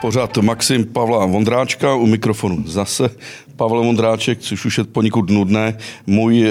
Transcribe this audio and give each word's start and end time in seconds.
Pořád 0.00 0.36
Maxim 0.36 0.84
Pavla 0.84 1.26
Vondráčka 1.26 1.94
u 1.94 2.06
mikrofonu 2.06 2.62
zase 2.66 3.10
Pavel 3.56 3.84
Vondráček, 3.84 4.38
což 4.38 4.64
už 4.64 4.78
je 4.78 4.84
poněkud 4.84 5.30
nudné. 5.30 5.78
Můj 6.06 6.42
uh, 6.44 6.50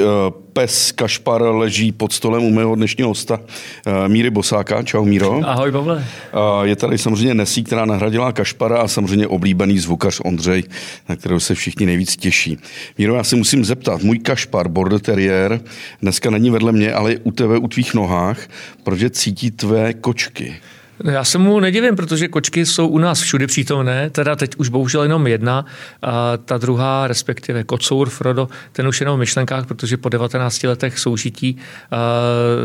pes 0.53 0.91
Kašpar 0.91 1.41
leží 1.41 1.92
pod 1.92 2.13
stolem 2.13 2.44
u 2.44 2.51
mého 2.51 2.76
dnešního 2.76 3.10
hosta 3.10 3.39
uh, 3.39 3.94
Míry 4.08 4.29
Bosáka. 4.29 4.83
Čau 4.83 5.05
Míro. 5.05 5.42
Ahoj 5.44 5.71
Pavle. 5.71 5.96
Uh, 5.96 6.63
je 6.63 6.76
tady 6.76 6.97
samozřejmě 6.97 7.33
Nesí, 7.33 7.63
která 7.63 7.85
nahradila 7.85 8.31
Kašpara 8.31 8.78
a 8.78 8.87
samozřejmě 8.87 9.28
oblíbený 9.28 9.79
zvukař 9.79 10.21
Ondřej, 10.25 10.63
na 11.09 11.15
kterého 11.15 11.39
se 11.39 11.55
všichni 11.55 11.85
nejvíc 11.85 12.15
těší. 12.15 12.57
Míro, 12.97 13.15
já 13.15 13.23
se 13.23 13.35
musím 13.35 13.65
zeptat, 13.65 14.03
můj 14.03 14.19
Kašpar, 14.19 14.67
border 14.67 14.99
terrier, 14.99 15.62
dneska 16.02 16.30
není 16.30 16.49
vedle 16.49 16.71
mě, 16.71 16.93
ale 16.93 17.12
je 17.12 17.20
u 17.23 17.31
tebe, 17.31 17.57
u 17.57 17.67
tvých 17.67 17.93
nohách, 17.93 18.39
protože 18.84 19.09
cítí 19.09 19.52
tvé 19.52 19.93
kočky. 19.93 20.55
Já 21.04 21.23
se 21.23 21.38
mu 21.38 21.59
nedivím, 21.59 21.95
protože 21.95 22.27
kočky 22.27 22.66
jsou 22.66 22.88
u 22.88 22.98
nás 22.98 23.22
všude 23.22 23.48
přítomné, 23.48 24.09
teda 24.09 24.35
teď 24.35 24.55
už 24.58 24.70
bohužel 24.70 25.04
jenom 25.04 25.27
jedna, 25.27 25.66
a 26.02 26.38
ta 26.38 26.58
druhá, 26.58 27.08
respektive 27.08 27.63
kocour 27.63 28.09
Frodo, 28.09 28.49
ten 28.71 28.88
už 28.88 28.99
jenom 28.99 29.16
v 29.16 29.20
myšlenkách, 29.20 29.66
protože 29.66 29.98
po 29.98 30.09
19 30.09 30.63
letech 30.63 30.99
soužití 30.99 31.58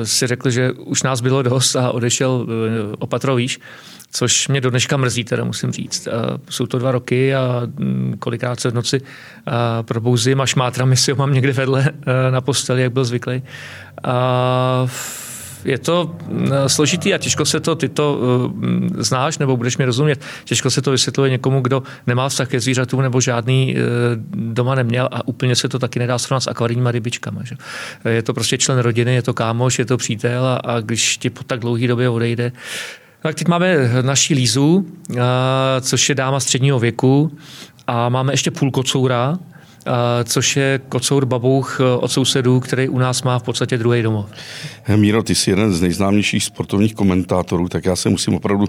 si 0.05 0.27
řekl, 0.27 0.51
že 0.51 0.73
už 0.73 1.03
nás 1.03 1.21
bylo 1.21 1.43
dost 1.43 1.77
a 1.77 1.91
odešel 1.91 2.47
e, 2.49 2.97
opatro 2.97 3.35
výš 3.35 3.59
což 4.13 4.49
mě 4.49 4.61
do 4.61 4.71
dneška 4.71 4.97
mrzí, 4.97 5.25
teda 5.25 5.45
musím 5.45 5.73
říct. 5.73 6.09
Jsou 6.51 6.67
to 6.67 6.79
dva 6.79 6.93
roky 6.93 7.35
a 7.35 7.63
mm, 7.65 8.17
kolikrát 8.19 8.61
se 8.61 8.71
v 8.71 8.75
noci 8.75 9.01
probouzím 9.83 10.41
a 10.41 10.47
šmátrami 10.47 10.97
si 10.97 11.11
ho 11.11 11.17
mám 11.17 11.33
někde 11.33 11.53
vedle 11.53 11.89
e, 11.89 12.31
na 12.31 12.41
posteli, 12.41 12.83
jak 12.83 12.93
byl 12.93 13.05
zvyklý. 13.05 13.43
A 14.05 14.87
je 15.65 15.79
to 15.79 16.17
eh, 16.31 16.69
složitý 16.69 17.15
a 17.15 17.19
těžko 17.19 17.45
se 17.45 17.61
to, 17.61 17.75
ty 17.75 17.89
to 17.89 18.19
uh, 18.19 18.53
znáš 18.99 19.39
nebo 19.39 19.57
budeš 19.57 19.79
mi 19.79 19.85
rozumět, 19.85 20.21
těžko 20.45 20.71
se 20.71 20.83
to 20.83 20.91
vysvětluje 20.91 21.31
někomu, 21.31 21.61
kdo 21.61 21.83
nemá 22.07 22.29
vztah 22.29 22.49
ke 22.49 22.61
zvířatům 22.61 23.03
nebo 23.03 23.21
žádný 23.21 23.75
uh, 23.75 23.81
doma 24.53 24.75
neměl 24.75 25.09
a 25.13 25.29
úplně 25.29 25.57
se 25.57 25.69
to 25.69 25.79
taky 25.79 25.99
nedá 25.99 26.19
srovnat 26.19 26.41
s 26.41 26.47
akvarijníma 26.47 26.91
rybičkama. 26.91 27.45
Že? 27.45 27.57
Je 28.09 28.23
to 28.23 28.35
prostě 28.35 28.59
člen 28.59 28.79
rodiny, 28.79 29.15
je 29.15 29.23
to 29.23 29.35
kámoš, 29.35 29.79
je 29.79 29.85
to 29.85 29.97
přítel 29.97 30.47
a, 30.47 30.57
a 30.57 30.81
když 30.81 31.17
ti 31.17 31.31
po 31.31 31.45
tak 31.45 31.61
dlouhé 31.61 31.87
době 31.89 32.09
odejde, 32.09 32.53
tak 33.23 33.35
teď 33.35 33.49
máme 33.49 33.77
naší 34.03 34.35
Lízu, 34.35 34.87
což 35.81 36.09
je 36.09 36.15
dáma 36.15 36.41
středního 36.41 36.79
věku 36.79 37.39
a 37.87 38.09
máme 38.09 38.33
ještě 38.33 38.51
půl 38.51 38.71
kocoura, 38.71 39.39
což 40.25 40.57
je 40.57 40.81
kocour 40.89 41.27
babouch 41.27 41.81
eh, 41.81 41.85
od 41.85 42.13
sousedů, 42.13 42.61
který 42.61 42.89
u 42.89 42.99
nás 42.99 43.23
má 43.23 43.39
v 43.39 43.43
podstatě 43.43 43.79
druhý 43.79 44.03
domov. 44.03 44.27
Míro, 44.97 45.23
ty 45.23 45.35
jsi 45.35 45.51
jeden 45.51 45.73
z 45.73 45.81
nejznámějších 45.81 46.45
sportovních 46.45 46.95
komentátorů, 46.95 47.69
tak 47.69 47.85
já 47.85 47.97
se 47.97 48.09
musím 48.09 48.35
opravdu 48.35 48.65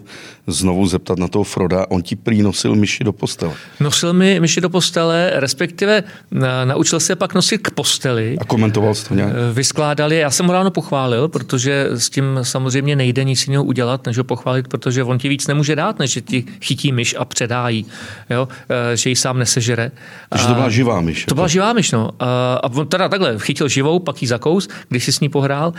znovu 0.48 0.88
zeptat 0.88 1.20
na 1.20 1.28
toho 1.28 1.44
Froda. 1.44 1.86
On 1.90 2.02
ti 2.02 2.16
prý 2.16 2.42
nosil 2.42 2.76
myši 2.76 3.04
do 3.04 3.14
postele. 3.14 3.54
Nosil 3.80 4.14
mi 4.14 4.40
myši 4.40 4.62
do 4.62 4.70
postele, 4.70 5.32
respektive 5.36 6.04
eh, 6.04 6.66
naučil 6.66 7.00
se 7.00 7.16
pak 7.16 7.34
nosit 7.34 7.58
k 7.58 7.72
posteli. 7.72 8.38
A 8.42 8.46
komentoval 8.46 8.96
jsi 8.96 9.08
to 9.08 9.16
nějak? 9.16 9.32
Eh, 9.32 9.54
vyskládali, 9.54 10.18
já 10.18 10.32
jsem 10.32 10.46
mu 10.46 10.52
ráno 10.52 10.72
pochválil, 10.72 11.28
protože 11.28 11.88
s 11.92 12.10
tím 12.10 12.40
samozřejmě 12.42 12.96
nejde 12.96 13.24
nic 13.24 13.48
jiného 13.48 13.64
udělat, 13.64 14.06
než 14.06 14.18
ho 14.18 14.24
pochválit, 14.24 14.68
protože 14.68 15.04
on 15.04 15.18
ti 15.18 15.30
víc 15.30 15.48
nemůže 15.48 15.76
dát, 15.76 16.00
než 16.00 16.12
že 16.12 16.22
ti 16.22 16.46
chytí 16.62 16.92
myš 16.92 17.16
a 17.20 17.26
předájí, 17.26 17.86
jo? 18.30 18.48
že 18.94 19.10
ji 19.10 19.16
sám 19.16 19.40
nesežere. 19.40 19.92
Takže 20.30 20.48
to 20.48 20.54
byla 20.54 20.70
živá 20.70 21.01
myš. 21.02 21.26
To 21.26 21.36
byla 21.36 21.48
živá 21.48 21.74
myš, 21.74 21.92
no. 21.92 22.10
A 22.20 22.64
on 22.64 22.88
teda 22.88 23.10
takhle 23.10 23.40
chytil 23.40 23.68
živou, 23.68 24.00
pak 24.00 24.22
ji 24.22 24.28
zakous, 24.28 24.68
když 24.90 25.06
si 25.06 25.12
s 25.12 25.20
ní 25.20 25.30
pohrál. 25.30 25.74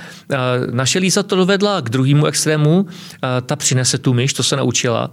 Naše 0.71 0.99
Líza 0.99 1.23
to 1.23 1.37
dovedla 1.37 1.81
k 1.81 1.89
druhému 1.89 2.27
extrému, 2.27 2.87
ta 3.47 3.57
přinese 3.57 3.99
tu 3.99 4.15
myš, 4.15 4.33
to 4.33 4.43
se 4.43 4.57
naučila 4.57 5.11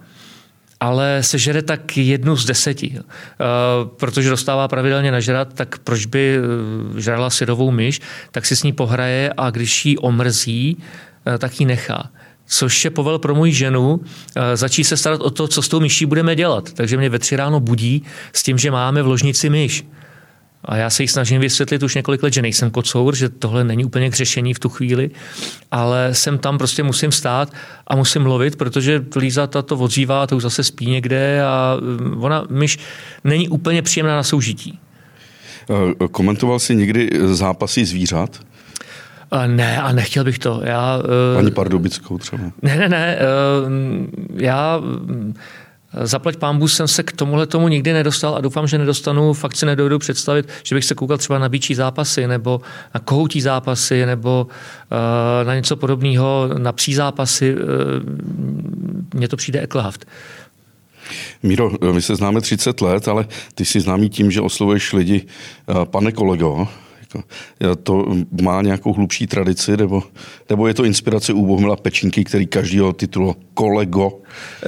ale 0.79 1.23
sežere 1.23 1.61
tak 1.61 1.97
jednu 1.97 2.35
z 2.35 2.45
deseti. 2.45 2.99
Protože 3.97 4.29
dostává 4.29 4.67
pravidelně 4.67 5.11
nažrat, 5.11 5.53
tak 5.53 5.79
proč 5.79 6.05
by 6.05 6.37
e, 6.37 6.41
žrala 7.01 7.29
syrovou 7.29 7.71
myš, 7.71 8.01
tak 8.31 8.45
si 8.45 8.55
s 8.55 8.63
ní 8.63 8.73
pohraje 8.73 9.33
a 9.37 9.49
když 9.49 9.85
ji 9.85 9.97
omrzí, 9.97 10.77
e, 11.27 11.37
tak 11.37 11.59
ji 11.59 11.65
nechá 11.65 12.11
což 12.49 12.85
je 12.85 12.91
povel 12.91 13.19
pro 13.19 13.35
moji 13.35 13.53
ženu, 13.53 14.01
e, 14.35 14.57
začít 14.57 14.83
se 14.83 14.97
starat 14.97 15.21
o 15.21 15.29
to, 15.29 15.47
co 15.47 15.61
s 15.61 15.67
tou 15.67 15.79
myší 15.79 16.05
budeme 16.05 16.35
dělat. 16.35 16.73
Takže 16.73 16.97
mě 16.97 17.09
ve 17.09 17.19
tři 17.19 17.35
ráno 17.35 17.59
budí 17.59 18.03
s 18.33 18.43
tím, 18.43 18.57
že 18.57 18.71
máme 18.71 19.03
v 19.03 19.07
ložnici 19.07 19.49
myš. 19.49 19.85
A 20.65 20.75
já 20.75 20.89
se 20.89 21.03
jí 21.03 21.07
snažím 21.07 21.41
vysvětlit 21.41 21.83
už 21.83 21.95
několik 21.95 22.23
let, 22.23 22.33
že 22.33 22.41
nejsem 22.41 22.71
kocour, 22.71 23.15
že 23.15 23.29
tohle 23.29 23.63
není 23.63 23.85
úplně 23.85 24.09
k 24.09 24.13
řešení 24.13 24.53
v 24.53 24.59
tu 24.59 24.69
chvíli, 24.69 25.11
ale 25.71 26.09
jsem 26.13 26.37
tam 26.37 26.57
prostě 26.57 26.83
musím 26.83 27.11
stát 27.11 27.53
a 27.87 27.95
musím 27.95 28.25
lovit, 28.25 28.55
protože 28.55 29.05
Líza 29.15 29.47
to 29.47 29.77
odzývá, 29.77 30.27
to 30.27 30.37
už 30.37 30.43
zase 30.43 30.63
spí 30.63 30.85
někde 30.85 31.43
a 31.43 31.77
mm, 31.79 32.23
ona 32.23 32.45
myš 32.49 32.79
není 33.23 33.49
úplně 33.49 33.81
příjemná 33.81 34.15
na 34.15 34.23
soužití. 34.23 34.79
Eh, 35.69 36.07
komentoval 36.11 36.59
jsi 36.59 36.75
někdy 36.75 37.09
zápasy 37.25 37.85
zvířat? 37.85 38.48
Ne, 39.47 39.81
a 39.81 39.91
nechtěl 39.91 40.23
bych 40.23 40.39
to. 40.39 40.61
Já, 40.63 41.01
eh, 41.47 41.51
Pardubickou 41.51 42.17
třeba. 42.17 42.43
Ne, 42.61 42.75
ne, 42.75 42.89
ne. 42.89 43.17
Eh, 43.17 43.25
já 44.33 44.81
Zaplať 46.03 46.35
pámbu 46.35 46.67
jsem 46.67 46.87
se 46.87 47.03
k 47.03 47.11
tomuhle 47.11 47.47
tomu 47.47 47.67
nikdy 47.67 47.93
nedostal 47.93 48.35
a 48.35 48.41
doufám, 48.41 48.67
že 48.67 48.77
nedostanu. 48.77 49.33
Fakt 49.33 49.55
si 49.55 49.65
nedojdu 49.65 49.99
představit, 49.99 50.47
že 50.63 50.75
bych 50.75 50.85
se 50.85 50.95
koukal 50.95 51.17
třeba 51.17 51.39
na 51.39 51.49
bíčí 51.49 51.75
zápasy 51.75 52.27
nebo 52.27 52.61
na 52.93 52.99
kohoutí 52.99 53.41
zápasy 53.41 54.05
nebo 54.05 54.47
uh, 54.47 55.47
na 55.47 55.55
něco 55.55 55.75
podobného, 55.75 56.49
na 56.57 56.71
psí 56.71 56.93
zápasy. 56.93 57.55
Uh, 57.55 57.59
Mně 59.13 59.27
to 59.27 59.37
přijde 59.37 59.61
eklahaft. 59.61 60.05
Míro, 61.43 61.71
my 61.91 62.01
se 62.01 62.15
známe 62.15 62.41
30 62.41 62.81
let, 62.81 63.07
ale 63.07 63.27
ty 63.55 63.65
jsi 63.65 63.79
známý 63.81 64.09
tím, 64.09 64.31
že 64.31 64.41
oslovuješ 64.41 64.93
lidi, 64.93 65.25
pane 65.91 66.11
kolego, 66.11 66.67
to 67.83 68.05
má 68.41 68.61
nějakou 68.61 68.93
hlubší 68.93 69.27
tradici, 69.27 69.77
nebo, 69.77 70.03
nebo 70.49 70.67
je 70.67 70.73
to 70.73 70.83
inspirace 70.83 71.33
u 71.33 71.45
Bohumila 71.45 71.75
Pečinky, 71.75 72.23
který 72.23 72.47
každýho 72.47 72.93
titulu 72.93 73.35
kolego? 73.53 74.11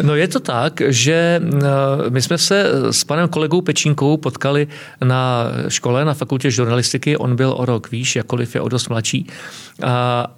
No 0.02 0.16
je 0.16 0.28
to 0.28 0.40
tak, 0.40 0.81
že 0.88 1.41
eh, 1.44 2.09
my 2.09 2.22
jsme 2.22 2.38
se 2.38 2.66
s 2.91 3.03
panem 3.03 3.28
kolegou 3.28 3.62
Pečinkou 3.62 4.18
potkali 4.18 4.68
na 5.03 5.46
škole, 5.68 6.06
na 6.06 6.13
fakultě 6.13 6.51
žurnalistiky. 6.51 7.18
On 7.18 7.35
byl 7.35 7.53
o 7.57 7.66
rok 7.66 7.91
výš, 7.91 8.16
jakkoliv 8.16 8.56
je 8.56 8.62
o 8.62 8.69
dost 8.69 8.90
mladší. 8.90 9.28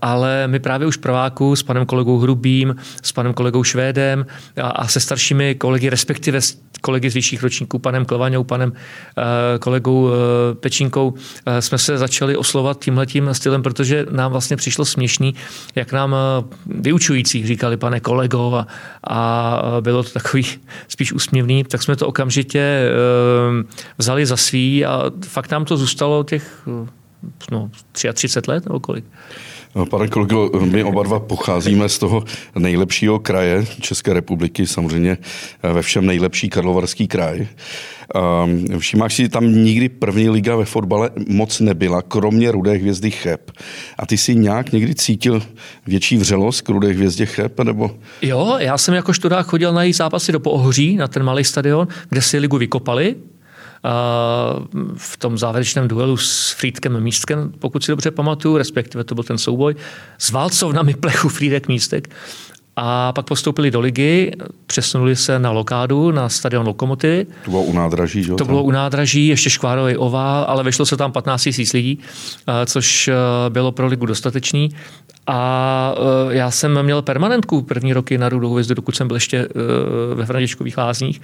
Ale 0.01 0.47
my 0.47 0.59
právě 0.59 0.87
už 0.87 0.97
prváku 0.97 1.55
s 1.55 1.63
panem 1.63 1.85
kolegou 1.85 2.17
Hrubým, 2.17 2.75
s 3.03 3.11
panem 3.11 3.33
kolegou 3.33 3.63
Švédem 3.63 4.25
a 4.61 4.87
se 4.87 4.99
staršími 4.99 5.55
kolegy, 5.55 5.89
respektive 5.89 6.39
kolegy 6.81 7.09
z 7.09 7.13
vyšších 7.13 7.43
ročníků, 7.43 7.79
panem 7.79 8.05
Klevaňou, 8.05 8.43
panem 8.43 8.73
eh, 8.73 9.59
kolegou 9.59 10.09
eh, 10.09 10.55
Pečinkou, 10.55 11.13
jsme 11.59 11.77
se 11.77 11.92
začali 11.97 12.37
oslovat 12.37 12.83
tímhletím 12.83 13.29
stylem, 13.31 13.63
protože 13.63 14.05
nám 14.09 14.31
vlastně 14.31 14.57
přišlo 14.57 14.85
směšný, 14.85 15.35
jak 15.75 15.91
nám 15.91 16.15
vyučující 16.65 17.47
říkali, 17.47 17.77
pane 17.77 17.99
kolego, 17.99 18.55
a, 18.55 18.67
a 19.03 19.61
bylo 19.81 20.03
to 20.03 20.09
takový 20.09 20.45
spíš 20.87 21.13
úsměvný, 21.13 21.63
tak 21.63 21.83
jsme 21.83 21.95
to 21.95 22.07
okamžitě 22.07 22.59
e, 22.59 22.89
vzali 23.97 24.25
za 24.25 24.37
svý 24.37 24.85
a 24.85 25.11
fakt 25.27 25.51
nám 25.51 25.65
to 25.65 25.77
zůstalo 25.77 26.23
těch 26.23 26.67
no, 27.51 27.69
33 27.91 28.51
let 28.51 28.65
nebo 28.65 28.79
kolik. 28.79 29.05
No, 29.75 29.85
pane 29.85 30.07
kolego, 30.07 30.51
my 30.65 30.83
oba 30.83 31.03
dva 31.03 31.19
pocházíme 31.19 31.89
z 31.89 31.99
toho 31.99 32.23
nejlepšího 32.55 33.19
kraje 33.19 33.65
České 33.81 34.13
republiky, 34.13 34.67
samozřejmě 34.67 35.17
ve 35.63 35.81
všem 35.81 36.05
nejlepší 36.05 36.49
Karlovarský 36.49 37.07
kraj. 37.07 37.47
Um, 38.43 38.79
všimáš 38.79 39.13
si, 39.13 39.29
tam 39.29 39.53
nikdy 39.53 39.89
první 39.89 40.29
liga 40.29 40.55
ve 40.55 40.65
fotbale 40.65 41.09
moc 41.27 41.59
nebyla, 41.59 42.01
kromě 42.01 42.51
Rudé 42.51 42.71
hvězdy 42.71 43.11
Cheb. 43.11 43.51
A 43.97 44.05
ty 44.05 44.17
si 44.17 44.35
nějak 44.35 44.71
někdy 44.71 44.95
cítil 44.95 45.41
větší 45.87 46.17
vřelost 46.17 46.61
k 46.61 46.69
Rudé 46.69 46.87
hvězdě 46.87 47.25
Cheb? 47.25 47.59
Nebo... 47.59 47.91
Jo, 48.21 48.55
já 48.59 48.77
jsem 48.77 48.93
jako 48.93 49.13
študák 49.13 49.45
chodil 49.45 49.73
na 49.73 49.83
její 49.83 49.93
zápasy 49.93 50.31
do 50.31 50.39
Poohoří, 50.39 50.95
na 50.95 51.07
ten 51.07 51.23
malý 51.23 51.43
stadion, 51.43 51.87
kde 52.09 52.21
si 52.21 52.37
ligu 52.39 52.57
vykopali, 52.57 53.15
v 54.97 55.17
tom 55.17 55.37
závěrečném 55.37 55.87
duelu 55.87 56.17
s 56.17 56.51
Frýdkem 56.51 56.99
Místkem, 56.99 57.51
pokud 57.59 57.83
si 57.83 57.91
dobře 57.91 58.11
pamatuju, 58.11 58.57
respektive 58.57 59.03
to 59.03 59.15
byl 59.15 59.23
ten 59.23 59.37
souboj, 59.37 59.75
s 60.17 60.31
válcovnami 60.31 60.93
plechu 60.93 61.29
Frýdek 61.29 61.67
Místek. 61.67 62.09
A 62.75 63.11
pak 63.13 63.25
postoupili 63.25 63.71
do 63.71 63.79
ligy, 63.79 64.31
přesunuli 64.67 65.15
se 65.15 65.39
na 65.39 65.51
lokádu, 65.51 66.11
na 66.11 66.29
stadion 66.29 66.67
Lokomoty. 66.67 67.27
To 67.45 67.51
bylo 67.51 67.63
u 67.63 67.73
nádraží, 67.73 68.23
že? 68.23 68.33
To 68.33 68.45
bylo 68.45 68.63
u 68.63 68.71
nádraží, 68.71 69.27
ještě 69.27 69.49
škvárový 69.49 69.97
ovál, 69.97 70.45
ale 70.47 70.63
vešlo 70.63 70.85
se 70.85 70.97
tam 70.97 71.11
15 71.11 71.45
000 71.45 71.69
lidí, 71.73 71.99
což 72.65 73.09
bylo 73.49 73.71
pro 73.71 73.87
ligu 73.87 74.05
dostatečný. 74.05 74.69
A 75.27 75.95
já 76.29 76.51
jsem 76.51 76.83
měl 76.83 77.01
permanentku 77.01 77.61
první 77.61 77.93
roky 77.93 78.17
na 78.17 78.29
Rudou 78.29 78.53
hvězdu, 78.53 78.75
dokud 78.75 78.95
jsem 78.95 79.07
byl 79.07 79.15
ještě 79.15 79.47
ve 80.13 80.25
Františkových 80.25 80.77
lázních, 80.77 81.21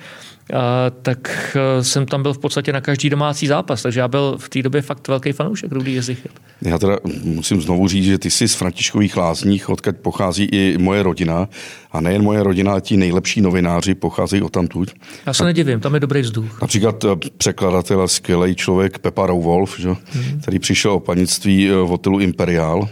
tak 1.02 1.58
jsem 1.82 2.06
tam 2.06 2.24
byl 2.24 2.34
v 2.34 2.38
podstatě 2.38 2.74
na 2.74 2.82
každý 2.82 3.10
domácí 3.10 3.48
zápas, 3.48 3.82
takže 3.82 4.00
já 4.00 4.08
byl 4.08 4.38
v 4.40 4.50
té 4.50 4.62
době 4.62 4.82
fakt 4.82 5.08
velký 5.08 5.32
fanoušek 5.32 5.72
Rudý 5.72 5.94
Jezichyt. 5.94 6.32
Já 6.62 6.80
teda 6.80 6.98
musím 7.24 7.62
znovu 7.62 7.88
říct, 7.88 8.06
že 8.06 8.18
ty 8.18 8.32
jsi 8.32 8.48
z 8.48 8.56
Františkových 8.56 9.18
lázních, 9.18 9.70
odkud 9.70 9.98
pochází 9.98 10.44
i 10.44 10.78
moje 10.78 11.04
rodina, 11.04 11.48
a 11.92 12.02
nejen 12.02 12.24
moje 12.24 12.44
rodina, 12.44 12.72
ale 12.72 12.82
ti 12.82 12.98
nejlepší 12.98 13.42
novináři 13.42 13.96
pocházejí 13.96 14.42
od 14.42 14.52
tamtud. 14.52 14.90
Já 15.26 15.34
se 15.34 15.44
nedivím, 15.44 15.80
tam 15.80 15.94
je 15.94 16.00
dobrý 16.00 16.22
vzduch. 16.22 16.62
Například 16.62 17.06
překladatel 17.38 18.02
a 18.02 18.08
skvělý 18.08 18.56
člověk 18.56 19.00
Pepa 19.00 19.28
Rauwolf, 19.28 19.80
že, 19.80 19.88
hmm. 19.88 20.40
který 20.42 20.60
přišel 20.60 20.92
o 20.92 21.00
panictví 21.00 21.70
v 21.70 21.88
hotelu 21.88 22.20
Imperial 22.20 22.90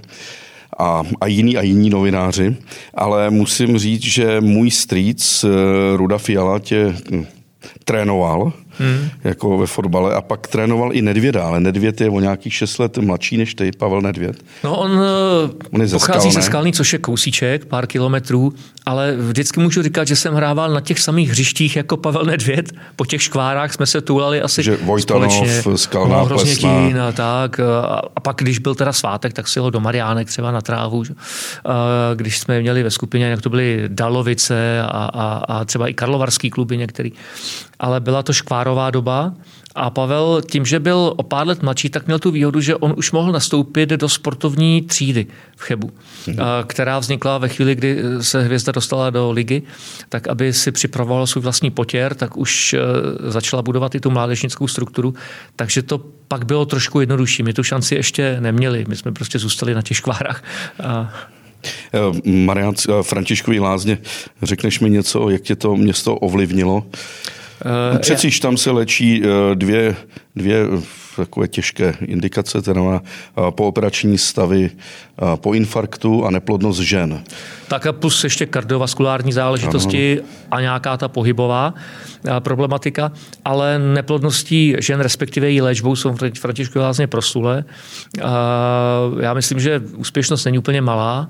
a, 0.78 1.04
a 1.22 1.28
jiní 1.28 1.58
a 1.58 1.62
jiní 1.62 1.90
novináři, 1.90 2.56
ale 2.94 3.30
musím 3.30 3.78
říct, 3.78 4.04
že 4.04 4.42
můj 4.42 4.72
strýc 4.72 5.44
eh, 5.44 5.98
Ruda 5.98 6.18
Fiala 6.18 6.60
tě 6.60 6.96
hm, 7.12 7.26
trénoval 7.86 8.54
hmm. 8.80 9.10
jako 9.24 9.58
ve 9.58 9.68
fotbale 9.68 10.16
a 10.16 10.22
pak 10.22 10.48
trénoval 10.48 10.94
i 10.94 11.02
Nedvěda, 11.02 11.44
ale 11.44 11.60
Nedvěd 11.60 12.02
je 12.02 12.10
o 12.10 12.20
nějakých 12.20 12.54
6 12.54 12.78
let 12.78 12.98
mladší 12.98 13.38
než 13.38 13.56
ty, 13.56 13.72
Pavel 13.78 14.02
Nedvěd. 14.02 14.44
No 14.64 14.78
on, 14.78 14.92
eh, 14.92 15.68
on 15.72 15.82
je 15.82 15.88
pochází 15.88 16.32
ze 16.32 16.42
Skalný, 16.42 16.74
což 16.74 16.94
je 16.94 17.00
kousíček, 17.00 17.66
pár 17.66 17.88
kilometrů, 17.88 18.54
ale 18.86 19.16
vždycky 19.18 19.60
můžu 19.60 19.82
říkat, 19.82 20.08
že 20.08 20.16
jsem 20.16 20.34
hrával 20.34 20.70
na 20.70 20.82
těch 20.82 21.00
samých 21.00 21.30
hřištích 21.30 21.76
jako 21.76 21.98
Pavel 21.98 22.24
Nedvěd. 22.24 22.72
Po 22.96 23.06
těch 23.06 23.22
škvárách 23.22 23.74
jsme 23.74 23.86
se 23.86 24.02
tulali 24.02 24.42
asi 24.42 24.64
že 24.64 24.78
Vojtanov, 24.78 25.34
společně. 25.34 25.78
Skalná, 25.78 26.24
no, 26.94 27.08
a 27.08 27.12
tak. 27.12 27.60
A 28.16 28.20
pak, 28.20 28.36
když 28.38 28.60
byl 28.60 28.76
teda 28.76 28.94
svátek, 28.94 29.34
tak 29.34 29.48
si 29.48 29.60
ho 29.60 29.70
do 29.70 29.80
Mariánek 29.80 30.28
třeba 30.28 30.52
na 30.52 30.62
trávu. 30.62 31.04
Když 32.16 32.40
jsme 32.40 32.62
měli 32.62 32.84
ve 32.84 32.92
skupině, 32.92 33.26
jak 33.26 33.42
to 33.42 33.50
byly 33.50 33.84
Dalovice 33.88 34.82
a, 34.82 34.86
a, 34.86 35.44
a 35.48 35.66
třeba 35.66 35.88
i 35.88 35.94
Karlovarský 35.94 36.50
kluby 36.50 36.78
některý. 36.78 37.12
Ale 37.80 38.00
byla 38.00 38.24
to 38.24 38.34
škvárová 38.68 38.92
doba 38.92 39.34
a 39.76 39.90
Pavel 39.90 40.42
tím, 40.52 40.66
že 40.66 40.80
byl 40.80 41.14
o 41.16 41.24
pár 41.24 41.48
let 41.48 41.64
mladší, 41.64 41.90
tak 41.90 42.08
měl 42.08 42.20
tu 42.20 42.32
výhodu, 42.32 42.62
že 42.62 42.76
on 42.76 42.94
už 42.98 43.12
mohl 43.12 43.32
nastoupit 43.32 43.90
do 43.90 44.10
sportovní 44.10 44.82
třídy 44.82 45.28
v 45.56 45.62
Chebu, 45.62 45.92
hmm. 46.28 46.38
která 46.68 47.00
vznikla 47.00 47.38
ve 47.38 47.50
chvíli, 47.50 47.76
kdy 47.76 48.02
se 48.22 48.44
Hvězda 48.44 48.72
dostala 48.72 49.10
do 49.10 49.32
ligy, 49.32 49.64
tak 50.10 50.28
aby 50.28 50.54
si 50.54 50.72
připravoval 50.72 51.28
svůj 51.28 51.44
vlastní 51.44 51.72
potěr, 51.72 52.16
tak 52.16 52.38
už 52.38 52.74
e, 52.74 52.80
začala 53.32 53.62
budovat 53.62 53.96
i 53.96 54.00
tu 54.00 54.10
mládežnickou 54.10 54.68
strukturu, 54.68 55.14
takže 55.56 55.82
to 55.82 56.02
pak 56.28 56.46
bylo 56.46 56.66
trošku 56.66 57.00
jednodušší. 57.00 57.44
My 57.44 57.54
tu 57.54 57.64
šanci 57.64 57.96
ještě 57.96 58.38
neměli, 58.40 58.86
my 58.88 58.96
jsme 58.96 59.12
prostě 59.12 59.40
zůstali 59.40 59.74
na 59.74 59.82
těch 59.82 59.98
škvárách. 59.98 60.44
E, 61.94 62.30
Marian 62.30 62.74
Františkový 63.02 63.60
lázně, 63.60 63.98
řekneš 64.42 64.80
mi 64.80 64.90
něco, 64.90 65.30
jak 65.30 65.42
tě 65.42 65.56
to 65.56 65.76
město 65.76 66.16
ovlivnilo? 66.16 66.84
Uh, 67.66 68.00
Přecíž 68.00 68.40
tam 68.40 68.58
se 68.58 68.72
léčí 68.72 69.22
uh, 69.22 69.28
dvě, 69.56 69.96
dvě 70.36 70.66
takové 71.16 71.48
těžké 71.48 71.94
indikace, 72.02 72.62
teda 72.62 72.82
uh, 72.82 73.00
pooperační 73.50 74.18
stavy 74.18 74.70
po 75.36 75.54
infarktu 75.54 76.26
a 76.26 76.32
neplodnost 76.32 76.80
žen. 76.80 77.24
Tak 77.68 77.86
a 77.86 77.94
plus 77.94 78.24
ještě 78.24 78.46
kardiovaskulární 78.46 79.34
záležitosti 79.34 80.20
ano. 80.20 80.30
a 80.52 80.62
nějaká 80.62 80.98
ta 80.98 81.08
pohybová 81.08 81.74
problematika, 82.40 83.12
ale 83.46 83.80
neplodností 83.80 84.76
žen, 84.80 85.00
respektive 85.00 85.50
její 85.50 85.62
léčbou 85.62 85.96
jsou 85.96 86.16
Františku 86.40 86.80
lázně 86.80 87.08
prosule. 87.08 87.64
Já 89.20 89.34
myslím, 89.34 89.60
že 89.60 89.82
úspěšnost 89.96 90.46
není 90.46 90.58
úplně 90.58 90.82
malá. 90.82 91.30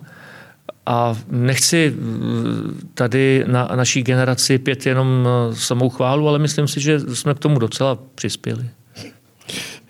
A 0.90 1.16
nechci 1.30 1.94
mm, 1.96 2.90
tady 2.94 3.44
na 3.48 3.70
naší 3.76 4.04
generaci 4.04 4.58
pět 4.58 4.86
jenom 4.86 5.28
eh, 5.28 5.56
samou 5.56 5.90
chválu, 5.90 6.28
ale 6.28 6.40
myslím 6.40 6.68
si, 6.68 6.82
že 6.82 7.00
jsme 7.00 7.34
k 7.34 7.40
tomu 7.40 7.60
docela 7.60 7.98
přispěli. 8.16 8.70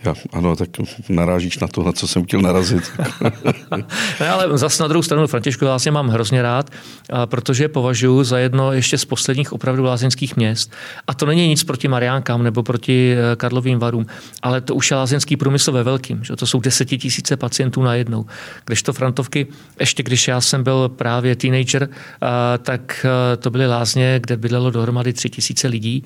Já, 0.03 0.13
ano, 0.33 0.55
tak 0.55 0.69
narážíš 1.09 1.59
na 1.59 1.67
to, 1.67 1.83
na 1.83 1.91
co 1.91 2.07
jsem 2.07 2.23
chtěl 2.25 2.41
narazit. 2.41 2.83
ne, 4.19 4.29
ale 4.29 4.57
zase 4.57 4.83
na 4.83 4.87
druhou 4.87 5.03
stranu 5.03 5.27
Františku 5.27 5.65
vlastně 5.65 5.91
mám 5.91 6.07
hrozně 6.07 6.41
rád, 6.41 6.69
protože 7.25 7.67
považuji 7.67 8.23
za 8.23 8.37
jedno 8.37 8.73
ještě 8.73 8.97
z 8.97 9.05
posledních 9.05 9.53
opravdu 9.53 9.83
lázeňských 9.83 10.35
měst. 10.35 10.71
A 11.07 11.13
to 11.13 11.25
není 11.25 11.47
nic 11.47 11.63
proti 11.63 11.87
Mariánkám 11.87 12.43
nebo 12.43 12.63
proti 12.63 13.15
eh, 13.15 13.35
Karlovým 13.35 13.79
varům, 13.79 14.05
ale 14.41 14.61
to 14.61 14.75
už 14.75 14.91
je 14.91 14.97
lázeňský 14.97 15.37
průmysl 15.37 15.71
ve 15.71 15.83
velkým. 15.83 16.23
Že? 16.23 16.35
To 16.35 16.47
jsou 16.47 16.59
desetitisíce 16.59 17.37
pacientů 17.37 17.81
najednou. 17.81 18.25
Když 18.65 18.83
to 18.83 18.93
Frantovky, 18.93 19.47
ještě 19.79 20.03
když 20.03 20.27
já 20.27 20.41
jsem 20.41 20.63
byl 20.63 20.89
právě 20.89 21.35
teenager, 21.35 21.89
tak 22.61 23.05
eh, 23.05 23.37
to 23.37 23.49
byly 23.49 23.67
lázně, 23.67 24.19
kde 24.23 24.37
bydlelo 24.37 24.71
dohromady 24.71 25.13
tři 25.13 25.29
tisíce 25.29 25.67
lidí 25.67 26.03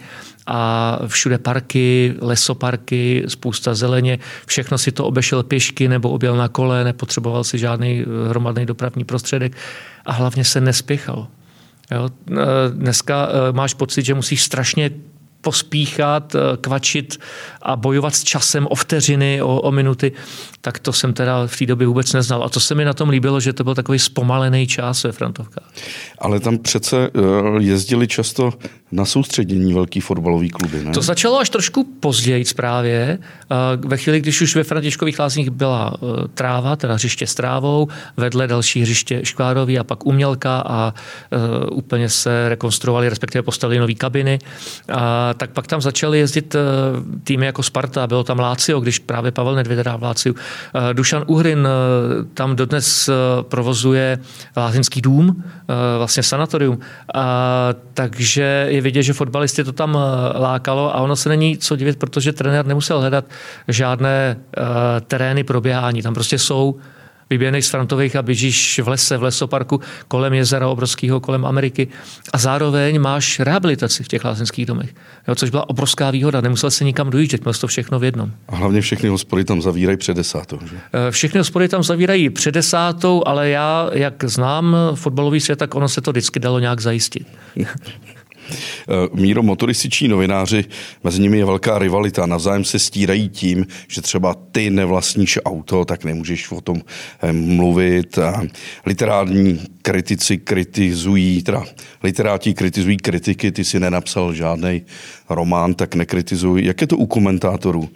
a 0.47 0.99
všude 1.07 1.37
parky, 1.37 2.15
lesoparky, 2.21 3.23
spousta 3.27 3.73
zeleně, 3.81 4.19
všechno 4.45 4.77
si 4.77 4.91
to 4.91 5.05
obešel 5.05 5.43
pěšky 5.43 5.87
nebo 5.87 6.09
objel 6.09 6.37
na 6.37 6.47
kole, 6.47 6.83
nepotřeboval 6.83 7.43
si 7.43 7.57
žádný 7.57 8.05
eh, 8.05 8.29
hromadný 8.29 8.65
dopravní 8.65 9.03
prostředek 9.03 9.57
a 10.05 10.11
hlavně 10.11 10.45
se 10.45 10.61
nespěchal. 10.61 11.27
Jo? 11.91 12.09
Eh, 12.09 12.35
dneska 12.69 13.27
eh, 13.27 13.51
máš 13.51 13.73
pocit, 13.73 14.05
že 14.05 14.13
musíš 14.13 14.43
strašně 14.43 14.89
pospíchat, 15.41 16.35
kvačit 16.61 17.19
a 17.61 17.75
bojovat 17.75 18.15
s 18.15 18.23
časem 18.23 18.67
o 18.67 18.75
vteřiny, 18.75 19.41
o, 19.41 19.61
o 19.61 19.71
minuty, 19.71 20.11
tak 20.61 20.79
to 20.79 20.93
jsem 20.93 21.13
teda 21.13 21.47
v 21.47 21.57
té 21.57 21.65
době 21.65 21.87
vůbec 21.87 22.13
neznal. 22.13 22.43
A 22.43 22.49
to 22.49 22.59
se 22.59 22.75
mi 22.75 22.85
na 22.85 22.93
tom 22.93 23.09
líbilo, 23.09 23.39
že 23.39 23.53
to 23.53 23.63
byl 23.63 23.75
takový 23.75 23.99
zpomalený 23.99 24.67
čas 24.67 25.03
ve 25.03 25.11
Frantovkách. 25.11 25.69
Ale 26.19 26.39
tam 26.39 26.57
přece 26.57 27.09
jezdili 27.59 28.07
často 28.07 28.53
na 28.91 29.05
soustředění 29.05 29.73
velký 29.73 29.99
fotbalový 29.99 30.49
kluby. 30.49 30.83
Ne? 30.83 30.91
To 30.91 31.01
začalo 31.01 31.39
až 31.39 31.49
trošku 31.49 31.83
později 31.99 32.45
právě. 32.55 33.19
Ve 33.75 33.97
chvíli, 33.97 34.21
když 34.21 34.41
už 34.41 34.55
ve 34.55 34.63
Františkových 34.63 35.19
lázních 35.19 35.49
byla 35.49 35.93
tráva, 36.33 36.75
teda 36.75 36.93
hřiště 36.93 37.27
s 37.27 37.35
trávou, 37.35 37.87
vedle 38.17 38.47
další 38.47 38.81
hřiště 38.81 39.21
škvárový 39.23 39.79
a 39.79 39.83
pak 39.83 40.05
umělka 40.05 40.63
a 40.65 40.93
úplně 41.71 42.09
se 42.09 42.49
rekonstruovali, 42.49 43.09
respektive 43.09 43.41
postavili 43.41 43.79
nové 43.79 43.93
kabiny. 43.93 44.39
A, 44.93 45.30
tak 45.33 45.51
pak 45.51 45.67
tam 45.67 45.81
začaly 45.81 46.19
jezdit 46.19 46.55
e, 46.55 46.59
týmy 47.23 47.45
jako 47.45 47.63
Sparta, 47.63 48.07
bylo 48.07 48.23
tam 48.23 48.39
Lácio, 48.39 48.79
když 48.79 48.99
právě 48.99 49.31
Pavel 49.31 49.55
Nedvěd 49.55 49.79
hrál 49.79 49.97
v 49.97 50.03
Láciu. 50.03 50.35
Dušan 50.93 51.23
Uhrin 51.27 51.67
tam 52.33 52.55
dodnes 52.55 53.09
provozuje 53.41 54.19
Lázeňský 54.57 55.01
dům, 55.01 55.43
vlastně 55.97 56.23
sanatorium. 56.23 56.79
Takže 57.93 58.65
je 58.69 58.81
vidět, 58.81 59.03
že 59.03 59.13
fotbalisty 59.13 59.63
to 59.63 59.71
tam 59.71 59.97
eh, 59.97 60.39
lákalo 60.39 60.95
a 60.95 61.01
ono 61.01 61.15
se 61.15 61.29
není 61.29 61.57
co 61.57 61.75
divit, 61.75 61.99
protože 61.99 62.33
trenér 62.33 62.65
nemusel 62.65 62.99
hledat 62.99 63.25
žádné 63.67 64.37
terény 65.07 65.43
proběhání. 65.43 66.01
Tam 66.01 66.13
prostě 66.13 66.37
jsou 66.37 66.75
vyběhnej 67.31 67.61
z 67.61 67.69
Frantových 67.69 68.15
a 68.15 68.21
běžíš 68.21 68.79
v 68.83 68.87
lese, 68.87 69.17
v 69.17 69.23
lesoparku, 69.23 69.81
kolem 70.07 70.33
jezera 70.33 70.67
obrovského, 70.67 71.19
kolem 71.19 71.45
Ameriky. 71.45 71.87
A 72.33 72.37
zároveň 72.37 73.01
máš 73.01 73.39
rehabilitaci 73.39 74.03
v 74.03 74.07
těch 74.07 74.25
lázeňských 74.25 74.65
domech, 74.65 74.93
jo, 75.27 75.35
což 75.35 75.49
byla 75.49 75.69
obrovská 75.69 76.11
výhoda. 76.11 76.41
Nemusel 76.41 76.71
se 76.71 76.83
nikam 76.83 77.09
dojíždět, 77.09 77.45
měl 77.45 77.53
to 77.53 77.67
všechno 77.67 77.99
v 77.99 78.03
jednom. 78.03 78.31
A 78.47 78.55
hlavně 78.55 78.81
všechny 78.81 79.09
hospody 79.09 79.43
tam 79.43 79.61
zavírají 79.61 79.97
před 79.97 80.17
desátou. 80.17 80.59
Že? 80.65 80.75
Eh, 81.07 81.11
všechny 81.11 81.37
hospody 81.37 81.67
tam 81.67 81.83
zavírají 81.83 82.29
před 82.29 82.51
desátou, 82.51 83.23
ale 83.25 83.49
já, 83.49 83.89
jak 83.93 84.23
znám 84.23 84.77
fotbalový 84.95 85.39
svět, 85.39 85.59
tak 85.59 85.75
ono 85.75 85.89
se 85.89 86.01
to 86.01 86.11
vždycky 86.11 86.39
dalo 86.39 86.59
nějak 86.59 86.79
zajistit. 86.79 87.27
Eh, 88.51 89.09
Míro, 89.13 89.43
motorističní 89.43 90.07
novináři, 90.07 90.65
mezi 91.03 91.21
nimi 91.21 91.37
je 91.37 91.45
velká 91.45 91.79
rivalita. 91.79 92.25
Navzájem 92.25 92.63
se 92.63 92.79
stírají 92.79 93.29
tím, 93.29 93.67
že 93.87 94.01
třeba 94.01 94.35
ty 94.51 94.69
nevlastníš 94.69 95.39
auto, 95.45 95.85
tak 95.85 96.03
nemůžeš 96.03 96.51
o 96.51 96.61
tom 96.61 96.81
eh, 97.21 97.33
mluvit. 97.33 98.19
Literární 98.85 99.61
kritici 99.81 100.37
kritizují, 100.37 101.43
teda 101.43 101.63
literáti 102.03 102.53
kritizují 102.53 102.97
kritiky, 102.97 103.51
ty 103.51 103.63
si 103.63 103.79
nenapsal 103.79 104.33
žádný 104.33 104.81
román, 105.29 105.73
tak 105.73 105.95
nekritizují. 105.95 106.65
Jak 106.65 106.81
je 106.81 106.87
to 106.87 106.97
u 106.97 107.05
komentátorů? 107.05 107.89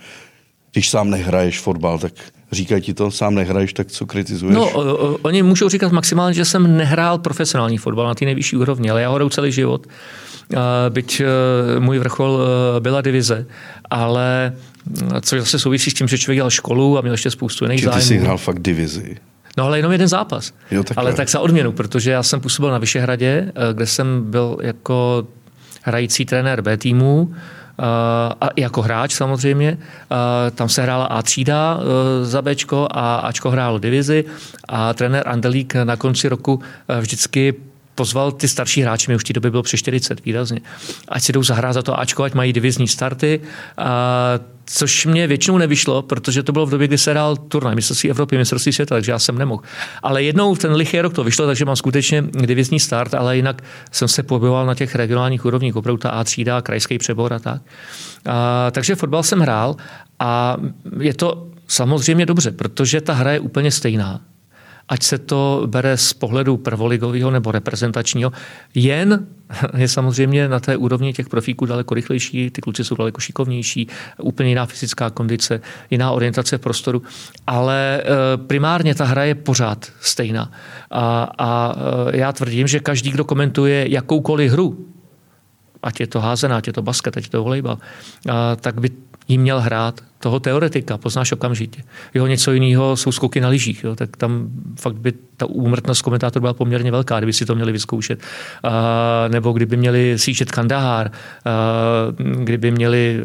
Když 0.75 0.89
sám 0.89 1.09
nehraješ 1.09 1.59
fotbal, 1.59 1.99
tak 1.99 2.13
říkají 2.51 2.81
ti 2.81 2.93
to, 2.93 3.11
sám 3.11 3.35
nehraješ, 3.35 3.73
tak 3.73 3.87
co 3.87 4.05
kritizuješ? 4.05 4.55
No, 4.55 4.69
oni 5.21 5.43
můžou 5.43 5.69
říkat 5.69 5.91
maximálně, 5.91 6.33
že 6.33 6.45
jsem 6.45 6.77
nehrál 6.77 7.17
profesionální 7.17 7.77
fotbal 7.77 8.07
na 8.07 8.15
té 8.15 8.25
nejvyšší 8.25 8.57
úrovni, 8.57 8.89
ale 8.89 9.01
já 9.01 9.11
hraju 9.11 9.29
celý 9.29 9.51
život 9.51 9.87
byť 10.89 11.21
e, 11.21 11.79
můj 11.79 11.99
vrchol 11.99 12.39
e, 12.41 12.79
byla 12.79 13.01
divize, 13.01 13.45
ale 13.89 14.53
e, 15.17 15.21
co 15.21 15.39
zase 15.39 15.59
souvisí 15.59 15.91
s 15.91 15.93
tím, 15.93 16.07
že 16.07 16.17
člověk 16.17 16.37
dělal 16.37 16.49
školu 16.49 16.97
a 16.97 17.01
měl 17.01 17.13
ještě 17.13 17.31
spoustu 17.31 17.65
jiných 17.65 17.83
zájmů. 17.83 17.99
ty 17.99 18.05
jsi 18.05 18.17
hrál 18.17 18.37
fakt 18.37 18.59
divizi. 18.59 19.17
No 19.57 19.65
ale 19.65 19.77
jenom 19.79 19.91
jeden 19.91 20.07
zápas. 20.07 20.53
Jo, 20.71 20.83
ale 20.95 21.13
tak 21.13 21.29
za 21.29 21.39
odměnu, 21.39 21.71
protože 21.71 22.11
já 22.11 22.23
jsem 22.23 22.41
působil 22.41 22.71
na 22.71 22.77
Vyšehradě, 22.77 23.51
kde 23.73 23.85
jsem 23.85 24.31
byl 24.31 24.57
jako 24.61 25.27
hrající 25.83 26.25
trenér 26.25 26.61
B 26.61 26.77
týmu 26.77 27.35
a 28.41 28.49
jako 28.55 28.81
hráč 28.81 29.13
samozřejmě. 29.13 29.77
Tam 30.55 30.69
se 30.69 30.81
hrála 30.81 31.05
A 31.05 31.21
třída 31.21 31.79
za 32.23 32.41
Bčko 32.41 32.87
a 32.91 33.15
Ačko 33.15 33.49
hrálo 33.51 33.79
divizi 33.79 34.25
a 34.67 34.93
trenér 34.93 35.23
Andelík 35.27 35.75
na 35.83 35.95
konci 35.95 36.29
roku 36.29 36.61
vždycky 36.99 37.53
pozval 37.95 38.31
ty 38.31 38.47
starší 38.47 38.81
hráči, 38.81 39.11
mi 39.11 39.15
už 39.15 39.21
v 39.21 39.27
té 39.27 39.33
době 39.33 39.51
bylo 39.51 39.63
přes 39.63 39.79
40 39.79 40.25
výrazně, 40.25 40.61
ať 41.07 41.23
si 41.23 41.33
jdou 41.33 41.43
zahrát 41.43 41.73
za 41.73 41.81
to 41.81 41.99
Ačko, 41.99 42.23
ať 42.23 42.33
mají 42.33 42.53
divizní 42.53 42.87
starty. 42.87 43.41
A 43.77 44.39
což 44.65 45.05
mě 45.05 45.27
většinou 45.27 45.57
nevyšlo, 45.57 46.01
protože 46.01 46.43
to 46.43 46.51
bylo 46.51 46.65
v 46.65 46.69
době, 46.69 46.87
kdy 46.87 46.97
se 46.97 47.11
hrál 47.11 47.35
turnaj 47.35 47.75
mistrovství 47.75 48.09
Evropy, 48.09 48.37
mistrovství 48.37 48.73
světa, 48.73 48.95
takže 48.95 49.11
já 49.11 49.19
jsem 49.19 49.37
nemohl. 49.37 49.63
Ale 50.03 50.23
jednou 50.23 50.55
ten 50.55 50.73
lichý 50.73 51.01
rok 51.01 51.13
to 51.13 51.23
vyšlo, 51.23 51.45
takže 51.45 51.65
mám 51.65 51.75
skutečně 51.75 52.23
divizní 52.45 52.79
start, 52.79 53.13
ale 53.13 53.35
jinak 53.35 53.61
jsem 53.91 54.07
se 54.07 54.23
pohyboval 54.23 54.65
na 54.65 54.75
těch 54.75 54.95
regionálních 54.95 55.45
úrovních, 55.45 55.75
opravdu 55.75 55.97
ta 55.97 56.09
A 56.09 56.23
třída, 56.23 56.61
krajský 56.61 56.97
přebor 56.97 57.33
a 57.33 57.39
tak. 57.39 57.61
A, 58.25 58.71
takže 58.71 58.95
fotbal 58.95 59.23
jsem 59.23 59.39
hrál 59.39 59.75
a 60.19 60.57
je 60.99 61.13
to 61.13 61.47
samozřejmě 61.67 62.25
dobře, 62.25 62.51
protože 62.51 63.01
ta 63.01 63.13
hra 63.13 63.31
je 63.31 63.39
úplně 63.39 63.71
stejná 63.71 64.21
ať 64.89 65.03
se 65.03 65.17
to 65.17 65.63
bere 65.65 65.97
z 65.97 66.13
pohledu 66.13 66.57
prvoligového 66.57 67.31
nebo 67.31 67.51
reprezentačního, 67.51 68.31
jen 68.75 69.27
je 69.77 69.87
samozřejmě 69.87 70.47
na 70.47 70.59
té 70.59 70.77
úrovni 70.77 71.13
těch 71.13 71.29
profíků 71.29 71.65
daleko 71.65 71.93
rychlejší, 71.93 72.51
ty 72.51 72.61
kluci 72.61 72.83
jsou 72.83 72.95
daleko 72.95 73.21
šikovnější, 73.21 73.87
úplně 74.21 74.49
jiná 74.49 74.65
fyzická 74.65 75.09
kondice, 75.09 75.61
jiná 75.89 76.11
orientace 76.11 76.57
v 76.57 76.61
prostoru, 76.61 77.03
ale 77.47 78.01
eh, 78.01 78.37
primárně 78.37 78.95
ta 78.95 79.05
hra 79.05 79.23
je 79.23 79.35
pořád 79.35 79.91
stejná. 80.01 80.51
A, 80.91 81.27
a 81.37 81.75
eh, 81.75 82.17
já 82.17 82.31
tvrdím, 82.31 82.67
že 82.67 82.79
každý, 82.79 83.11
kdo 83.11 83.25
komentuje 83.25 83.91
jakoukoliv 83.91 84.51
hru, 84.51 84.87
ať 85.83 85.99
je 85.99 86.07
to 86.07 86.19
házená, 86.19 86.57
ať 86.57 86.67
je 86.67 86.73
to 86.73 86.81
basket, 86.81 87.17
ať 87.17 87.23
je 87.23 87.29
to 87.29 87.43
volejbal, 87.43 87.77
tak 88.61 88.81
by 88.81 88.89
jí 89.27 89.37
měl 89.37 89.61
hrát 89.61 90.01
toho 90.19 90.39
teoretika, 90.39 90.97
poznáš 90.97 91.31
okamžitě. 91.31 91.83
Jeho 92.13 92.27
něco 92.27 92.51
jiného 92.51 92.97
jsou 92.97 93.11
skoky 93.11 93.41
na 93.41 93.49
lyžích, 93.49 93.83
jo, 93.83 93.95
tak 93.95 94.17
tam 94.17 94.47
fakt 94.79 94.95
by 94.95 95.13
ta 95.37 95.45
úmrtnost 95.45 96.01
komentátorů 96.01 96.41
byla 96.41 96.53
poměrně 96.53 96.91
velká, 96.91 97.17
kdyby 97.17 97.33
si 97.33 97.45
to 97.45 97.55
měli 97.55 97.71
vyzkoušet. 97.71 98.19
Uh, 98.19 98.71
nebo 99.27 99.51
kdyby 99.51 99.77
měli 99.77 100.19
sjíždět 100.19 100.51
Kandahár, 100.51 101.11
uh, 101.11 102.43
kdyby 102.43 102.71
měli 102.71 103.23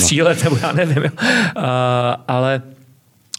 střílet, 0.00 0.44
nebo 0.44 0.58
já 0.62 0.72
nevím. 0.72 1.02
Jo. 1.02 1.10
Uh, 1.56 1.62
ale 2.28 2.62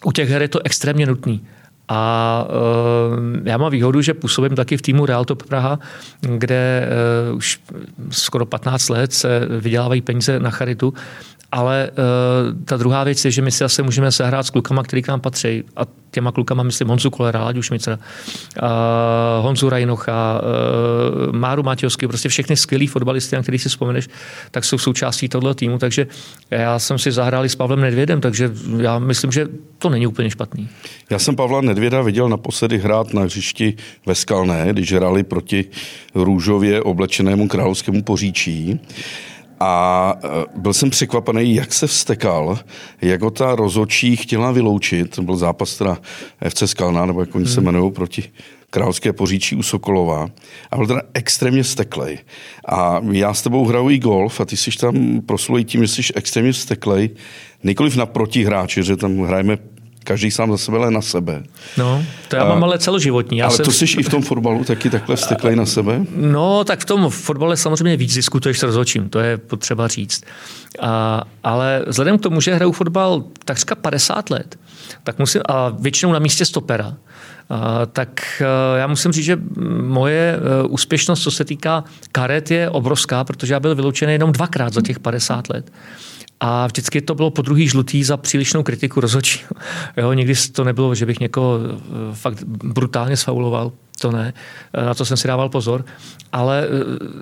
u 0.05 0.11
těch 0.11 0.29
her 0.29 0.41
je 0.41 0.47
to 0.47 0.59
extrémně 0.63 1.05
nutný. 1.05 1.41
A 1.87 2.47
uh, 2.49 3.47
já 3.47 3.57
mám 3.57 3.71
výhodu, 3.71 4.01
že 4.01 4.13
působím 4.13 4.55
taky 4.55 4.77
v 4.77 4.81
týmu 4.81 5.05
Real 5.05 5.25
Top 5.25 5.43
Praha, 5.43 5.79
kde 6.21 6.89
uh, 7.29 7.37
už 7.37 7.59
skoro 8.09 8.45
15 8.45 8.89
let 8.89 9.13
se 9.13 9.47
vydělávají 9.59 10.01
peníze 10.01 10.39
na 10.39 10.49
charitu 10.49 10.93
ale 11.51 11.89
uh, 11.91 12.63
ta 12.65 12.77
druhá 12.77 13.03
věc 13.03 13.25
je, 13.25 13.31
že 13.31 13.41
my 13.41 13.51
si 13.51 13.63
asi 13.63 13.83
můžeme 13.83 14.11
sehrát 14.11 14.45
s 14.45 14.49
klukama, 14.49 14.83
který 14.83 15.01
k 15.01 15.07
nám 15.07 15.21
patří. 15.21 15.63
A 15.75 15.81
těma 16.11 16.31
klukama 16.31 16.63
myslím 16.63 16.87
Honzu 16.87 17.09
Kolera, 17.09 17.43
Láďu 17.43 17.61
Šmicera, 17.61 17.97
uh, 17.97 18.69
Honzu 19.41 19.69
Rajnocha, 19.69 20.41
uh, 20.41 21.35
Máru 21.35 21.63
Matějovský, 21.63 22.07
prostě 22.07 22.29
všechny 22.29 22.57
skvělí 22.57 22.87
fotbalisty, 22.87 23.35
na 23.35 23.41
který 23.41 23.59
si 23.59 23.69
vzpomeneš, 23.69 24.07
tak 24.51 24.65
jsou 24.65 24.77
součástí 24.77 25.29
tohoto 25.29 25.53
týmu. 25.53 25.77
Takže 25.77 26.07
já 26.51 26.79
jsem 26.79 26.99
si 26.99 27.11
zahrál 27.11 27.43
s 27.43 27.55
Pavlem 27.55 27.81
Nedvědem, 27.81 28.21
takže 28.21 28.51
já 28.77 28.99
myslím, 28.99 29.31
že 29.31 29.47
to 29.77 29.89
není 29.89 30.07
úplně 30.07 30.29
špatný. 30.29 30.69
Já 31.09 31.19
jsem 31.19 31.35
Pavla 31.35 31.61
Nedvěda 31.61 32.01
viděl 32.01 32.29
naposledy 32.29 32.77
hrát 32.77 33.13
na 33.13 33.21
hřišti 33.21 33.75
ve 34.05 34.15
Skalné, 34.15 34.67
když 34.71 34.93
hráli 34.93 35.23
proti 35.23 35.65
růžově 36.15 36.81
oblečenému 36.81 37.47
královskému 37.47 38.03
poříčí. 38.03 38.79
A 39.59 40.13
e, 40.23 40.59
byl 40.59 40.73
jsem 40.73 40.89
překvapený, 40.89 41.55
jak 41.55 41.73
se 41.73 41.87
vstekal, 41.87 42.59
jak 43.01 43.21
ho 43.21 43.31
ta 43.31 43.55
rozočí 43.55 44.15
chtěla 44.15 44.51
vyloučit. 44.51 45.15
To 45.15 45.21
byl 45.21 45.35
zápas 45.35 45.77
teda 45.77 45.97
FC 46.49 46.63
Skalná, 46.65 47.05
nebo 47.05 47.19
jak 47.19 47.35
oni 47.35 47.45
hmm. 47.45 47.53
se 47.53 47.61
jmenují, 47.61 47.91
proti 47.91 48.23
Královské 48.69 49.13
poříčí 49.13 49.55
u 49.55 49.63
Sokolova. 49.63 50.29
A 50.71 50.77
byl 50.77 50.87
teda 50.87 51.01
extrémně 51.13 51.63
vsteklej. 51.63 52.17
A 52.67 53.01
já 53.11 53.33
s 53.33 53.41
tebou 53.41 53.65
hraju 53.65 53.89
i 53.89 53.99
golf 53.99 54.39
a 54.39 54.45
ty 54.45 54.57
jsi 54.57 54.71
tam 54.71 55.21
proslulý 55.21 55.65
tím, 55.65 55.81
že 55.81 55.87
jsi 55.87 56.13
extrémně 56.15 56.51
vsteklej. 56.51 57.09
Nikoliv 57.63 57.95
na 57.95 58.05
protihráči, 58.05 58.83
že 58.83 58.95
tam 58.95 59.19
hrajeme 59.19 59.57
každý 60.05 60.31
sám 60.31 60.51
za 60.51 60.57
sebe, 60.57 60.77
ale 60.77 60.91
na 60.91 61.01
sebe. 61.01 61.43
No, 61.77 62.05
to 62.27 62.35
já 62.35 62.45
mám 62.45 62.63
ale 62.63 62.79
celoživotní. 62.79 63.37
Já 63.37 63.45
ale 63.45 63.55
jsem... 63.55 63.65
to 63.65 63.71
jsi 63.71 63.85
i 63.85 64.03
v 64.03 64.09
tom 64.09 64.21
fotbalu 64.21 64.63
taky 64.63 64.89
takhle 64.89 65.15
vsteklej 65.15 65.55
na 65.55 65.65
sebe? 65.65 66.05
No, 66.15 66.63
tak 66.63 66.79
v 66.79 66.85
tom 66.85 67.09
fotbale 67.09 67.57
samozřejmě 67.57 67.97
víc 67.97 68.13
diskutuješ 68.13 68.59
s 68.59 68.63
rozhodčím, 68.63 69.09
to 69.09 69.19
je 69.19 69.37
potřeba 69.37 69.87
říct. 69.87 70.23
A, 70.79 71.23
ale 71.43 71.83
vzhledem 71.87 72.17
k 72.17 72.21
tomu, 72.21 72.41
že 72.41 72.55
hraju 72.55 72.71
fotbal 72.71 73.23
takřka 73.45 73.75
50 73.75 74.29
let, 74.29 74.59
tak 75.03 75.19
musím, 75.19 75.41
a 75.45 75.69
většinou 75.69 76.11
na 76.13 76.19
místě 76.19 76.45
stopera, 76.45 76.93
a, 77.49 77.85
tak 77.85 78.41
a, 78.45 78.77
já 78.77 78.87
musím 78.87 79.11
říct, 79.11 79.25
že 79.25 79.37
moje 79.81 80.37
a, 80.37 80.67
úspěšnost, 80.67 81.21
co 81.21 81.31
se 81.31 81.45
týká 81.45 81.83
karet, 82.11 82.51
je 82.51 82.69
obrovská, 82.69 83.23
protože 83.23 83.53
já 83.53 83.59
byl 83.59 83.75
vyloučený 83.75 84.13
jenom 84.13 84.31
dvakrát 84.31 84.73
za 84.73 84.81
těch 84.81 84.99
50 84.99 85.49
let. 85.49 85.71
A 86.39 86.67
vždycky 86.67 87.01
to 87.01 87.15
bylo 87.15 87.31
po 87.31 87.41
druhý 87.41 87.67
žlutý 87.67 88.03
za 88.03 88.17
přílišnou 88.17 88.63
kritiku 88.63 89.01
rozhodčí. 89.01 89.39
Jo, 89.97 90.13
nikdy 90.13 90.33
to 90.51 90.63
nebylo, 90.63 90.95
že 90.95 91.05
bych 91.05 91.19
někoho 91.19 91.59
eh, 91.59 92.15
fakt 92.15 92.43
brutálně 92.43 93.17
sfauloval. 93.17 93.71
To 93.99 94.11
ne, 94.11 94.33
na 94.85 94.93
to 94.93 95.05
jsem 95.05 95.17
si 95.17 95.27
dával 95.27 95.49
pozor. 95.49 95.85
Ale 96.31 96.67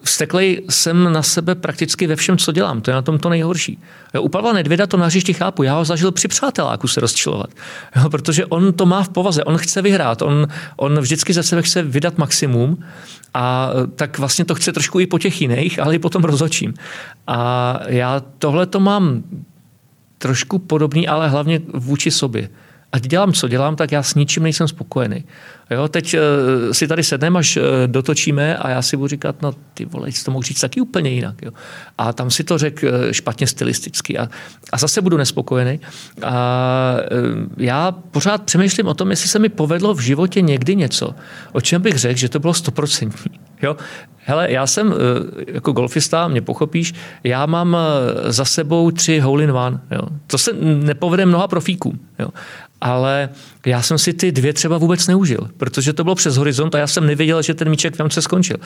vsteklej 0.03 0.58
eh, 0.58 0.72
jsem 0.72 1.13
na 1.13 1.24
sebe 1.24 1.56
prakticky 1.56 2.08
ve 2.08 2.15
všem, 2.15 2.38
co 2.38 2.51
dělám. 2.51 2.82
To 2.82 2.92
je 2.92 2.96
na 2.96 3.01
tom 3.01 3.20
to 3.20 3.30
nejhorší. 3.30 3.80
U 4.20 4.30
Pavla 4.30 4.53
Nedvěda 4.53 4.88
to 4.88 4.98
na 4.98 5.06
hřišti 5.06 5.34
chápu. 5.34 5.63
Já 5.63 5.75
ho 5.75 5.86
zažil 5.86 6.12
při 6.12 6.27
přáteláku 6.27 6.88
se 6.88 7.01
rozčilovat. 7.01 7.50
Jo, 7.96 8.10
protože 8.10 8.46
on 8.46 8.74
to 8.74 8.86
má 8.86 9.03
v 9.03 9.10
povaze. 9.10 9.44
On 9.44 9.58
chce 9.58 9.82
vyhrát. 9.82 10.22
On, 10.22 10.48
on 10.75 11.00
vždycky 11.00 11.34
ze 11.34 11.44
sebe 11.44 11.62
chce 11.62 11.84
vydat 11.84 12.18
maximum 12.18 12.84
a 13.34 13.70
eh, 13.74 13.88
tak 13.88 14.20
vlastně 14.20 14.46
to 14.46 14.56
chce 14.56 14.74
trošku 14.74 15.00
i 15.00 15.08
po 15.08 15.20
těch 15.20 15.42
jiných, 15.42 15.80
ale 15.80 15.96
i 15.96 16.00
potom 16.00 16.24
rozočím. 16.24 16.74
A 17.27 17.80
já 17.88 18.22
tohle 18.38 18.65
to 18.65 18.80
mám 18.80 19.24
trošku 20.18 20.60
podobný, 20.60 21.08
ale 21.08 21.30
hlavně 21.30 21.62
vůči 21.74 22.12
sobě 22.12 22.50
ať 22.93 23.07
dělám, 23.07 23.33
co 23.33 23.47
dělám, 23.47 23.75
tak 23.75 23.91
já 23.91 24.03
s 24.03 24.15
ničím 24.15 24.43
nejsem 24.43 24.67
spokojený. 24.67 25.23
Jo, 25.71 25.88
teď 25.88 26.13
uh, 26.13 26.71
si 26.71 26.88
tady 26.88 27.03
sedneme, 27.03 27.39
až 27.39 27.57
uh, 27.57 27.63
dotočíme 27.88 28.57
a 28.57 28.69
já 28.69 28.81
si 28.81 28.97
budu 28.97 29.07
říkat, 29.07 29.41
no 29.41 29.53
ty 29.73 29.85
vole, 29.85 30.09
to 30.25 30.31
mohu 30.31 30.41
říct 30.41 30.62
taky 30.62 30.81
úplně 30.81 31.09
jinak. 31.09 31.41
Jo. 31.41 31.51
A 31.97 32.13
tam 32.13 32.31
si 32.31 32.43
to 32.43 32.57
řekl 32.57 32.85
uh, 32.85 32.91
špatně 33.12 33.47
stylisticky 33.47 34.17
a, 34.17 34.29
a 34.71 34.77
zase 34.77 35.01
budu 35.01 35.17
nespokojený. 35.17 35.79
A 36.23 36.95
já 37.57 37.91
pořád 37.91 38.43
přemýšlím 38.43 38.88
o 38.88 38.93
tom, 38.93 39.09
jestli 39.09 39.29
se 39.29 39.39
mi 39.39 39.50
povedlo 39.50 39.93
v 39.93 40.00
životě 40.00 40.41
někdy 40.41 40.75
něco, 40.75 41.15
o 41.51 41.62
čem 41.62 41.81
bych 41.81 41.97
řekl, 41.97 42.19
že 42.19 42.29
to 42.29 42.39
bylo 42.39 42.53
stoprocentní. 42.53 43.39
Jo? 43.62 43.75
Hele, 44.25 44.51
já 44.51 44.67
jsem 44.67 44.93
jako 45.47 45.71
golfista, 45.71 46.27
mě 46.27 46.41
pochopíš, 46.41 46.93
já 47.23 47.45
mám 47.45 47.77
za 48.25 48.45
sebou 48.45 48.91
tři 48.91 49.19
hole 49.19 49.43
in 49.43 49.51
one. 49.51 49.79
Jo? 49.91 50.01
To 50.27 50.38
se 50.38 50.53
nepovede 50.63 51.25
mnoha 51.25 51.47
profíkům. 51.47 52.00
Jo? 52.19 52.27
Ale 52.84 53.30
já 53.66 53.82
jsem 53.82 53.98
si 53.98 54.13
ty 54.13 54.32
dvě 54.32 54.54
třeba 54.54 54.78
vůbec 54.78 55.08
neužil, 55.08 55.50
protože 55.58 55.94
to 55.94 56.04
bylo 56.04 56.16
přes 56.16 56.38
horizont 56.38 56.75
a 56.75 56.78
já 56.78 56.88
jsem 56.88 57.08
nevěděl, 57.08 57.42
že 57.42 57.54
ten 57.54 57.70
míček 57.70 57.96
v 58.00 58.10
se 58.10 58.22
skončil. 58.22 58.58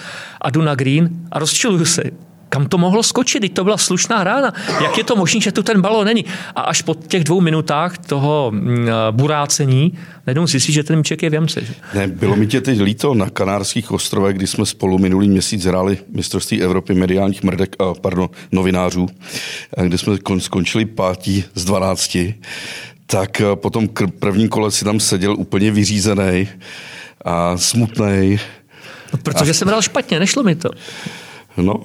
A 0.41 0.49
jdu 0.49 0.61
na 0.61 0.75
green 0.75 1.09
a 1.31 1.39
rozčiluju 1.39 1.85
se. 1.85 2.03
Kam 2.49 2.65
to 2.65 2.77
mohlo 2.77 3.03
skočit? 3.03 3.41
Teď 3.41 3.53
to 3.53 3.63
byla 3.63 3.77
slušná 3.77 4.23
rána. 4.23 4.53
Jak 4.83 4.97
je 4.97 5.03
to 5.03 5.15
možné, 5.15 5.41
že 5.41 5.51
tu 5.51 5.63
ten 5.63 5.81
balon 5.81 6.05
není? 6.05 6.25
A 6.55 6.61
až 6.61 6.81
po 6.81 6.95
těch 6.95 7.23
dvou 7.23 7.41
minutách 7.41 7.97
toho 7.97 8.51
mm, 8.51 8.87
burácení 9.11 9.93
najednou 10.27 10.47
zjistí, 10.47 10.73
že 10.73 10.83
ten 10.83 10.95
míček 10.95 11.23
je 11.23 11.29
v 11.29 11.33
jamce. 11.33 11.61
Že? 11.61 11.73
Ne, 11.93 12.07
bylo 12.07 12.35
mi 12.35 12.47
tě 12.47 12.61
teď 12.61 12.81
líto 12.81 13.13
na 13.13 13.29
Kanárských 13.29 13.91
ostrovech, 13.91 14.35
kdy 14.35 14.47
jsme 14.47 14.65
spolu 14.65 14.97
minulý 14.97 15.29
měsíc 15.29 15.65
hráli 15.65 15.97
mistrovství 16.09 16.61
Evropy 16.61 16.93
mediálních 16.93 17.43
mrdek, 17.43 17.75
pardon, 18.01 18.29
novinářů, 18.51 19.07
kde 19.83 19.97
jsme 19.97 20.17
skončili 20.39 20.85
pátí 20.85 21.43
z 21.55 21.65
12 21.65 22.17
tak 23.07 23.41
eh, 23.41 23.55
po 23.55 23.69
tom 23.69 23.89
prvním 24.19 24.49
kole 24.49 24.71
si 24.71 24.85
tam 24.85 24.99
seděl 24.99 25.35
úplně 25.37 25.71
vyřízený 25.71 26.47
a 27.25 27.57
smutný. 27.57 28.39
No, 29.13 29.19
protože 29.23 29.51
a... 29.51 29.53
jsem 29.53 29.67
hrál 29.67 29.81
špatně, 29.81 30.19
nešlo 30.19 30.43
mi 30.43 30.55
to. 30.55 30.69
No, 31.57 31.83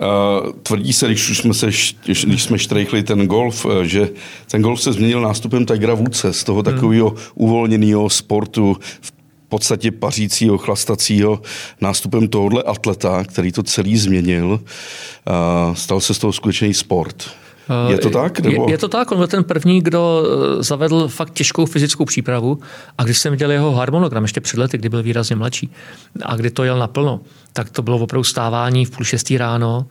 Uh, 0.00 0.52
tvrdí 0.52 0.92
se, 0.92 1.06
když, 1.06 1.30
už 1.30 1.38
jsme 1.38 1.54
se, 1.54 1.66
když 2.04 2.42
jsme 2.42 2.58
štrejchli 2.58 3.02
ten 3.02 3.26
golf, 3.26 3.66
eh, 3.66 3.86
že 3.86 4.10
ten 4.50 4.62
golf 4.62 4.82
se 4.82 4.92
změnil 4.92 5.20
nástupem 5.20 5.66
Tigera 5.66 5.94
Woodse 5.94 6.32
z 6.32 6.44
toho 6.44 6.62
hmm. 6.62 6.64
takového 6.64 7.08
hmm. 7.08 7.18
uvolněného 7.34 8.10
sportu, 8.10 8.76
v 9.00 9.12
podstatě 9.48 9.90
pařícího, 9.90 10.58
chlastacího 10.58 11.42
nástupem 11.80 12.28
tohohle 12.28 12.62
atleta, 12.62 13.24
který 13.24 13.52
to 13.52 13.62
celý 13.62 13.96
změnil. 13.96 14.46
Uh, 14.48 15.74
stal 15.74 16.00
se 16.00 16.14
z 16.14 16.18
toho 16.18 16.32
skutečný 16.32 16.74
sport. 16.74 17.30
Je 17.88 17.98
to 17.98 18.10
tak? 18.10 18.40
Nebo? 18.40 18.66
Je, 18.68 18.74
je 18.74 18.78
to 18.78 18.88
tak, 18.88 19.12
on 19.12 19.18
byl 19.18 19.26
ten 19.26 19.44
první, 19.44 19.80
kdo 19.80 20.22
zavedl 20.60 21.08
fakt 21.08 21.32
těžkou 21.32 21.66
fyzickou 21.66 22.04
přípravu 22.04 22.58
a 22.98 23.04
když 23.04 23.18
jsem 23.18 23.30
viděl 23.30 23.50
jeho 23.50 23.72
harmonogram 23.72 24.24
ještě 24.24 24.40
před 24.40 24.60
lety, 24.60 24.78
kdy 24.78 24.88
byl 24.88 25.02
výrazně 25.02 25.36
mladší 25.36 25.70
a 26.22 26.36
kdy 26.36 26.50
to 26.50 26.64
jel 26.64 26.78
naplno, 26.78 27.20
tak 27.56 27.70
to 27.70 27.82
bylo 27.82 27.98
opravdu 27.98 28.24
stávání 28.24 28.84
v 28.84 28.90
půl 28.90 29.04
šestý 29.04 29.38
ráno, 29.38 29.86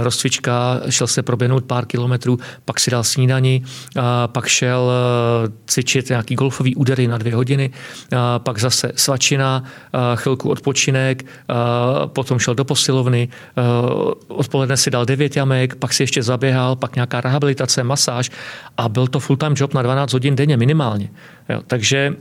rozcvička, 0.00 0.80
šel 0.88 1.06
se 1.06 1.22
proběhnout 1.22 1.64
pár 1.64 1.86
kilometrů, 1.86 2.38
pak 2.64 2.80
si 2.80 2.90
dal 2.90 3.04
snídani, 3.04 3.62
pak 4.26 4.46
šel 4.46 4.92
cvičit 5.66 6.08
nějaký 6.08 6.34
golfový 6.34 6.74
údery 6.74 7.06
na 7.06 7.18
dvě 7.18 7.34
hodiny, 7.34 7.70
pak 8.38 8.58
zase 8.58 8.92
svačina, 8.96 9.64
chvilku 10.14 10.50
odpočinek, 10.50 11.24
potom 12.06 12.38
šel 12.38 12.54
do 12.54 12.64
posilovny, 12.64 13.28
odpoledne 14.28 14.76
si 14.76 14.90
dal 14.90 15.04
devět 15.04 15.36
jamek, 15.36 15.74
pak 15.74 15.92
si 15.92 16.02
ještě 16.02 16.22
zaběhal, 16.22 16.76
pak 16.76 16.94
nějaká 16.94 17.20
rehabilitace, 17.20 17.84
masáž 17.84 18.30
a 18.76 18.88
byl 18.88 19.06
to 19.06 19.20
full-time 19.20 19.54
job 19.56 19.74
na 19.74 19.82
12 19.82 20.12
hodin 20.12 20.36
denně 20.36 20.56
minimálně. 20.56 21.10
Jo, 21.48 21.62
takže 21.66 22.14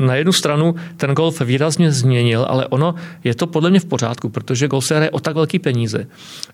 na 0.00 0.14
jednu 0.14 0.32
stranu 0.32 0.74
ten 0.96 1.14
golf 1.14 1.40
výrazně 1.40 1.92
změnil, 1.92 2.46
ale 2.48 2.66
ono 2.66 2.94
je 3.24 3.34
to 3.34 3.46
podle 3.46 3.70
mě 3.70 3.80
v 3.80 3.84
pořádku, 3.84 4.28
protože 4.28 4.68
golf 4.68 4.84
se 4.84 4.96
hraje 4.96 5.10
o 5.10 5.20
tak 5.20 5.34
velký 5.34 5.58
peníze, 5.58 6.06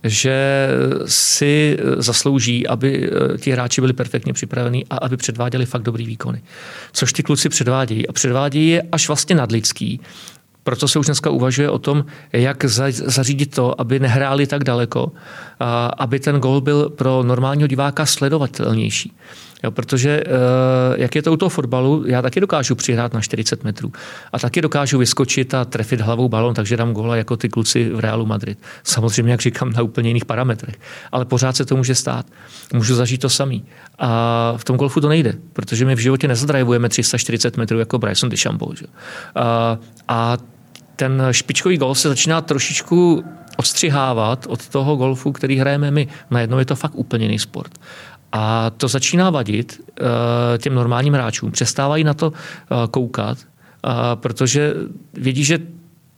že 0.05 0.69
si 1.07 1.79
zaslouží, 1.97 2.67
aby 2.67 3.11
ti 3.39 3.51
hráči 3.51 3.81
byli 3.81 3.93
perfektně 3.93 4.33
připravení 4.33 4.85
a 4.91 4.97
aby 4.97 5.17
předváděli 5.17 5.67
fakt 5.67 5.83
dobrý 5.83 6.07
výkony. 6.07 6.43
Což 6.93 7.13
ty 7.13 7.23
kluci 7.23 7.49
předvádějí. 7.49 8.09
A 8.09 8.13
předvádějí 8.13 8.69
je 8.69 8.83
až 8.93 9.09
vlastně 9.09 9.37
nadlidský. 9.37 10.01
Proto 10.65 10.89
se 10.89 10.99
už 10.99 11.07
dneska 11.07 11.31
uvažuje 11.31 11.71
o 11.71 11.79
tom, 11.79 12.05
jak 12.33 12.65
zařídit 12.91 13.55
to, 13.55 13.81
aby 13.81 14.01
nehráli 14.01 14.47
tak 14.47 14.65
daleko, 14.65 15.13
aby 15.99 16.21
ten 16.21 16.37
gol 16.37 16.61
byl 16.61 16.89
pro 16.91 17.23
normálního 17.23 17.67
diváka 17.67 18.07
sledovatelnější. 18.07 19.13
Jo, 19.63 19.71
protože 19.71 20.23
eh, 20.27 20.31
jak 20.97 21.15
je 21.15 21.23
to 21.23 21.33
u 21.33 21.37
toho 21.37 21.49
fotbalu, 21.49 22.05
já 22.07 22.23
taky 22.23 22.41
dokážu 22.41 22.75
přihrát 22.75 23.15
na 23.15 23.21
40 23.21 23.65
metrů 23.65 23.93
a 24.33 24.39
taky 24.39 24.61
dokážu 24.61 24.99
vyskočit 24.99 25.55
a 25.55 25.65
trefit 25.65 26.01
hlavou 26.01 26.29
balon, 26.29 26.55
takže 26.55 26.77
dám 26.77 26.93
góla 26.93 27.17
jako 27.17 27.37
ty 27.37 27.49
kluci 27.49 27.91
v 27.91 28.01
Realu 28.01 28.27
Madrid. 28.27 28.59
Samozřejmě, 28.85 29.33
jak 29.33 29.41
říkám, 29.41 29.73
na 29.73 29.83
úplně 29.83 30.11
jiných 30.11 30.25
parametrech. 30.25 30.75
Ale 31.13 31.25
pořád 31.25 31.57
se 31.57 31.65
to 31.65 31.77
může 31.77 31.95
stát. 31.95 32.27
Můžu 32.73 32.95
zažít 32.95 33.21
to 33.21 33.29
samý. 33.29 33.65
A 33.99 34.55
v 34.57 34.65
tom 34.65 34.77
golfu 34.77 35.01
to 35.01 35.09
nejde, 35.09 35.35
protože 35.53 35.85
my 35.85 35.95
v 35.95 35.99
životě 35.99 36.29
nezadrajvujeme 36.29 36.89
340 36.89 37.57
metrů 37.57 37.79
jako 37.79 37.99
Bryson 37.99 38.31
DeChambeau. 38.31 38.75
Že? 38.75 38.87
A, 39.35 39.79
a 40.09 40.37
ten 40.97 41.23
špičkový 41.31 41.77
gol 41.77 41.95
se 41.95 42.09
začíná 42.09 42.41
trošičku 42.41 43.25
odstřihávat 43.57 44.47
od 44.49 44.69
toho 44.69 44.97
golfu, 44.97 45.33
který 45.33 45.57
hrajeme 45.57 45.91
my. 45.91 46.09
Najednou 46.31 46.59
je 46.59 46.65
to 46.65 46.77
fakt 46.77 46.95
úplně 46.95 47.25
jiný 47.25 47.39
sport. 47.39 47.79
A 48.33 48.71
to 48.71 48.89
začíná 48.89 49.31
vadit 49.31 49.81
eh, 50.01 50.59
těm 50.59 50.75
normálním 50.75 51.15
hráčům. 51.15 51.51
Přestávají 51.51 52.05
na 52.05 52.15
to 52.15 52.33
eh, 52.33 52.75
koukat, 52.91 53.39
eh, 53.39 53.91
protože 54.15 54.75
vědí, 55.15 55.45
že 55.45 55.59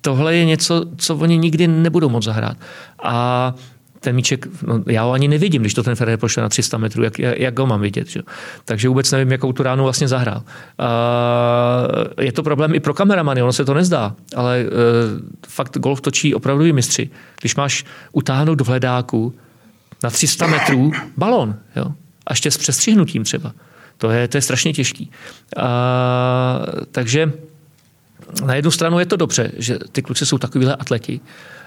tohle 0.00 0.34
je 0.34 0.44
něco, 0.44 0.84
co 0.96 1.16
oni 1.16 1.38
nikdy 1.38 1.68
nebudou 1.68 2.08
moc 2.08 2.24
zahrát. 2.24 2.56
A 3.02 3.54
ten 4.00 4.16
míček, 4.16 4.48
no, 4.66 4.82
já 4.86 5.02
ho 5.02 5.12
ani 5.12 5.28
nevidím, 5.28 5.62
když 5.62 5.74
to 5.74 5.82
ten 5.82 5.94
Ferrer 5.94 6.18
pošle 6.18 6.42
na 6.42 6.48
300 6.48 6.78
metrů, 6.78 7.02
jak, 7.02 7.18
jak 7.18 7.58
ho 7.58 7.66
mám 7.66 7.80
vidět. 7.80 8.08
Že? 8.08 8.22
Takže 8.64 8.88
vůbec 8.88 9.12
nevím, 9.12 9.32
jakou 9.32 9.52
tu 9.52 9.62
ránu 9.62 9.84
vlastně 9.84 10.08
zahrál. 10.08 10.42
Uh, 10.42 12.24
je 12.24 12.32
to 12.32 12.42
problém 12.42 12.74
i 12.74 12.80
pro 12.80 12.94
kameramany, 12.94 13.42
ono 13.42 13.52
se 13.52 13.64
to 13.64 13.74
nezdá, 13.74 14.14
ale 14.36 14.64
uh, 14.64 14.70
fakt 15.48 15.78
golf 15.78 16.00
točí 16.00 16.34
opravdu 16.34 16.74
mistři. 16.74 17.10
Když 17.40 17.56
máš 17.56 17.84
utáhnout 18.12 18.60
v 18.60 18.66
hledáku 18.66 19.34
na 20.02 20.10
300 20.10 20.46
metrů 20.46 20.92
balon, 21.16 21.54
jo? 21.76 21.92
A 22.26 22.32
ještě 22.32 22.50
s 22.50 22.56
přestřihnutím 22.56 23.24
třeba. 23.24 23.52
To 23.98 24.10
je, 24.10 24.28
to 24.28 24.36
je 24.36 24.42
strašně 24.42 24.72
těžký. 24.72 25.10
A, 25.56 26.66
takže 26.90 27.32
na 28.44 28.54
jednu 28.54 28.70
stranu 28.70 28.98
je 28.98 29.06
to 29.06 29.16
dobře, 29.16 29.52
že 29.56 29.78
ty 29.92 30.02
kluci 30.02 30.26
jsou 30.26 30.38
takovýhle 30.38 30.76
atleti, 30.76 31.20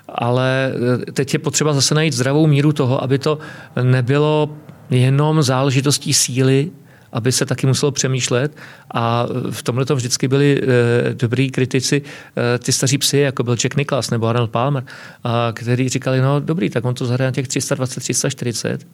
ale 0.10 0.74
teď 1.14 1.34
je 1.34 1.40
potřeba 1.40 1.74
zase 1.74 1.96
najít 1.96 2.14
zdravou 2.14 2.48
míru 2.48 2.74
toho, 2.74 3.04
aby 3.04 3.20
to 3.20 3.40
nebylo 3.84 4.58
jenom 4.90 5.44
záležitostí 5.44 6.14
síly, 6.14 6.72
aby 7.12 7.32
se 7.32 7.46
taky 7.46 7.68
muselo 7.68 7.92
přemýšlet 7.92 8.58
a 8.94 9.26
v 9.52 9.64
tomhle 9.64 9.86
to 9.86 9.96
vždycky 9.96 10.28
byli 10.28 10.62
e, 10.62 11.14
dobrý 11.14 11.52
kritici, 11.52 12.02
e, 12.56 12.60
ty 12.60 12.72
staří 12.72 12.98
psy, 12.98 13.18
jako 13.18 13.44
byl 13.44 13.56
Jack 13.56 13.76
Nicklaus 13.76 14.10
nebo 14.10 14.28
Arnold 14.28 14.52
Palmer, 14.52 14.84
a, 15.24 15.52
který 15.56 15.90
říkali, 15.90 16.22
no 16.22 16.40
dobrý, 16.40 16.70
tak 16.70 16.86
on 16.86 16.94
to 16.94 17.06
zahraje 17.06 17.28
na 17.28 17.32
těch 17.32 17.48
320, 17.48 18.00
340, 18.00 18.88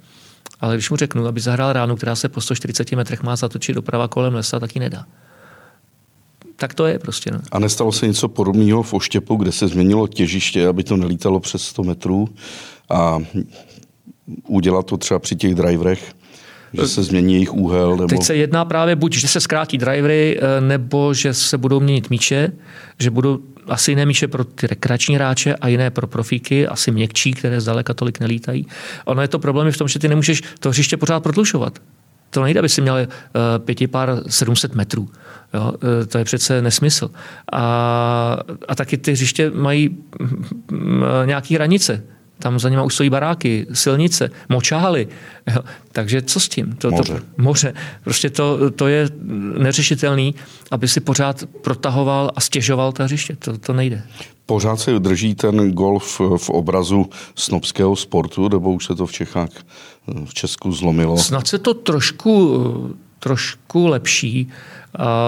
ale 0.63 0.75
když 0.75 0.89
mu 0.89 0.97
řeknu, 0.97 1.27
aby 1.27 1.41
zahrál 1.41 1.73
ránu, 1.73 1.95
která 1.95 2.15
se 2.15 2.29
po 2.29 2.41
140 2.41 2.91
metrech 2.91 3.23
má 3.23 3.35
zatočit 3.35 3.75
doprava 3.75 4.07
kolem 4.07 4.35
lesa, 4.35 4.59
tak 4.59 4.75
ji 4.75 4.79
nedá. 4.79 5.05
Tak 6.55 6.73
to 6.73 6.85
je 6.85 6.99
prostě. 6.99 7.31
No. 7.31 7.39
A 7.51 7.59
nestalo 7.59 7.91
se 7.91 8.07
něco 8.07 8.27
podobného 8.27 8.83
v 8.83 8.93
Oštěpu, 8.93 9.35
kde 9.35 9.51
se 9.51 9.67
změnilo 9.67 10.07
těžiště, 10.07 10.67
aby 10.67 10.83
to 10.83 10.97
nelítalo 10.97 11.39
přes 11.39 11.61
100 11.61 11.83
metrů 11.83 12.29
a 12.89 13.19
udělat 14.47 14.85
to 14.85 14.97
třeba 14.97 15.19
při 15.19 15.35
těch 15.35 15.55
driverech? 15.55 16.13
Že 16.73 16.87
se 16.87 17.03
změní 17.03 17.33
jejich 17.33 17.53
úhel? 17.53 17.91
Nebo... 17.91 18.07
Teď 18.07 18.23
se 18.23 18.35
jedná 18.35 18.65
právě 18.65 18.95
buď, 18.95 19.15
že 19.15 19.27
se 19.27 19.41
zkrátí 19.41 19.77
drivery, 19.77 20.39
eh, 20.41 20.61
nebo 20.61 21.13
že 21.13 21.33
se 21.33 21.57
budou 21.57 21.79
měnit 21.79 22.09
míče, 22.09 22.51
že 22.99 23.11
budou 23.11 23.39
asi 23.67 23.91
jiné 23.91 24.05
míče 24.05 24.27
pro 24.27 24.43
ty 24.43 24.67
rekreační 24.67 25.15
hráče 25.15 25.55
a 25.55 25.67
jiné 25.67 25.89
pro 25.89 26.07
profíky, 26.07 26.67
asi 26.67 26.91
měkčí, 26.91 27.33
které 27.33 27.61
zdaleka 27.61 27.93
tolik 27.93 28.19
nelítají. 28.19 28.67
Ono 29.05 29.21
je 29.21 29.27
to 29.27 29.39
problém 29.39 29.71
v 29.71 29.77
tom, 29.77 29.87
že 29.87 29.99
ty 29.99 30.07
nemůžeš 30.07 30.41
to 30.59 30.69
hřiště 30.69 30.97
pořád 30.97 31.19
prodlužovat. 31.19 31.79
To 32.29 32.43
nejde, 32.43 32.59
aby 32.59 32.69
si 32.69 32.81
měl 32.81 32.95
uh, 32.95 33.65
pěti 33.65 33.87
pár 33.87 34.23
700 34.27 34.75
metrů. 34.75 35.09
Jo? 35.53 35.71
Uh, 35.71 36.05
to 36.07 36.17
je 36.17 36.23
přece 36.23 36.61
nesmysl. 36.61 37.11
A, 37.51 38.37
a 38.67 38.75
taky 38.75 38.97
ty 38.97 39.11
hřiště 39.11 39.51
mají 39.55 39.89
uh, 39.89 40.77
nějaké 41.25 41.55
hranice. 41.55 42.03
Tam 42.39 42.59
za 42.59 42.69
nima 42.69 42.83
už 42.83 42.93
stojí 42.93 43.09
baráky, 43.09 43.67
silnice, 43.73 44.29
močály. 44.49 45.07
Jo. 45.55 45.61
Takže 45.91 46.21
co 46.21 46.39
s 46.39 46.49
tím? 46.49 46.75
To, 46.75 46.91
moře. 46.91 47.13
To, 47.13 47.41
moře. 47.41 47.73
Prostě 48.03 48.29
to, 48.29 48.71
to 48.71 48.87
je 48.87 49.09
neřešitelný, 49.57 50.35
aby 50.71 50.87
si 50.87 50.99
pořád 50.99 51.43
protahoval 51.61 52.31
a 52.35 52.41
stěžoval 52.41 52.91
ta 52.91 53.03
hřiště. 53.03 53.35
To, 53.35 53.57
to 53.57 53.73
nejde. 53.73 54.03
Pořád 54.45 54.79
se 54.79 54.99
drží 54.99 55.35
ten 55.35 55.71
golf 55.71 56.21
v 56.37 56.49
obrazu 56.49 57.09
snobského 57.35 57.95
sportu, 57.95 58.49
nebo 58.49 58.73
už 58.73 58.85
se 58.85 58.95
to 58.95 59.05
v 59.05 59.11
Čechách, 59.11 59.49
v 60.25 60.33
Česku 60.33 60.71
zlomilo? 60.71 61.17
Snad 61.17 61.47
se 61.47 61.59
to 61.59 61.73
trošku, 61.73 62.63
trošku 63.19 63.87
lepší. 63.87 64.49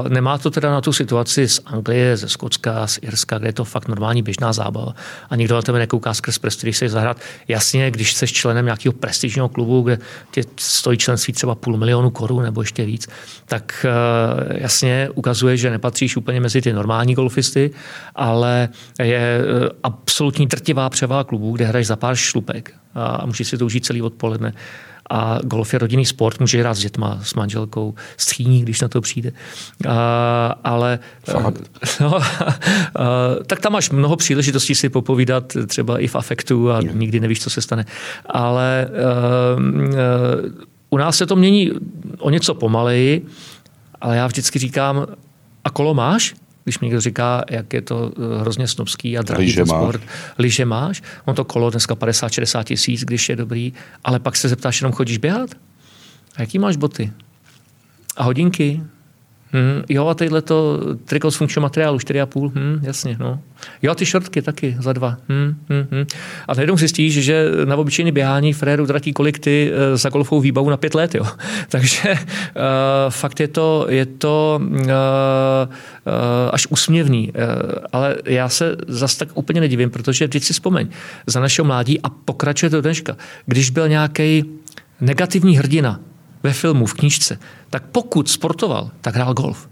Nemá 0.09 0.37
to 0.37 0.51
teda 0.51 0.71
na 0.71 0.81
tu 0.81 0.93
situaci 0.93 1.47
z 1.47 1.59
Anglie, 1.65 2.17
ze 2.17 2.29
Skotska, 2.29 2.87
z 2.87 2.99
Irska, 3.01 3.37
kde 3.37 3.47
je 3.47 3.53
to 3.53 3.63
fakt 3.63 3.87
normální 3.87 4.21
běžná 4.21 4.53
zábava. 4.53 4.93
A 5.29 5.35
nikdo 5.35 5.55
na 5.55 5.61
tebe 5.61 5.79
nekouká 5.79 6.13
skrz 6.13 6.37
prst, 6.37 6.61
když 6.61 6.77
se 6.77 6.89
zahrát. 6.89 7.17
Jasně, 7.47 7.91
když 7.91 8.13
jsi 8.13 8.27
členem 8.27 8.65
nějakého 8.65 8.93
prestižního 8.93 9.49
klubu, 9.49 9.81
kde 9.81 9.99
tě 10.31 10.43
stojí 10.57 10.97
členství 10.97 11.33
třeba 11.33 11.55
půl 11.55 11.77
milionu 11.77 12.09
korun 12.09 12.43
nebo 12.43 12.61
ještě 12.61 12.85
víc, 12.85 13.07
tak 13.45 13.85
eh, 13.89 14.61
jasně 14.61 15.09
ukazuje, 15.15 15.57
že 15.57 15.69
nepatříš 15.69 16.17
úplně 16.17 16.39
mezi 16.39 16.61
ty 16.61 16.73
normální 16.73 17.15
golfisty, 17.15 17.71
ale 18.15 18.69
je 19.03 19.39
eh, 19.39 19.69
absolutní 19.83 20.47
trtivá 20.47 20.89
převáha 20.89 21.23
klubů, 21.23 21.51
kde 21.51 21.65
hraješ 21.65 21.87
za 21.87 21.95
pár 21.95 22.15
šlupek 22.15 22.73
a 22.95 23.25
můžeš 23.25 23.47
si 23.47 23.57
to 23.57 23.65
užít 23.65 23.85
celý 23.85 24.01
odpoledne 24.01 24.53
a 25.09 25.39
golf 25.43 25.73
je 25.73 25.79
rodinný 25.79 26.05
sport, 26.05 26.39
může 26.39 26.59
hrát 26.59 26.73
s 26.73 26.79
dětma, 26.79 27.19
s 27.23 27.33
manželkou, 27.33 27.95
s 28.17 28.25
tchýní, 28.25 28.61
když 28.61 28.81
na 28.81 28.87
to 28.87 29.01
přijde. 29.01 29.31
A, 29.87 30.55
ale 30.63 30.99
Fakt. 31.23 31.61
no, 31.99 32.15
a, 32.15 32.21
tak 33.47 33.59
tam 33.59 33.73
máš 33.73 33.89
mnoho 33.89 34.15
příležitostí 34.15 34.75
si 34.75 34.89
popovídat 34.89 35.57
třeba 35.67 35.99
i 35.99 36.07
v 36.07 36.15
afektu 36.15 36.71
a 36.71 36.81
nikdy 36.81 37.19
nevíš, 37.19 37.41
co 37.41 37.49
se 37.49 37.61
stane. 37.61 37.85
Ale 38.25 38.85
a, 38.85 38.89
a, 38.89 40.65
u 40.89 40.97
nás 40.97 41.17
se 41.17 41.25
to 41.25 41.35
mění 41.35 41.71
o 42.19 42.29
něco 42.29 42.53
pomaleji, 42.53 43.25
ale 44.01 44.17
já 44.17 44.27
vždycky 44.27 44.59
říkám, 44.59 45.07
a 45.63 45.69
kolo 45.69 45.93
máš? 45.93 46.35
Když 46.65 46.79
mi 46.79 46.87
někdo 46.87 47.01
říká, 47.01 47.43
jak 47.49 47.73
je 47.73 47.81
to 47.81 48.11
eh, 48.17 48.39
hrozně 48.39 48.67
snobský 48.67 49.17
a 49.17 49.21
drahý 49.21 49.45
Liže 49.45 49.55
ten 49.55 49.67
sport. 49.67 50.01
Máš. 50.01 50.33
Liže 50.37 50.65
máš. 50.65 51.03
On 51.25 51.35
to 51.35 51.45
kolo 51.45 51.69
dneska 51.69 51.95
50-60 51.95 52.63
tisíc, 52.63 53.03
když 53.03 53.29
je 53.29 53.35
dobrý, 53.35 53.73
ale 54.03 54.19
pak 54.19 54.35
se 54.35 54.49
zeptáš, 54.49 54.81
jenom 54.81 54.93
chodíš 54.93 55.17
běhat? 55.17 55.49
A 56.35 56.41
jaký 56.41 56.59
máš 56.59 56.75
boty? 56.75 57.13
A 58.17 58.23
hodinky? 58.23 58.81
Hmm, 59.55 59.83
jo, 59.89 60.07
a 60.07 60.13
tadyhle 60.13 60.41
to 60.41 60.79
triko 61.05 61.31
z 61.31 61.35
funkčního 61.35 61.61
materiálu, 61.61 61.97
4,5, 61.97 62.51
hmm, 62.55 62.79
jasně, 62.81 63.17
no. 63.19 63.39
Jo, 63.81 63.91
a 63.91 63.95
ty 63.95 64.05
šortky 64.05 64.41
taky 64.41 64.77
za 64.79 64.93
dva. 64.93 65.17
Hmm, 65.29 65.55
hmm, 65.69 65.87
hmm. 65.91 66.05
A 66.47 66.53
najednou 66.53 66.77
zjistíš, 66.77 67.23
že 67.23 67.45
na 67.65 67.75
obyčejný 67.75 68.11
běhání 68.11 68.53
Fréru 68.53 68.87
tratí 68.87 69.13
kolik 69.13 69.39
ty 69.39 69.71
uh, 69.71 69.97
za 69.97 70.09
golfovou 70.09 70.41
výbavu 70.41 70.69
na 70.69 70.77
pět 70.77 70.95
let, 70.95 71.15
jo. 71.15 71.25
Takže 71.69 72.11
uh, 72.11 72.17
fakt 73.09 73.39
je 73.39 73.47
to, 73.47 73.87
je 73.89 74.05
to 74.05 74.59
uh, 74.61 74.75
uh, 74.75 74.89
až 76.51 76.67
usměvný. 76.69 77.31
Uh, 77.31 77.41
ale 77.91 78.15
já 78.25 78.49
se 78.49 78.75
zas 78.87 79.15
tak 79.15 79.29
úplně 79.33 79.61
nedivím, 79.61 79.89
protože 79.89 80.27
vždyť 80.27 80.43
si 80.43 80.53
vzpomeň, 80.53 80.87
za 81.27 81.39
našeho 81.39 81.65
mládí 81.65 82.01
a 82.01 82.09
pokračuje 82.09 82.69
to 82.69 82.81
dneška. 82.81 83.17
Když 83.45 83.69
byl 83.69 83.87
nějaký 83.87 84.43
negativní 85.01 85.57
hrdina 85.57 85.99
ve 86.45 86.53
filmu, 86.53 86.85
v 86.85 86.93
knížce, 86.93 87.39
tak 87.69 87.83
pokud 87.91 88.29
sportoval, 88.29 88.91
tak 89.01 89.15
hrál 89.15 89.33
golf 89.33 89.67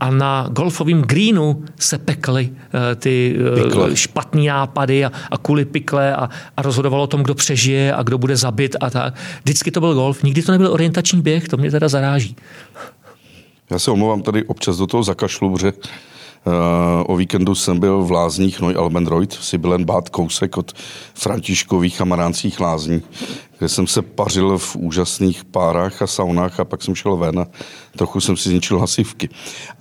a 0.00 0.10
na 0.10 0.48
golfovém 0.50 1.02
greenu 1.02 1.64
se 1.78 1.98
pekly 1.98 2.50
uh, 2.50 2.80
ty 2.96 3.36
uh, 3.76 3.94
špatné 3.94 4.42
nápady 4.42 5.04
a, 5.04 5.12
a 5.30 5.36
pikle 5.64 6.16
a, 6.16 6.28
a 6.56 6.62
rozhodovalo 6.62 7.04
o 7.04 7.06
tom, 7.06 7.22
kdo 7.22 7.34
přežije 7.34 7.94
a 7.94 8.02
kdo 8.02 8.18
bude 8.18 8.36
zabit 8.36 8.76
a 8.80 8.90
tak. 8.90 9.14
Vždycky 9.44 9.70
to 9.70 9.80
byl 9.80 9.94
golf, 9.94 10.22
nikdy 10.22 10.42
to 10.42 10.52
nebyl 10.52 10.72
orientační 10.72 11.22
běh, 11.22 11.48
to 11.48 11.56
mě 11.56 11.70
teda 11.70 11.88
zaráží. 11.88 12.36
Já 13.70 13.78
se 13.78 13.90
omlouvám, 13.90 14.22
tady 14.22 14.44
občas 14.44 14.76
do 14.76 14.86
toho 14.86 15.02
zakašlu, 15.02 15.52
protože 15.52 15.72
uh, 15.72 16.52
o 17.06 17.16
víkendu 17.16 17.54
jsem 17.54 17.80
byl 17.80 18.02
v 18.02 18.10
lázních 18.10 18.60
Noj 18.60 18.74
Almendroid, 18.76 19.32
Sibylen 19.32 19.84
Bát, 19.84 20.08
kousek 20.08 20.56
od 20.56 20.72
Františkových 21.14 22.00
a 22.00 22.04
Maránských 22.04 22.60
lázní, 22.60 23.02
kde 23.58 23.68
jsem 23.68 23.86
se 23.86 24.02
pařil 24.02 24.58
v 24.58 24.76
úžasných 24.76 25.44
párách 25.44 26.02
a 26.02 26.06
saunách 26.06 26.60
a 26.60 26.64
pak 26.64 26.82
jsem 26.82 26.94
šel 26.94 27.16
ven 27.16 27.38
a 27.38 27.46
trochu 27.96 28.20
jsem 28.20 28.36
si 28.36 28.48
zničil 28.48 28.78
hasivky. 28.78 29.28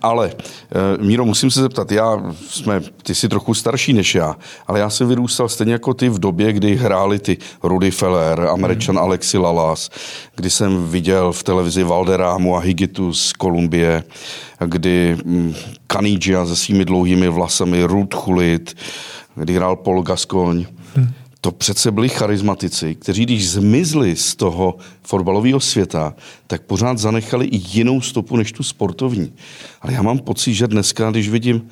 Ale, 0.02 0.32
e, 0.32 1.04
Míro, 1.04 1.26
musím 1.26 1.52
se 1.52 1.62
zeptat, 1.62 1.92
já 1.92 2.34
jsme, 2.48 2.82
ty 3.04 3.16
jsi 3.16 3.30
trochu 3.30 3.54
starší 3.54 3.94
než 3.94 4.16
já, 4.16 4.36
ale 4.68 4.80
já 4.80 4.90
jsem 4.90 5.08
vyrůstal 5.08 5.50
stejně 5.50 5.74
jako 5.74 5.94
ty 5.94 6.10
v 6.10 6.20
době, 6.20 6.54
kdy 6.54 6.76
hráli 6.76 7.20
ty 7.20 7.38
Rudy 7.64 7.92
Feller, 7.92 8.42
Američan 8.42 8.96
hmm. 8.96 9.04
Alexi 9.04 9.38
Lalas, 9.38 9.90
kdy 10.36 10.50
jsem 10.50 10.88
viděl 10.88 11.32
v 11.32 11.44
televizi 11.44 11.84
Valderámu 11.84 12.56
a 12.58 12.60
Higitu 12.60 13.14
z 13.14 13.34
Kolumbie, 13.34 14.04
kdy 14.66 15.18
mm, 15.26 15.56
Kanidžia 15.88 16.46
se 16.46 16.56
svými 16.56 16.86
dlouhými 16.86 17.30
vlasami, 17.30 17.84
Ruth 17.84 18.16
Chulit, 18.16 18.78
kdy 19.36 19.54
hrál 19.54 19.76
Paul 19.76 20.04
Gascoigne. 20.04 20.66
Hmm 20.96 21.14
to 21.44 21.52
přece 21.52 21.92
byli 21.92 22.10
charizmatici, 22.10 22.96
kteří 22.96 23.26
když 23.26 23.50
zmizli 23.50 24.16
z 24.16 24.36
toho 24.36 24.76
fotbalového 25.02 25.60
světa, 25.60 26.16
tak 26.48 26.62
pořád 26.62 26.98
zanechali 26.98 27.46
i 27.46 27.62
jinou 27.68 28.02
stopu 28.02 28.38
než 28.38 28.52
tu 28.52 28.64
sportovní. 28.64 29.34
Ale 29.82 29.94
já 29.94 30.02
mám 30.02 30.20
pocit, 30.20 30.54
že 30.54 30.68
dneska, 30.68 31.12
když 31.12 31.30
vidím 31.30 31.70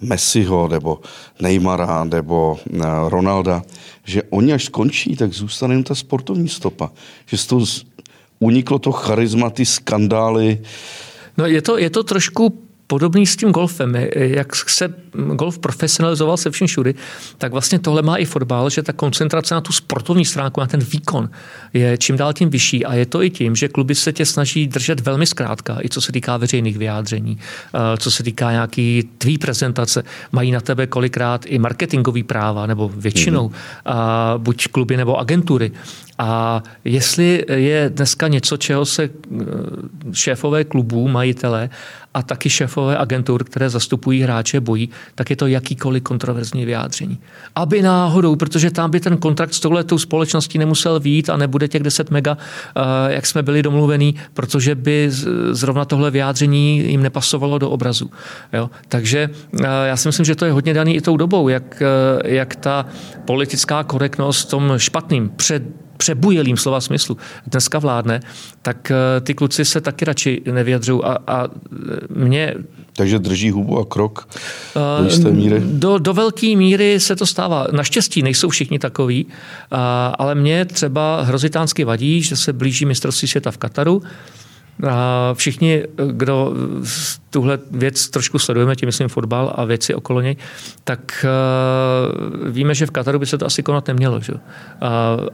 Messiho 0.00 0.68
nebo 0.68 1.00
Neymara 1.40 2.04
nebo 2.04 2.58
eh, 2.66 2.78
Ronalda, 3.08 3.62
že 4.04 4.22
oni 4.22 4.52
až 4.52 4.64
skončí, 4.64 5.16
tak 5.16 5.32
zůstane 5.32 5.74
jen 5.74 5.84
ta 5.84 5.94
sportovní 5.94 6.48
stopa. 6.48 6.90
Že 7.26 7.38
z 7.38 7.46
toho 7.46 7.66
uniklo 8.38 8.78
to 8.78 8.92
charizmaty, 8.92 9.64
skandály. 9.64 10.58
No 11.38 11.46
je 11.46 11.62
to, 11.62 11.78
je 11.78 11.90
to 11.90 12.02
trošku 12.02 12.58
podobný 12.92 13.26
s 13.26 13.36
tím 13.36 13.50
golfem. 13.50 13.94
Jak 14.14 14.56
se 14.56 14.94
golf 15.14 15.58
profesionalizoval 15.58 16.36
se 16.36 16.50
všem 16.50 16.66
všudy, 16.66 16.94
tak 17.38 17.52
vlastně 17.52 17.78
tohle 17.78 18.02
má 18.02 18.16
i 18.16 18.24
fotbal, 18.24 18.70
že 18.70 18.82
ta 18.82 18.92
koncentrace 18.92 19.54
na 19.54 19.60
tu 19.60 19.72
sportovní 19.72 20.24
stránku, 20.24 20.60
na 20.60 20.66
ten 20.66 20.80
výkon 20.80 21.30
je 21.72 21.98
čím 21.98 22.16
dál 22.16 22.32
tím 22.32 22.50
vyšší 22.50 22.84
a 22.84 22.94
je 22.94 23.06
to 23.06 23.22
i 23.22 23.30
tím, 23.30 23.56
že 23.56 23.68
kluby 23.68 23.94
se 23.94 24.12
tě 24.12 24.26
snaží 24.26 24.66
držet 24.66 25.00
velmi 25.00 25.26
zkrátka, 25.26 25.78
i 25.84 25.88
co 25.88 26.00
se 26.00 26.12
týká 26.12 26.36
veřejných 26.36 26.78
vyjádření, 26.78 27.38
eh, 27.40 27.96
co 27.96 28.10
se 28.10 28.22
týká 28.22 28.52
nějaký 28.52 29.08
tvý 29.18 29.38
prezentace, 29.38 30.04
mají 30.32 30.50
na 30.50 30.60
tebe 30.60 30.86
kolikrát 30.86 31.46
i 31.46 31.58
marketingový 31.58 32.22
práva, 32.22 32.66
nebo 32.66 32.92
většinou, 32.96 33.48
mm-hmm. 33.48 34.38
buď 34.38 34.68
kluby 34.68 34.96
nebo 34.96 35.16
agentury. 35.16 35.72
A 36.18 36.62
jestli 36.84 37.44
je 37.48 37.90
dneska 37.94 38.28
něco, 38.28 38.56
čeho 38.56 38.84
se 38.84 39.02
eh, 39.02 39.44
šéfové 40.12 40.64
klubů, 40.64 41.08
majitele 41.08 41.70
a 42.14 42.22
taky 42.22 42.50
šéfové 42.50 42.98
agentur, 42.98 43.44
které 43.44 43.70
zastupují 43.70 44.22
hráče, 44.22 44.60
bojí, 44.60 44.88
tak 45.14 45.30
je 45.30 45.36
to 45.36 45.46
jakýkoliv 45.46 46.02
kontroverzní 46.02 46.64
vyjádření. 46.64 47.18
Aby 47.54 47.82
náhodou, 47.82 48.36
protože 48.36 48.70
tam 48.70 48.90
by 48.90 49.00
ten 49.00 49.16
kontrakt 49.16 49.54
s 49.54 49.60
touhletou 49.60 49.98
společností 49.98 50.58
nemusel 50.58 51.00
vít 51.00 51.30
a 51.30 51.36
nebude 51.36 51.68
těch 51.68 51.82
10 51.82 52.10
mega, 52.10 52.38
eh, 52.76 53.14
jak 53.14 53.26
jsme 53.26 53.42
byli 53.42 53.62
domluvení, 53.62 54.14
protože 54.34 54.74
by 54.74 55.10
zrovna 55.50 55.84
tohle 55.84 56.10
vyjádření 56.10 56.78
jim 56.78 57.02
nepasovalo 57.02 57.58
do 57.58 57.70
obrazu. 57.70 58.10
Jo? 58.52 58.70
Takže 58.88 59.30
eh, 59.60 59.66
já 59.84 59.96
si 59.96 60.08
myslím, 60.08 60.24
že 60.24 60.34
to 60.34 60.44
je 60.44 60.52
hodně 60.52 60.74
daný 60.74 60.96
i 60.96 61.00
tou 61.00 61.16
dobou, 61.16 61.48
jak, 61.48 61.82
jak 62.24 62.56
ta 62.56 62.86
politická 63.24 63.84
korektnost 63.84 64.46
v 64.46 64.50
tom 64.50 64.72
špatným 64.76 65.30
před 65.36 65.81
přebujelým 66.02 66.56
slova 66.56 66.80
smyslu 66.80 67.16
dneska 67.46 67.78
vládne, 67.78 68.20
tak 68.62 68.90
eh, 68.90 69.20
ty 69.20 69.34
kluci 69.34 69.64
se 69.64 69.80
taky 69.80 70.04
radši 70.04 70.42
nevyjadřují 70.52 71.00
a, 71.04 71.18
a 71.26 71.48
mě... 72.10 72.54
Takže 72.96 73.18
drží 73.18 73.50
hubu 73.50 73.78
a 73.78 73.84
krok 73.86 74.28
do 74.98 75.04
jisté 75.04 75.28
eh, 75.28 75.32
míry? 75.32 75.62
Do, 75.64 75.98
do 75.98 76.12
velké 76.14 76.56
míry 76.56 77.00
se 77.00 77.16
to 77.16 77.26
stává. 77.26 77.66
Naštěstí 77.72 78.22
nejsou 78.22 78.48
všichni 78.48 78.78
takový, 78.78 79.26
ale 80.18 80.34
mě 80.34 80.64
třeba 80.64 81.22
hrozitánsky 81.22 81.84
vadí, 81.84 82.22
že 82.22 82.36
se 82.36 82.52
blíží 82.52 82.84
mistrovství 82.86 83.28
světa 83.28 83.50
v 83.50 83.56
Kataru 83.56 84.02
a 84.88 85.34
všichni, 85.34 85.82
kdo 86.12 86.54
tuhle 87.30 87.58
věc 87.70 88.08
trošku 88.08 88.38
sledujeme, 88.38 88.76
tím 88.76 88.86
myslím 88.86 89.08
fotbal 89.08 89.52
a 89.56 89.64
věci 89.64 89.94
okolo 89.94 90.20
něj, 90.20 90.36
tak 90.84 91.26
uh, 91.26 92.50
víme, 92.50 92.74
že 92.74 92.86
v 92.86 92.90
Kataru 92.90 93.18
by 93.18 93.26
se 93.26 93.38
to 93.38 93.46
asi 93.46 93.62
konat 93.62 93.88
nemělo. 93.88 94.20
Že? 94.20 94.32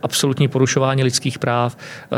Absolutní 0.03 0.49
porušování 0.49 1.05
lidských 1.05 1.39
práv. 1.39 1.77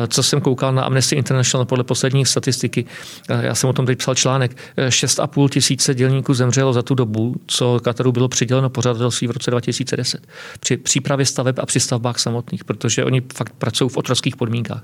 Co 0.08 0.22
jsem 0.22 0.40
koukal 0.40 0.72
na 0.72 0.82
Amnesty 0.82 1.16
International 1.16 1.64
podle 1.64 1.84
poslední 1.84 2.26
statistiky, 2.26 2.84
uh, 3.30 3.40
já 3.40 3.54
jsem 3.54 3.70
o 3.70 3.72
tom 3.72 3.86
teď 3.86 3.98
psal 3.98 4.14
článek, 4.14 4.56
6,5 4.76 5.48
tisíce 5.48 5.94
dělníků 5.94 6.34
zemřelo 6.34 6.72
za 6.72 6.82
tu 6.82 6.94
dobu, 6.94 7.34
co 7.46 7.80
Kataru 7.82 8.12
bylo 8.12 8.28
přiděleno 8.28 8.70
pořadatelství 8.70 9.26
v 9.26 9.30
roce 9.30 9.50
2010. 9.50 10.26
Při 10.60 10.76
přípravě 10.76 11.26
staveb 11.26 11.58
a 11.58 11.66
při 11.66 11.80
stavbách 11.80 12.18
samotných, 12.18 12.64
protože 12.64 13.04
oni 13.04 13.22
fakt 13.34 13.52
pracují 13.58 13.90
v 13.90 13.96
otrockých 13.96 14.36
podmínkách. 14.36 14.82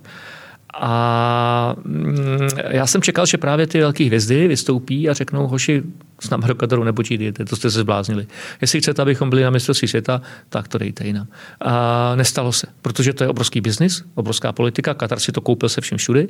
A 0.81 1.75
mm, 1.85 2.49
já 2.69 2.87
jsem 2.87 3.03
čekal, 3.03 3.27
že 3.27 3.39
právě 3.39 3.67
ty 3.67 3.81
velké 3.81 4.05
hvězdy 4.05 4.49
vystoupí 4.49 5.09
a 5.09 5.15
řeknou, 5.15 5.47
hoši, 5.47 5.83
s 6.21 6.31
námi 6.31 6.45
do 6.47 6.55
Kataru 6.55 6.85
nepočítejte, 6.85 7.45
to 7.45 7.57
jste 7.57 7.71
se 7.71 7.81
zbláznili. 7.81 8.27
Jestli 8.61 8.81
chcete, 8.81 9.03
abychom 9.03 9.31
byli 9.31 9.43
na 9.43 9.51
mistrovství 9.51 9.89
světa, 9.89 10.23
tak 10.49 10.69
to 10.69 10.79
dejte 10.79 11.07
jinam. 11.07 11.27
A 11.61 12.15
nestalo 12.15 12.53
se, 12.53 12.67
protože 12.83 13.13
to 13.13 13.25
je 13.25 13.29
obrovský 13.29 13.61
biznis, 13.61 14.05
obrovská 14.15 14.53
politika. 14.53 14.95
Katar 14.95 15.21
si 15.21 15.33
to 15.33 15.41
koupil 15.41 15.69
se 15.69 15.81
všem 15.81 15.99
všudy, 15.99 16.29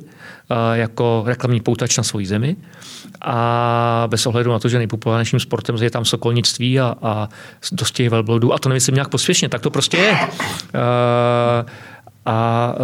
jako 0.73 1.23
reklamní 1.27 1.59
poutač 1.59 1.97
na 1.97 2.03
svoji 2.03 2.25
zemi. 2.25 2.55
A 3.21 4.07
bez 4.09 4.25
ohledu 4.25 4.51
na 4.51 4.59
to, 4.59 4.69
že 4.69 4.77
nejpopulárnějším 4.77 5.39
sportem 5.39 5.75
je 5.75 5.89
tam 5.89 6.05
sokolnictví 6.05 6.79
a, 6.79 6.95
a 7.01 7.29
dosti 7.71 8.09
velbloudů. 8.09 8.53
A 8.53 8.59
to 8.59 8.69
nemyslím 8.69 8.95
nějak 8.95 9.09
pospěšně, 9.09 9.49
tak 9.49 9.61
to 9.61 9.69
prostě 9.69 9.97
je. 9.97 10.11
A, 10.11 10.27
a 12.27 12.75
e, 12.75 12.81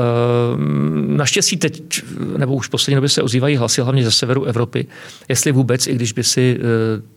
naštěstí 1.18 1.58
teď, 1.58 2.04
nebo 2.38 2.54
už 2.56 2.68
v 2.68 2.70
poslední 2.70 2.96
době 2.96 3.10
se 3.10 3.22
ozývají 3.22 3.56
hlasy 3.56 3.82
hlavně 3.82 4.04
ze 4.04 4.12
severu 4.12 4.44
Evropy, 4.44 4.88
jestli 5.30 5.52
vůbec, 5.52 5.88
i 5.88 5.96
když 5.96 6.14
by 6.14 6.24
si 6.24 6.60
e, 6.60 6.64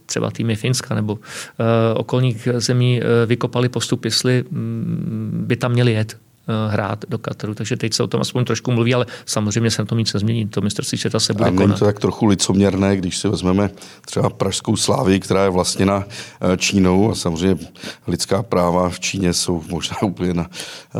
třeba 0.06 0.30
týmy 0.30 0.56
Finska 0.56 0.94
nebo 0.94 1.18
e, 1.18 1.94
okolních 1.94 2.48
zemí 2.54 3.00
e, 3.02 3.26
vykopali 3.26 3.68
postup, 3.68 4.04
jestli 4.04 4.44
mm, 4.50 5.44
by 5.46 5.56
tam 5.56 5.72
měli 5.72 5.92
jet 5.92 6.16
hrát 6.68 7.04
do 7.08 7.18
Kataru. 7.18 7.54
Takže 7.54 7.76
teď 7.76 7.94
se 7.94 8.02
o 8.02 8.06
tom 8.06 8.20
aspoň 8.20 8.44
trošku 8.44 8.72
mluví, 8.72 8.94
ale 8.94 9.06
samozřejmě 9.26 9.70
se 9.70 9.82
na 9.82 9.86
tom 9.86 9.98
nic 9.98 10.12
nezmění. 10.12 10.48
To 10.48 10.60
mistrovství 10.60 10.98
světa 10.98 11.20
se 11.20 11.32
bude 11.32 11.44
A 11.44 11.50
není 11.50 11.72
to 11.72 11.84
tak 11.84 12.00
trochu 12.00 12.26
licoměrné, 12.26 12.96
když 12.96 13.18
si 13.18 13.28
vezmeme 13.28 13.70
třeba 14.06 14.30
pražskou 14.30 14.76
slávy, 14.76 15.20
která 15.20 15.44
je 15.44 15.50
vlastněna 15.50 16.04
eh, 16.04 16.56
Čínou 16.56 17.10
a 17.10 17.14
samozřejmě 17.14 17.66
lidská 18.06 18.42
práva 18.42 18.88
v 18.88 19.00
Číně 19.00 19.32
jsou 19.32 19.62
možná 19.68 19.96
úplně 20.02 20.34
na 20.34 20.50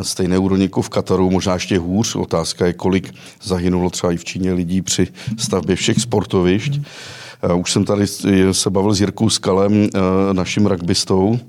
stejné 0.01 0.37
úrovni 0.37 0.63
jako 0.63 0.81
v 0.81 0.89
Kataru, 0.89 1.31
možná 1.31 1.53
ještě 1.53 1.77
hůř. 1.77 2.15
Otázka 2.15 2.65
je, 2.65 2.73
kolik 2.73 3.13
zahynulo 3.43 3.89
třeba 3.89 4.13
i 4.13 4.17
v 4.17 4.25
Číně 4.25 4.53
lidí 4.53 4.81
při 4.81 5.07
stavbě 5.37 5.75
všech 5.75 6.01
sportovišť. 6.01 6.71
Hmm. 6.73 7.59
Už 7.59 7.71
jsem 7.71 7.85
tady 7.85 8.07
se 8.51 8.69
bavil 8.69 8.93
s 8.93 8.99
Jirkou 8.99 9.29
Skalem, 9.29 9.89
naším 10.31 10.67
rugbystou. 10.67 11.39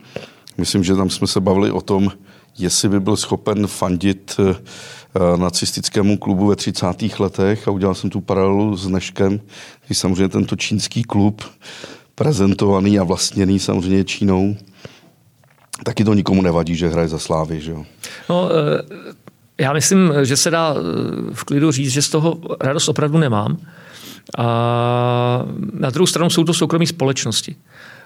Myslím, 0.58 0.84
že 0.84 0.96
tam 0.96 1.10
jsme 1.10 1.26
se 1.26 1.40
bavili 1.40 1.70
o 1.70 1.80
tom, 1.80 2.10
jestli 2.58 2.88
by 2.88 3.00
byl 3.00 3.16
schopen 3.16 3.66
fandit 3.66 4.36
eh, 4.40 4.54
nacistickému 5.36 6.18
klubu 6.18 6.46
ve 6.46 6.56
30. 6.56 6.86
letech 7.18 7.68
a 7.68 7.70
udělal 7.70 7.94
jsem 7.94 8.10
tu 8.10 8.20
paralelu 8.20 8.76
s 8.76 8.86
dneškem, 8.86 9.40
kdy 9.86 9.94
samozřejmě 9.94 10.28
tento 10.28 10.56
čínský 10.56 11.02
klub, 11.02 11.42
prezentovaný 12.14 12.98
a 12.98 13.04
vlastněný 13.04 13.58
samozřejmě 13.58 14.04
Čínou, 14.04 14.56
taky 15.84 16.04
to 16.04 16.14
nikomu 16.14 16.42
nevadí, 16.42 16.74
že 16.74 16.88
hraje 16.88 17.08
za 17.08 17.18
Slávy, 17.18 17.60
že 17.60 17.70
jo? 17.70 17.84
No, 18.30 18.48
eh, 18.50 19.14
já 19.60 19.72
myslím, 19.72 20.12
že 20.22 20.36
se 20.36 20.50
dá 20.50 20.74
eh, 20.74 20.82
v 21.34 21.44
klidu 21.44 21.72
říct, 21.72 21.90
že 21.90 22.02
z 22.02 22.08
toho 22.08 22.40
radost 22.60 22.88
opravdu 22.88 23.18
nemám. 23.18 23.56
A 24.38 25.44
na 25.72 25.90
druhou 25.90 26.06
stranu 26.06 26.30
jsou 26.30 26.44
to 26.44 26.54
soukromí 26.54 26.86
společnosti. 26.86 27.56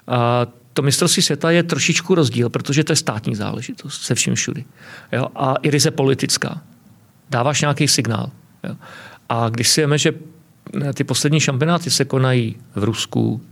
A 0.09 0.47
to 0.73 0.83
mistrovství 0.83 1.23
světa 1.23 1.51
je 1.51 1.63
trošičku 1.63 2.15
rozdíl, 2.15 2.49
protože 2.49 2.85
to 2.85 2.93
je 2.93 2.97
státní 2.97 3.35
záležitost 3.35 4.03
se 4.03 4.15
vším 4.15 4.35
všudy. 4.35 4.65
Jo? 5.13 5.27
A 5.35 5.55
i 5.63 5.71
ryze 5.71 5.91
politická. 5.91 6.61
Dáváš 7.31 7.61
nějaký 7.61 7.89
signál. 7.89 8.31
Jo? 8.65 8.77
A 9.29 9.49
když 9.49 9.69
si 9.69 9.81
jeme, 9.81 9.99
že 9.99 10.13
ty 10.95 11.05
poslední 11.05 11.41
šampionáty 11.41 11.91
se 11.91 12.05
konají 12.05 12.57
v 12.75 12.85
Rusku, 12.85 13.43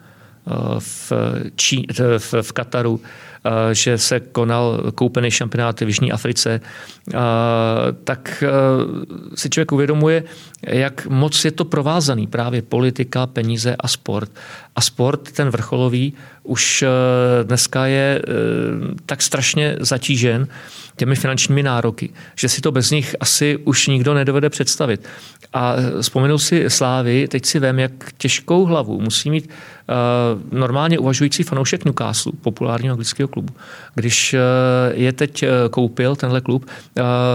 v, 0.78 1.12
Čí, 1.56 1.87
v, 2.18 2.35
v 2.42 2.52
Kataru, 2.52 3.00
Eh, 3.44 3.74
že 3.74 3.98
se 3.98 4.20
konal 4.20 4.92
koupený 4.94 5.30
šampionát 5.30 5.80
v 5.80 5.87
Jižní 5.87 6.12
Africe, 6.12 6.61
eh, 6.61 7.18
tak 8.04 8.44
eh, 8.46 8.48
si 9.37 9.50
člověk 9.50 9.72
uvědomuje, 9.72 10.24
jak 10.62 11.06
moc 11.06 11.44
je 11.44 11.50
to 11.50 11.64
provázaný 11.64 12.26
právě 12.26 12.62
politika, 12.62 13.26
peníze 13.26 13.76
a 13.76 13.88
sport. 13.88 14.30
A 14.76 14.80
sport, 14.80 15.33
ten 15.33 15.48
vrcholový, 15.48 16.12
už 16.42 16.85
dneska 17.42 17.87
je 17.87 18.22
tak 19.07 19.22
strašně 19.22 19.76
zatížen 19.81 20.48
těmi 20.96 21.16
finančními 21.16 21.62
nároky, 21.62 22.11
že 22.37 22.48
si 22.48 22.61
to 22.61 22.72
bez 22.72 22.90
nich 22.90 23.16
asi 23.20 23.57
už 23.57 23.87
nikdo 23.87 24.14
nedovede 24.14 24.50
představit. 24.50 25.09
A 25.53 25.76
vzpomenu 26.00 26.38
si 26.38 26.70
Slávy, 26.70 27.29
teď 27.29 27.46
si 27.46 27.61
vím, 27.61 27.79
jak 27.79 27.92
těžkou 28.18 28.64
hlavu 28.64 29.00
musí 29.00 29.31
mít 29.31 29.50
uh, 29.50 30.59
normálně 30.59 30.98
uvažující 30.98 31.42
fanoušek 31.42 31.85
Newcastle, 31.85 32.33
populárního 32.40 32.92
anglického 32.92 33.29
klubu. 33.29 33.55
Když 33.94 34.37
je 34.92 35.12
teď 35.12 35.44
koupil 35.70 36.16
tenhle 36.16 36.40
klub 36.40 36.66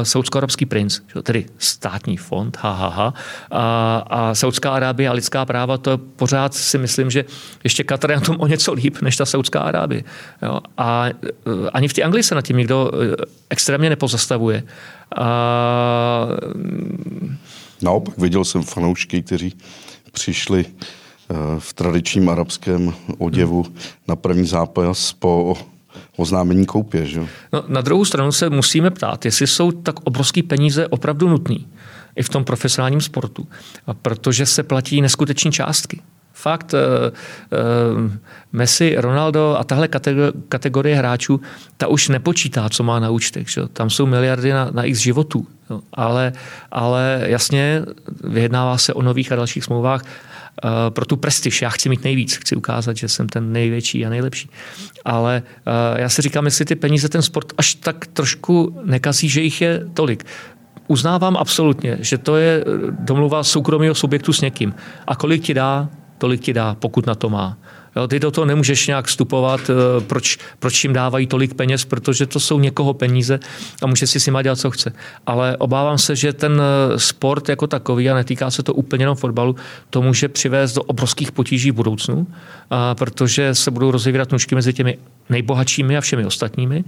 Saudsko-arabský 0.04 0.65
princ, 0.65 1.00
tedy 1.24 1.46
státní 1.58 2.18
fond, 2.18 2.58
ha, 2.62 2.74
ha, 2.74 2.88
ha, 2.88 3.13
a, 3.52 3.98
a 4.10 4.36
Saudská 4.36 4.72
Arábie 4.72 5.10
a 5.10 5.13
lidská 5.13 5.46
práva, 5.46 5.78
to 5.78 5.98
pořád 5.98 6.54
si 6.54 6.78
myslím, 6.78 7.10
že 7.10 7.26
ještě 7.63 7.84
Katar 7.84 8.12
je 8.12 8.15
na 8.15 8.22
tom 8.22 8.36
o 8.39 8.48
něco 8.48 8.74
líp 8.74 8.94
než 9.01 9.17
ta 9.17 9.25
Saudská 9.25 9.60
Arábie. 9.60 10.03
Jo? 10.41 10.60
A 10.77 11.05
uh, 11.45 11.67
ani 11.73 11.88
v 11.88 11.93
té 11.93 12.03
Anglii 12.03 12.23
se 12.23 12.36
na 12.36 12.41
tím 12.41 12.58
nikdo 12.58 12.91
uh, 12.93 12.99
extrémně 13.49 13.89
nepozastavuje. 13.89 14.63
A, 15.17 16.27
Naopak 17.81 18.17
viděl 18.17 18.45
jsem 18.45 18.63
fanoušky, 18.63 19.21
kteří 19.21 19.53
přišli 20.12 20.65
eh, 20.65 21.36
v 21.60 21.73
tradičním 21.73 22.29
arabském 22.29 22.93
oděvu 23.17 23.63
hmm. 23.63 23.75
na 24.08 24.15
první 24.15 24.47
zápas 24.47 25.13
po 25.13 25.58
oznámení 26.17 26.65
koupě. 26.65 27.05
Že? 27.05 27.27
No, 27.53 27.63
na 27.67 27.81
druhou 27.81 28.05
stranu 28.05 28.31
se 28.31 28.49
musíme 28.49 28.91
ptát, 28.91 29.25
jestli 29.25 29.47
jsou 29.47 29.71
tak 29.71 29.99
obrovské 30.03 30.43
peníze 30.43 30.88
opravdu 30.88 31.29
nutné 31.29 31.58
i 32.15 32.23
v 32.23 32.29
tom 32.29 32.43
profesionálním 32.43 33.01
sportu, 33.01 33.47
protože 34.01 34.45
se 34.45 34.63
platí 34.63 35.01
neskuteční 35.01 35.51
částky. 35.51 36.01
Fakt, 36.38 36.74
uh, 36.74 36.80
uh, 38.00 38.12
Messi, 38.52 38.95
Ronaldo 38.98 39.56
a 39.60 39.63
tahle 39.63 39.88
kategorie 40.50 40.95
hráčů, 40.95 41.41
ta 41.78 41.88
už 41.88 42.10
nepočítá, 42.10 42.69
co 42.69 42.84
má 42.84 43.00
na 43.00 43.10
účtech. 43.10 43.50
Že? 43.50 43.62
Tam 43.74 43.89
jsou 43.89 44.06
miliardy 44.06 44.52
na, 44.52 44.69
na 44.71 44.84
x 44.84 45.00
životů. 45.00 45.48
Ale, 45.93 46.34
ale 46.71 47.24
jasně 47.26 47.82
vyjednává 48.24 48.78
se 48.78 48.93
o 48.93 49.02
nových 49.02 49.32
a 49.32 49.36
dalších 49.36 49.63
smlouvách 49.63 50.04
uh, 50.04 50.69
pro 50.89 51.06
tu 51.06 51.17
prestiž. 51.17 51.62
Já 51.62 51.69
chci 51.69 51.89
mít 51.89 52.04
nejvíc, 52.04 52.36
chci 52.36 52.56
ukázat, 52.56 52.98
že 52.98 53.08
jsem 53.08 53.30
ten 53.30 53.52
největší 53.52 54.06
a 54.06 54.10
nejlepší. 54.10 54.50
Ale 55.06 55.43
já 55.95 56.10
si 56.10 56.21
říkám, 56.21 56.45
jestli 56.45 56.65
ty 56.65 56.76
peníze 56.76 57.10
ten 57.10 57.21
sport 57.21 57.54
až 57.58 57.76
tak 57.76 58.08
trošku 58.08 58.80
nekazí, 58.84 59.30
že 59.30 59.41
jich 59.41 59.62
je 59.62 59.88
tolik 59.93 60.26
uznávám 60.88 61.38
absolutně, 61.38 61.98
že 62.00 62.17
to 62.17 62.36
je 62.36 62.65
domluva 62.89 63.43
soukromého 63.43 63.95
subjektu 63.95 64.34
s 64.34 64.41
někým. 64.41 64.76
A 65.08 65.15
kolik 65.15 65.43
ti 65.43 65.54
dá, 65.54 65.89
tolik 66.17 66.41
ti 66.41 66.54
dá, 66.54 66.75
pokud 66.75 67.06
na 67.06 67.15
to 67.15 67.30
má. 67.30 67.58
Jo, 67.95 68.08
ty 68.08 68.19
do 68.19 68.31
toho 68.31 68.45
nemůžeš 68.45 68.88
nějak 68.88 69.05
vstupovat, 69.05 69.62
eh, 69.69 70.01
proč, 70.01 70.38
proč 70.60 70.84
jim 70.84 70.93
dávají 70.93 71.27
tolik 71.27 71.53
peněz, 71.53 71.86
protože 71.86 72.25
to 72.25 72.39
jsou 72.39 72.60
někoho 72.60 72.93
peníze 72.93 73.39
a 73.81 73.88
může 73.88 74.08
si 74.08 74.19
s 74.19 74.25
nima 74.25 74.41
dělat, 74.41 74.60
co 74.60 74.71
chce. 74.71 74.93
Ale 75.25 75.58
obávám 75.58 75.97
se, 75.97 76.15
že 76.15 76.34
ten 76.34 76.62
eh, 76.62 76.99
sport 76.99 77.49
jako 77.49 77.67
takový, 77.67 78.10
a 78.10 78.15
netýká 78.15 78.51
se 78.51 78.63
to 78.63 78.73
úplně 78.73 79.03
jenom 79.03 79.15
fotbalu, 79.15 79.55
to 79.89 80.01
může 80.01 80.27
přivést 80.27 80.73
do 80.73 80.84
obrovských 80.84 81.31
potíží 81.31 81.71
v 81.71 81.75
budoucnu, 81.75 82.27
a 82.69 82.95
protože 82.95 83.55
se 83.55 83.71
budou 83.71 83.91
rozevírat 83.91 84.31
nůžky 84.31 84.55
mezi 84.55 84.73
těmi 84.73 84.97
nejbohatšími 85.29 85.97
a 85.97 86.01
všemi 86.01 86.25
ostatními 86.25 86.84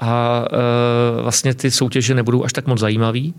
a 0.00 0.44
e, 1.18 1.22
vlastně 1.22 1.54
ty 1.54 1.70
soutěže 1.70 2.14
nebudou 2.14 2.44
až 2.44 2.52
tak 2.52 2.66
moc 2.66 2.80
zajímavý 2.80 3.34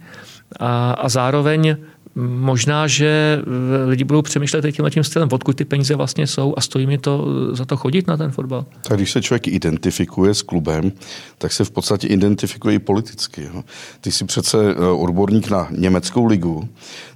a, 0.60 0.92
a 0.92 1.10
zároveň 1.10 1.76
možná, 2.16 2.88
že 2.88 3.42
eh, 3.42 3.86
lidi 3.86 4.04
budou 4.04 4.22
přemýšlet 4.22 4.66
tímhle 4.72 4.92
tím 4.92 5.04
stylem, 5.04 5.30
odkud 5.32 5.56
ty 5.56 5.66
peníze 5.66 5.96
vlastně 5.96 6.28
jsou 6.28 6.54
a 6.58 6.62
stojí 6.62 6.88
mi 6.88 6.98
to 7.02 7.26
za 7.56 7.66
to 7.66 7.78
chodit 7.78 8.08
na 8.08 8.18
ten 8.18 8.32
fotbal. 8.32 8.66
Tak 8.88 8.98
když 8.98 9.12
se 9.12 9.22
člověk 9.22 9.48
identifikuje 9.48 10.34
s 10.34 10.42
klubem, 10.42 10.92
tak 11.38 11.52
se 11.54 11.64
v 11.64 11.72
podstatě 11.72 12.08
identifikuje 12.08 12.76
i 12.76 12.80
politicky. 12.80 13.50
Jo. 13.54 13.64
Ty 14.02 14.12
jsi 14.12 14.26
přece 14.26 14.58
eh, 14.72 14.86
odborník 14.86 15.50
na 15.50 15.68
německou 15.72 16.26
ligu, 16.26 16.70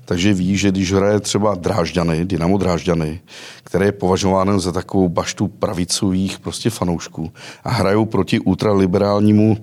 takže 0.06 0.34
ví, 0.34 0.58
že 0.58 0.72
když 0.72 0.94
hraje 0.94 1.20
třeba 1.20 1.56
Drážďany, 1.56 2.26
Dynamo 2.26 2.58
Drážďany, 2.58 3.20
které 3.64 3.86
je 3.86 3.92
považováno 3.92 4.60
za 4.60 4.72
takovou 4.72 5.10
baštu 5.10 5.48
pravicových 5.48 6.40
prostě 6.40 6.70
fanoušků 6.70 7.32
a 7.64 7.70
hrajou 7.70 8.06
proti 8.06 8.40
ultraliberálnímu 8.40 9.58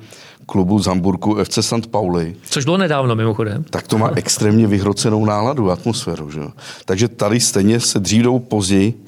klubu 0.47 0.79
z 0.79 0.87
Hamburgu 0.87 1.45
FC 1.45 1.59
St. 1.61 1.87
Pauli. 1.91 2.37
Což 2.51 2.65
bylo 2.65 2.77
nedávno 2.77 3.17
mimochodem. 3.17 3.65
Tak 3.71 3.87
to 3.89 3.99
má 3.99 4.11
extrémně 4.17 4.67
vyhrocenou 4.67 5.25
náladu, 5.25 5.71
atmosféru. 5.71 6.31
Že? 6.31 6.41
Takže 6.85 7.09
tady 7.09 7.41
stejně 7.41 7.81
se 7.81 8.01
dřív 8.01 8.27
později 8.49 9.05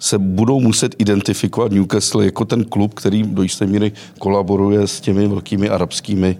se 0.00 0.18
budou 0.18 0.60
muset 0.60 0.94
identifikovat 0.98 1.72
Newcastle 1.72 2.24
jako 2.24 2.44
ten 2.44 2.64
klub, 2.64 2.94
který 2.94 3.22
do 3.22 3.42
jisté 3.42 3.66
míry 3.66 3.92
kolaboruje 4.18 4.86
s 4.86 5.00
těmi 5.00 5.28
velkými 5.28 5.68
arabskými 5.68 6.38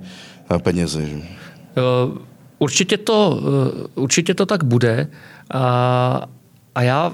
eh, 0.54 0.58
penězi. 0.58 1.22
Eh, 1.22 1.82
určitě 2.58 2.96
to, 2.96 3.40
eh, 3.42 3.88
určitě 3.94 4.34
to 4.34 4.46
tak 4.46 4.64
bude. 4.64 5.08
A 5.54 6.26
a 6.74 6.82
já 6.82 7.12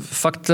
fakt 0.00 0.50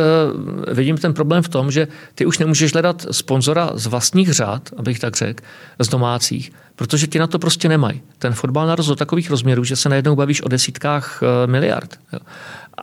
vidím 0.72 0.98
ten 0.98 1.14
problém 1.14 1.42
v 1.42 1.48
tom, 1.48 1.70
že 1.70 1.88
ty 2.14 2.26
už 2.26 2.38
nemůžeš 2.38 2.72
hledat 2.72 3.06
sponzora 3.10 3.70
z 3.74 3.86
vlastních 3.86 4.32
řád, 4.32 4.70
abych 4.76 4.98
tak 4.98 5.16
řekl, 5.16 5.44
z 5.78 5.88
domácích, 5.88 6.52
protože 6.76 7.06
ti 7.06 7.18
na 7.18 7.26
to 7.26 7.38
prostě 7.38 7.68
nemají. 7.68 8.02
Ten 8.18 8.32
fotbal 8.32 8.66
narost 8.66 8.88
do 8.88 8.96
takových 8.96 9.30
rozměrů, 9.30 9.64
že 9.64 9.76
se 9.76 9.88
najednou 9.88 10.16
bavíš 10.16 10.42
o 10.42 10.48
desítkách 10.48 11.22
miliard. 11.46 11.98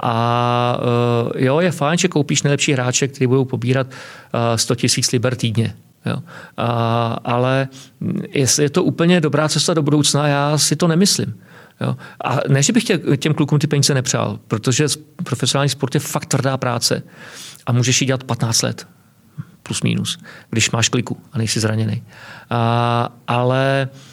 A 0.01 0.77
eh, 1.35 1.45
jo, 1.45 1.59
je 1.59 1.71
fajn, 1.71 1.97
že 1.97 2.07
koupíš 2.07 2.43
nejlepší 2.43 2.73
hráče, 2.73 3.07
kteří 3.07 3.27
budou 3.27 3.45
pobírat 3.45 3.87
100 4.55 4.75
tisíc 4.75 5.11
liber 5.11 5.35
týdně. 5.35 5.75
Jo. 6.05 6.15
A, 6.57 6.67
ale 7.23 7.67
jestli 8.29 8.63
je 8.63 8.69
to 8.69 8.83
úplně 8.83 9.21
dobrá 9.21 9.49
cesta 9.49 9.73
do 9.73 9.81
budoucna, 9.81 10.27
já 10.27 10.57
si 10.57 10.75
to 10.75 10.87
nemyslím. 10.87 11.39
Jo. 11.81 11.97
A 12.23 12.39
ne, 12.47 12.63
že 12.63 12.73
bych 12.73 12.83
tě, 12.83 12.99
těm 13.17 13.33
klukům 13.33 13.59
ty 13.59 13.67
peníze 13.67 13.93
nepřál, 13.93 14.39
protože 14.47 14.85
profesionální 15.23 15.69
sport 15.69 15.93
je 15.93 15.99
fakt 15.99 16.25
tvrdá 16.25 16.57
práce 16.57 17.03
a 17.65 17.71
můžeš 17.71 18.01
ji 18.01 18.07
dělat 18.07 18.23
15 18.23 18.61
let 18.61 18.87
plus 19.63 19.81
minus, 19.81 20.17
když 20.49 20.71
máš 20.71 20.89
kliku 20.89 21.17
a 21.31 21.37
nejsi 21.37 21.59
zraněný. 21.59 22.03
Ale 23.27 23.85
mm, 23.85 23.91
a, 23.91 24.12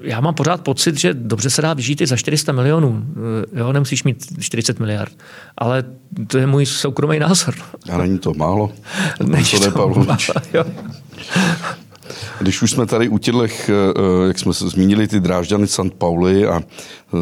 já 0.00 0.20
mám 0.20 0.34
pořád 0.34 0.60
pocit, 0.60 0.98
že 0.98 1.14
dobře 1.14 1.50
se 1.50 1.62
dá 1.62 1.74
vyžít 1.74 2.00
i 2.00 2.06
za 2.06 2.16
400 2.16 2.52
milionů. 2.52 3.04
Jo, 3.52 3.72
nemusíš 3.72 4.04
mít 4.04 4.26
40 4.38 4.80
miliard. 4.80 5.12
Ale 5.58 5.84
to 6.26 6.38
je 6.38 6.46
můj 6.46 6.66
soukromý 6.66 7.18
názor. 7.18 7.54
A 7.92 7.98
není 7.98 8.18
to 8.18 8.34
málo? 8.34 8.72
Není 9.24 9.44
to, 9.44 9.70
to 9.70 9.78
málo, 9.78 10.06
když 12.38 12.62
už 12.62 12.70
jsme 12.70 12.86
tady 12.86 13.08
u 13.08 13.18
těchto, 13.18 13.44
eh, 13.44 14.26
jak 14.26 14.38
jsme 14.38 14.54
se 14.54 14.68
zmínili, 14.68 15.08
ty 15.08 15.20
Drážďany 15.20 15.66
St. 15.66 15.94
Pauli 15.98 16.46
a 16.46 16.62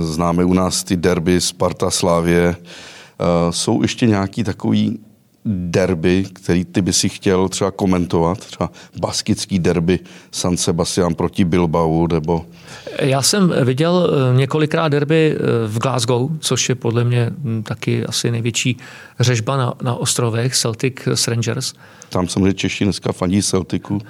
známe 0.00 0.44
u 0.44 0.52
nás 0.52 0.84
ty 0.84 0.96
derby 0.96 1.40
Sparta 1.40 1.90
Slávě, 1.90 2.56
eh, 2.56 3.24
jsou 3.50 3.82
ještě 3.82 4.06
nějaký 4.06 4.44
takový 4.44 4.98
derby, 5.44 6.24
který 6.32 6.64
ty 6.64 6.82
by 6.82 6.92
si 6.92 7.08
chtěl 7.08 7.48
třeba 7.48 7.70
komentovat? 7.70 8.38
Třeba 8.38 8.70
baskický 9.00 9.58
derby 9.58 9.98
San 10.32 10.56
Sebastian 10.56 11.14
proti 11.14 11.44
Bilbao 11.44 12.06
nebo... 12.12 12.46
Já 13.00 13.22
jsem 13.22 13.54
viděl 13.64 14.10
eh, 14.10 14.36
několikrát 14.36 14.88
derby 14.88 15.36
v 15.66 15.78
Glasgow, 15.78 16.30
což 16.40 16.68
je 16.68 16.74
podle 16.74 17.04
mě 17.04 17.30
hm, 17.38 17.62
taky 17.62 18.06
asi 18.06 18.30
největší 18.30 18.76
řežba 19.20 19.56
na, 19.56 19.74
na 19.82 19.94
ostrovech, 19.94 20.56
Celtic 20.56 20.94
s 21.06 21.28
Rangers. 21.28 21.74
Tam 22.08 22.28
samozřejmě 22.28 22.52
Češi 22.54 22.84
dneska 22.84 23.12
fandí 23.12 23.42
Celticu. 23.42 24.00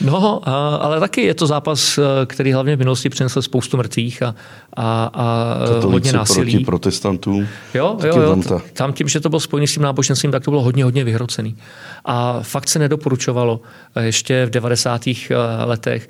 No, 0.00 0.48
ale 0.82 1.00
taky 1.00 1.22
je 1.22 1.34
to 1.34 1.46
zápas, 1.46 1.98
eh, 1.98 2.02
který 2.26 2.52
hlavně 2.52 2.76
v 2.76 2.78
minulosti 2.78 3.08
přinesl 3.08 3.42
spoustu 3.42 3.76
mrtvých 3.76 4.22
a, 4.22 4.34
a, 4.76 5.10
a 5.14 5.56
eh, 5.78 5.84
hodně 5.84 6.12
násilí. 6.12 6.52
proti 6.52 6.64
protestantům. 6.64 7.46
Jo, 7.74 7.98
jo, 8.04 8.16
jo. 8.16 8.30
Tam, 8.30 8.42
ta... 8.42 8.62
tam 8.72 8.92
tím, 8.92 9.08
že 9.08 9.20
to 9.20 9.28
bylo 9.28 9.40
spojené 9.40 9.66
s 9.66 9.74
tím 9.74 9.82
náboženstvím, 9.82 10.32
tak 10.32 10.44
to 10.44 10.50
bylo 10.50 10.62
hodně, 10.62 10.79
hodně 10.82 11.04
vyhrocený. 11.04 11.56
A 12.04 12.40
fakt 12.42 12.68
se 12.68 12.78
nedoporučovalo 12.78 13.60
eh, 13.94 14.04
ještě 14.04 14.46
v 14.46 14.50
90. 14.50 15.02
letech 15.64 16.08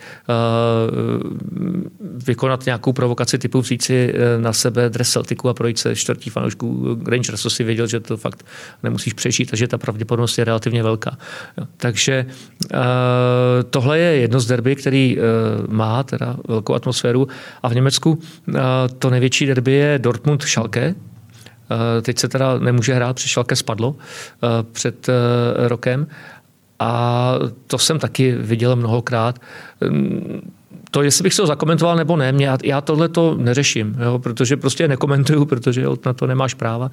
vykonat 2.26 2.66
nějakou 2.66 2.92
provokaci 2.92 3.38
typu 3.38 3.60
vzít 3.60 3.82
si 3.82 4.14
na 4.38 4.52
sebe 4.52 4.90
dres 4.90 5.10
Celticu 5.10 5.48
a 5.48 5.54
projít 5.54 5.78
se 5.78 5.96
čtvrtí 5.96 6.30
fanoušků 6.30 6.98
Rangers, 7.06 7.42
co 7.42 7.50
si 7.50 7.64
věděl, 7.64 7.86
že 7.86 8.00
to 8.00 8.16
fakt 8.16 8.46
nemusíš 8.82 9.12
přežít 9.12 9.52
a 9.52 9.56
že 9.56 9.68
ta 9.68 9.78
pravděpodobnost 9.78 10.38
je 10.38 10.44
relativně 10.44 10.82
velká. 10.82 11.18
Takže 11.76 12.26
tohle 13.70 13.98
je 13.98 14.16
jedno 14.16 14.40
z 14.40 14.46
derby, 14.46 14.76
který 14.76 15.18
má 15.68 16.02
teda 16.02 16.36
velkou 16.48 16.74
atmosféru 16.74 17.28
a 17.62 17.68
v 17.68 17.74
Německu 17.74 18.18
to 18.98 19.10
největší 19.10 19.46
derby 19.46 19.72
je 19.72 19.98
Dortmund-Schalke, 19.98 20.94
Teď 22.02 22.18
se 22.18 22.28
teda 22.28 22.58
nemůže 22.58 22.94
hrát, 22.94 23.14
protože 23.14 23.28
Šalke 23.28 23.56
spadlo 23.56 23.96
před 24.72 25.06
rokem. 25.56 26.06
A 26.78 27.34
to 27.66 27.78
jsem 27.78 27.98
taky 27.98 28.32
viděl 28.32 28.76
mnohokrát 28.76 29.38
to, 30.90 31.02
jestli 31.02 31.22
bych 31.22 31.34
se 31.34 31.42
ho 31.42 31.46
zakomentoval 31.46 31.96
nebo 31.96 32.16
ne, 32.16 32.32
mě, 32.32 32.50
já 32.64 32.80
tohle 32.80 33.08
to 33.08 33.34
neřeším, 33.38 33.96
jo, 34.04 34.18
protože 34.18 34.56
prostě 34.56 34.88
nekomentuju, 34.88 35.44
protože 35.44 35.80
jo, 35.82 35.96
na 36.06 36.12
to 36.12 36.26
nemáš 36.26 36.54
práva. 36.54 36.90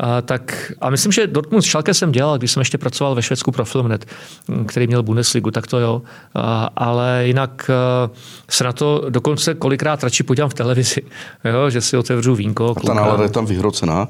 A, 0.00 0.20
tak, 0.22 0.72
a 0.80 0.90
myslím, 0.90 1.12
že 1.12 1.26
Dortmund 1.26 1.64
s 1.64 1.66
Schalke 1.66 1.94
jsem 1.94 2.12
dělal, 2.12 2.38
když 2.38 2.50
jsem 2.50 2.60
ještě 2.60 2.78
pracoval 2.78 3.14
ve 3.14 3.22
Švédsku 3.22 3.52
pro 3.52 3.64
Filmnet, 3.64 4.06
který 4.66 4.86
měl 4.86 5.02
Bundesligu, 5.02 5.50
tak 5.50 5.66
to 5.66 5.78
jo. 5.78 6.02
A, 6.34 6.70
ale 6.76 7.22
jinak 7.26 7.70
a, 7.70 8.10
se 8.50 8.64
na 8.64 8.72
to 8.72 9.04
dokonce 9.08 9.54
kolikrát 9.54 10.02
radši 10.02 10.22
podívám 10.22 10.50
v 10.50 10.54
televizi, 10.54 11.02
jo, 11.44 11.70
že 11.70 11.80
si 11.80 11.96
otevřu 11.96 12.34
vínko. 12.34 12.74
A 12.76 12.80
ta 12.86 12.94
nálada 12.94 13.22
je 13.22 13.30
tam 13.30 13.46
vyhrocená? 13.46 14.08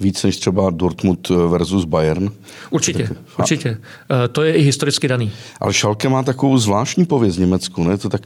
Víc 0.00 0.22
než 0.22 0.36
třeba 0.36 0.70
Dortmund 0.70 1.28
versus 1.28 1.84
Bayern. 1.84 2.30
Určitě, 2.70 3.08
tak, 3.08 3.18
určitě. 3.38 3.78
A, 4.08 4.28
to 4.28 4.42
je 4.42 4.54
i 4.54 4.62
historicky 4.62 5.08
daný. 5.08 5.32
Ale 5.60 5.72
Šalke 5.72 6.08
má 6.08 6.22
takovou 6.22 6.58
zvláštní 6.58 7.06
pověst 7.06 7.36
v 7.36 7.40
Německu. 7.40 7.84
Ne? 7.84 7.98
To 7.98 8.08
tak, 8.08 8.22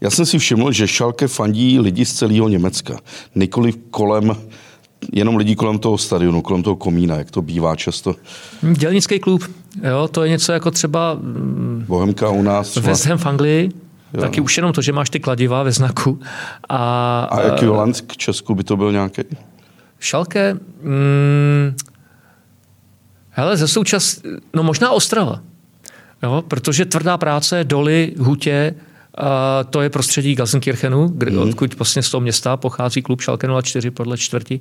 já 0.00 0.10
jsem 0.10 0.26
si 0.26 0.38
všiml, 0.38 0.72
že 0.72 0.88
Šalke 0.88 1.28
fandí 1.28 1.80
lidi 1.80 2.04
z 2.04 2.14
celého 2.14 2.48
Německa. 2.48 2.98
Nikoli 3.34 3.72
kolem 3.90 4.36
jenom 5.12 5.36
lidi 5.36 5.56
kolem 5.56 5.78
toho 5.78 5.98
stadionu, 5.98 6.42
kolem 6.42 6.62
toho 6.62 6.76
komína, 6.76 7.16
jak 7.16 7.30
to 7.30 7.42
bývá 7.42 7.76
často. 7.76 8.14
Dělnický 8.72 9.18
klub, 9.18 9.44
jo, 9.88 10.08
to 10.08 10.22
je 10.22 10.30
něco 10.30 10.52
jako 10.52 10.70
třeba 10.70 11.14
mm, 11.14 11.84
Bohemka 11.88 12.28
u 12.28 12.42
nás. 12.42 12.76
West 12.76 13.06
Ham 13.06 13.18
v 13.18 13.26
Anglii, 13.26 13.70
jo. 14.14 14.20
taky 14.20 14.40
už 14.40 14.56
jenom 14.56 14.72
to, 14.72 14.82
že 14.82 14.92
máš 14.92 15.10
ty 15.10 15.20
kladiva 15.20 15.62
ve 15.62 15.72
znaku. 15.72 16.20
A, 16.68 17.22
a 17.30 17.40
ekvivalent 17.40 18.00
k 18.00 18.16
Česku 18.16 18.54
by 18.54 18.64
to 18.64 18.76
byl 18.76 18.92
nějaký? 18.92 19.22
Šalke, 20.00 20.56
hmm, 20.82 21.76
hele, 23.30 23.56
ze 23.56 23.68
součas, 23.68 24.20
no 24.54 24.62
možná 24.62 24.90
Ostrava, 24.90 25.40
jo, 26.22 26.44
protože 26.48 26.84
tvrdá 26.84 27.18
práce, 27.18 27.64
doly, 27.64 28.14
hutě, 28.18 28.74
a 29.18 29.64
to 29.64 29.82
je 29.82 29.90
prostředí 29.90 30.34
Gelsenkirchenu, 30.34 31.08
kde, 31.08 31.30
mm. 31.30 31.38
odkud 31.38 31.78
vlastně 31.78 32.02
z 32.02 32.10
toho 32.10 32.20
města 32.20 32.56
pochází 32.56 33.02
klub 33.02 33.20
Schalke 33.20 33.48
04 33.62 33.90
podle 33.90 34.18
čtvrti 34.18 34.60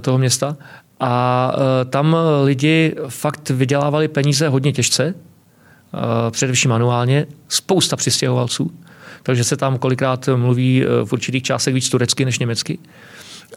toho 0.00 0.18
města. 0.18 0.56
A 1.00 1.52
tam 1.90 2.16
lidi 2.44 2.94
fakt 3.08 3.50
vydělávali 3.50 4.08
peníze 4.08 4.48
hodně 4.48 4.72
těžce, 4.72 5.14
především 6.30 6.70
manuálně, 6.70 7.26
spousta 7.48 7.96
přistěhovalců, 7.96 8.70
takže 9.22 9.44
se 9.44 9.56
tam 9.56 9.78
kolikrát 9.78 10.28
mluví 10.36 10.82
e, 10.82 10.86
v 11.04 11.12
určitých 11.12 11.42
částech 11.42 11.74
víc 11.74 11.88
turecky 11.88 12.24
než 12.24 12.38
německy. 12.38 12.78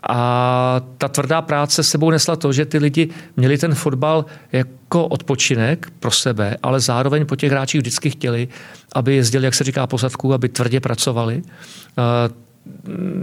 A 0.10 0.82
ta 0.98 1.08
tvrdá 1.08 1.42
práce 1.42 1.84
sebou 1.84 2.12
nesla 2.12 2.36
to, 2.36 2.54
že 2.54 2.66
ty 2.66 2.78
lidi 2.78 3.10
měli 3.38 3.58
ten 3.58 3.76
fotbal 3.76 4.26
jako 4.52 5.08
odpočinek 5.08 5.92
pro 6.00 6.12
sebe, 6.12 6.58
ale 6.64 6.80
zároveň 6.80 7.26
po 7.26 7.36
těch 7.36 7.52
hráčích 7.52 7.82
vždycky 7.82 8.10
chtěli, 8.10 8.48
aby 8.94 9.16
jezdili, 9.16 9.46
jak 9.46 9.54
se 9.54 9.64
říká, 9.64 9.88
pozadku, 9.88 10.34
aby 10.34 10.50
tvrdě 10.50 10.80
pracovali. 10.80 11.42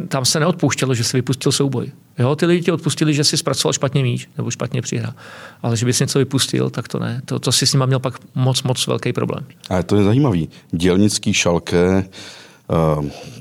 Tam 0.08 0.24
se 0.24 0.40
neodpouštělo, 0.40 0.94
že 0.94 1.04
se 1.04 1.16
vypustil 1.16 1.52
souboj. 1.52 1.92
Jo, 2.18 2.36
ty 2.36 2.46
lidi 2.46 2.62
ti 2.62 2.72
odpustili, 2.72 3.14
že 3.14 3.24
si 3.24 3.36
zpracoval 3.36 3.72
špatně 3.72 4.02
míč 4.02 4.28
nebo 4.36 4.50
špatně 4.50 4.82
přihrál. 4.82 5.12
Ale 5.62 5.76
že 5.76 5.86
bys 5.86 6.00
něco 6.00 6.18
vypustil, 6.18 6.70
tak 6.70 6.88
to 6.88 6.98
ne. 6.98 7.22
To, 7.24 7.38
to 7.38 7.52
si 7.52 7.66
s 7.66 7.72
nima 7.72 7.86
měl 7.86 7.98
pak 7.98 8.14
moc, 8.34 8.62
moc 8.62 8.86
velký 8.86 9.12
problém. 9.12 9.44
A 9.70 9.82
to 9.82 9.96
je 9.96 10.04
zajímavý. 10.04 10.48
Dělnický 10.70 11.32
šalké, 11.34 11.80
Eh, 11.80 12.04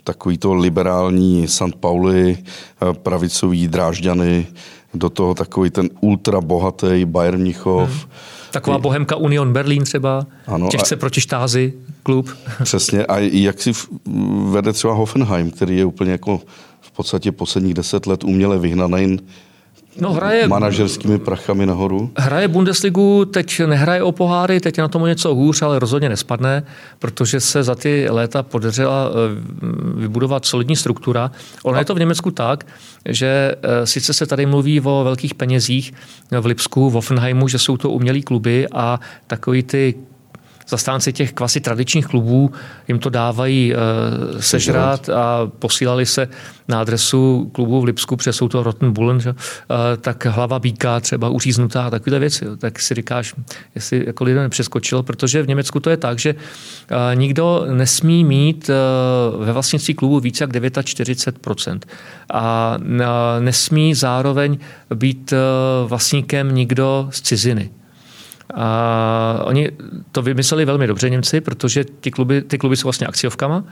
takový 0.04 0.38
to 0.38 0.54
liberální 0.54 1.48
St. 1.48 1.76
Pauli, 1.80 2.38
eh, 2.38 2.94
pravicový 2.94 3.68
Drážďany, 3.68 4.48
do 4.94 5.10
toho 5.10 5.34
takový 5.34 5.70
ten 5.70 5.89
ultra 6.02 6.42
bohatý 6.42 7.06
Bayern 7.06 7.42
Mnichov. 7.42 7.89
Hmm. 7.89 8.12
Taková 8.52 8.78
bohemka 8.78 9.15
Union 9.15 9.54
Berlin 9.54 9.84
třeba, 9.84 10.26
ano, 10.48 10.68
těžce 10.70 10.96
a, 10.96 10.98
proti 10.98 11.22
štázy 11.22 11.74
klub. 12.04 12.30
Přesně. 12.63 13.06
A 13.06 13.18
jak 13.18 13.62
si 13.62 13.72
vede 14.50 14.74
třeba 14.74 14.94
Hoffenheim, 14.94 15.52
který 15.52 15.78
je 15.78 15.86
úplně 15.86 16.12
jako 16.12 16.42
v 16.82 16.92
podstatě 16.92 17.32
posledních 17.32 17.74
deset 17.74 18.08
let 18.08 18.24
uměle 18.24 18.60
vyhnaný 18.60 19.20
No, 20.01 20.13
hraje, 20.13 20.47
manažerskými 20.47 21.19
prachami 21.19 21.65
nahoru? 21.65 22.12
Hraje 22.17 22.47
Bundesligu, 22.47 23.25
teď 23.25 23.62
nehraje 23.65 24.03
o 24.03 24.12
poháry, 24.12 24.59
teď 24.59 24.77
je 24.77 24.81
na 24.81 24.88
tom 24.88 25.05
něco 25.05 25.35
hůř, 25.35 25.62
ale 25.62 25.79
rozhodně 25.79 26.09
nespadne, 26.09 26.63
protože 26.99 27.39
se 27.39 27.63
za 27.63 27.75
ty 27.75 28.07
léta 28.09 28.43
podařila 28.43 29.09
eh, 29.09 29.15
vybudovat 29.95 30.45
solidní 30.45 30.75
struktura. 30.75 31.31
Ono 31.63 31.79
je 31.79 31.85
to 31.85 31.95
v 31.95 31.99
Německu 31.99 32.31
tak, 32.31 32.65
že 33.05 33.55
eh, 33.62 33.85
sice 33.88 34.13
se 34.13 34.25
tady 34.25 34.45
mluví 34.45 34.81
o 34.81 35.03
velkých 35.03 35.33
penězích 35.35 35.93
v 36.41 36.45
Lipsku, 36.45 36.89
v 36.89 36.97
Offenheimu, 36.97 37.47
že 37.47 37.59
jsou 37.59 37.77
to 37.77 37.89
umělí 37.89 38.21
kluby 38.21 38.67
a 38.71 38.99
takový 39.27 39.63
ty 39.63 39.95
zastánci 40.69 41.13
těch 41.13 41.34
kvasi 41.34 41.60
tradičních 41.60 42.05
klubů 42.08 42.51
jim 42.88 42.99
to 42.99 43.10
dávají 43.10 43.73
uh, 43.73 44.39
sežrat 44.39 45.10
a 45.10 45.51
posílali 45.60 46.05
se 46.05 46.27
na 46.67 46.82
adresu 46.82 47.51
klubu 47.53 47.82
v 47.82 47.84
Lipsku, 47.84 48.15
protože 48.15 48.34
jsou 48.34 48.47
to 48.47 48.63
Rottenbullen, 48.63 49.19
že? 49.19 49.29
Uh, 49.29 49.36
tak 50.01 50.25
hlava 50.25 50.60
býka 50.60 50.99
třeba 50.99 51.29
uříznutá 51.29 51.84
a 51.84 51.89
takovéhle 51.89 52.19
věci. 52.19 52.45
Jo. 52.45 52.55
Tak 52.55 52.79
si 52.79 52.93
říkáš, 52.93 53.34
jestli 53.75 54.03
jako 54.08 54.23
lidé 54.23 54.39
nepřeskočil, 54.39 55.03
protože 55.03 55.43
v 55.43 55.47
Německu 55.47 55.79
to 55.79 55.89
je 55.89 55.97
tak, 55.97 56.19
že 56.19 56.34
uh, 56.36 57.19
nikdo 57.19 57.65
nesmí 57.71 58.23
mít 58.23 58.69
uh, 58.69 59.45
ve 59.45 59.53
vlastnictví 59.53 59.93
klubu 59.93 60.19
více 60.19 60.43
jak 60.43 60.51
49%. 60.51 61.79
A 62.34 62.77
uh, 62.82 62.86
nesmí 63.39 63.95
zároveň 63.95 64.58
být 64.95 65.32
uh, 65.32 65.89
vlastníkem 65.89 66.55
nikdo 66.55 67.08
z 67.12 67.21
ciziny. 67.21 67.69
A 68.53 69.41
oni 69.43 69.71
to 70.12 70.21
vymysleli 70.21 70.65
velmi 70.65 70.88
dobře 70.88 71.09
Němci, 71.09 71.41
protože 71.41 71.85
ty 71.99 72.12
kluby, 72.12 72.41
ty 72.41 72.57
kluby 72.57 72.77
jsou 72.77 72.83
vlastně 72.83 73.07
akciovkama 73.07 73.63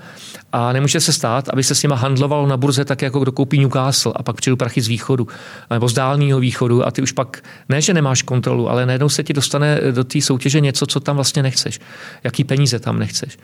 a 0.52 0.74
nemůže 0.74 1.00
se 1.00 1.14
stát, 1.14 1.50
aby 1.50 1.64
se 1.64 1.76
s 1.76 1.84
nima 1.84 1.96
handlovalo 1.96 2.48
na 2.48 2.58
burze 2.58 2.86
tak, 2.86 3.02
jako 3.02 3.20
kdo 3.20 3.32
koupí 3.32 3.60
Newcastle 3.60 4.14
a 4.16 4.24
pak 4.24 4.36
přijdu 4.36 4.58
prachy 4.58 4.82
z 4.82 4.88
východu 4.88 5.28
nebo 5.70 5.90
z 5.90 5.94
dálního 5.94 6.40
východu 6.40 6.88
a 6.88 6.92
ty 6.92 7.02
už 7.02 7.12
pak 7.12 7.44
ne, 7.70 7.82
že 7.82 7.94
nemáš 7.94 8.22
kontrolu, 8.22 8.70
ale 8.70 8.86
najednou 8.86 9.10
se 9.10 9.24
ti 9.24 9.34
dostane 9.34 9.80
do 9.92 10.04
té 10.04 10.22
soutěže 10.22 10.60
něco, 10.60 10.86
co 10.86 11.00
tam 11.00 11.16
vlastně 11.16 11.44
nechceš. 11.44 11.80
Jaký 12.24 12.44
peníze 12.44 12.80
tam 12.80 13.00
nechceš. 13.00 13.38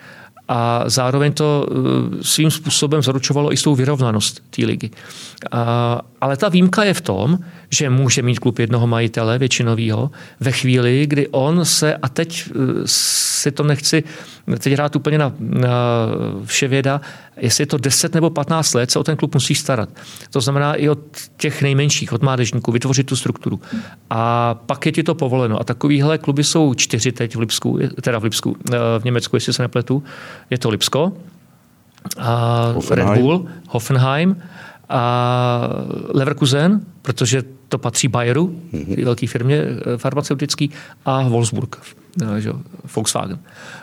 A 0.47 0.83
zároveň 0.85 1.33
to 1.33 1.67
eh, 1.67 2.23
svým 2.23 2.51
způsobem 2.51 3.01
zaručovalo 3.01 3.53
i 3.53 3.57
svou 3.57 3.75
vyrovnanost 3.75 4.43
té 4.49 4.65
ligy. 4.65 4.89
A, 5.51 6.01
ale 6.21 6.37
ta 6.37 6.49
výjimka 6.49 6.83
je 6.83 6.93
v 6.93 7.01
tom, 7.01 7.39
že 7.73 7.89
může 7.89 8.21
mít 8.21 8.39
klub 8.39 8.59
jednoho 8.59 8.88
majitele 8.88 9.39
většinového 9.39 10.12
ve 10.39 10.51
chvíli, 10.51 11.05
kdy 11.07 11.27
on 11.27 11.65
se, 11.65 11.95
a 11.95 12.09
teď 12.09 12.49
eh, 12.49 12.57
si 12.86 13.51
to 13.51 13.63
nechci 13.63 14.03
teď 14.59 14.73
hrát 14.73 14.95
úplně 14.95 15.17
na, 15.17 15.33
na 15.39 15.69
věda, 16.67 17.01
jestli 17.38 17.62
je 17.62 17.65
to 17.65 17.77
10 17.77 18.13
nebo 18.13 18.29
15 18.29 18.73
let, 18.73 18.91
se 18.91 18.99
o 18.99 19.03
ten 19.03 19.17
klub 19.17 19.33
musí 19.33 19.55
starat. 19.55 19.89
To 20.29 20.41
znamená 20.41 20.73
i 20.73 20.89
od 20.89 20.99
těch 21.38 21.62
nejmenších, 21.62 22.13
od 22.13 22.21
mládežníků, 22.21 22.71
vytvořit 22.71 23.07
tu 23.07 23.15
strukturu. 23.15 23.62
A 24.09 24.53
pak 24.53 24.86
je 24.86 24.91
ti 24.91 25.03
to 25.03 25.15
povoleno. 25.15 25.59
A 25.59 25.63
takovýhle 25.63 26.17
kluby 26.17 26.43
jsou 26.43 26.73
čtyři 26.73 27.12
teď 27.12 27.36
v 27.36 27.39
Lipsku, 27.39 27.79
teda 28.01 28.19
v 28.19 28.23
Lipsku, 28.23 28.57
eh, 28.73 28.77
v 28.99 29.03
Německu, 29.03 29.36
jestli 29.36 29.53
se 29.53 29.62
nepletu. 29.62 30.03
Je 30.49 30.57
to 30.57 30.69
Lipsko, 30.69 31.13
a 32.17 32.73
Red 32.91 33.19
Bull, 33.19 33.45
Hoffenheim, 33.67 34.36
a 34.89 35.69
Leverkusen, 36.13 36.81
protože 37.01 37.43
to 37.69 37.77
patří 37.77 38.07
Bayeru, 38.07 38.55
mm-hmm. 38.73 39.05
velké 39.05 39.27
firmě 39.27 39.61
eh, 39.61 39.97
farmaceutický, 39.97 40.71
a 41.05 41.27
Wolfsburg, 41.27 41.77
eh, 42.21 42.41
že, 42.41 42.51
Volkswagen. 42.95 43.39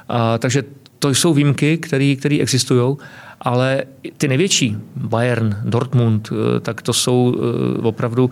A, 0.09 0.39
takže 0.39 0.65
to 0.99 1.09
jsou 1.09 1.35
výjimky, 1.35 1.79
které 1.79 2.39
existují, 2.41 2.97
ale 3.41 3.85
ty 4.17 4.29
největší, 4.29 4.77
Bayern, 4.97 5.57
Dortmund, 5.65 6.29
eh, 6.33 6.61
tak 6.61 6.83
to 6.83 6.93
jsou 6.93 7.37
opravdu 7.83 8.31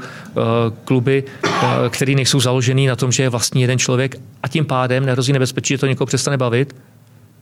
kluby, 0.85 1.25
které 1.91 2.15
nejsou 2.15 2.41
založený 2.41 2.87
na 2.87 2.97
tom, 2.97 3.13
že 3.13 3.23
je 3.23 3.29
vlastní 3.29 3.61
jeden 3.61 3.79
člověk 3.79 4.17
a 4.43 4.49
tím 4.49 4.65
pádem 4.65 5.07
nehrozí 5.07 5.33
nebezpečí, 5.33 5.75
že 5.75 5.79
to 5.79 5.87
někoho 5.87 6.07
přestane 6.07 6.37
bavit, 6.37 6.75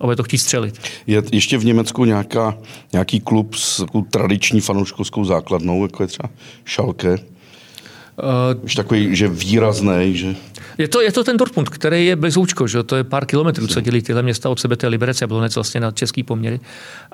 a 0.00 0.04
bude 0.04 0.16
to 0.16 0.22
chtít 0.22 0.38
střelit. 0.38 0.80
Je 1.06 1.22
ještě 1.32 1.58
v 1.58 1.64
Německu 1.64 2.04
nějaká, 2.04 2.58
nějaký 2.92 3.20
klub 3.20 3.54
s 3.54 3.84
tradiční 4.10 4.60
fanouškovskou 4.60 5.24
základnou, 5.24 5.82
jako 5.82 6.02
je 6.02 6.06
třeba 6.06 6.28
Schalke? 6.68 7.10
Uh, 7.10 8.64
Už 8.64 8.74
takový, 8.74 9.16
že 9.16 9.28
výrazný, 9.28 10.16
že... 10.16 10.34
Je 10.78 10.88
to, 10.88 11.00
je 11.00 11.12
to 11.12 11.24
ten 11.24 11.36
Dortmund, 11.36 11.68
který 11.68 12.06
je 12.06 12.16
blizoučko, 12.16 12.66
že 12.66 12.82
to 12.82 12.96
je 12.96 13.04
pár 13.04 13.26
kilometrů, 13.26 13.66
co 13.66 13.80
dělí 13.80 14.02
tyhle 14.02 14.22
města 14.22 14.50
od 14.50 14.60
sebe, 14.60 14.76
to 14.76 14.86
je 14.86 14.90
Liberec 14.90 15.22
a 15.22 15.26
Blonec 15.26 15.54
vlastně 15.54 15.80
na 15.80 15.90
český 15.90 16.22
poměry. 16.22 16.60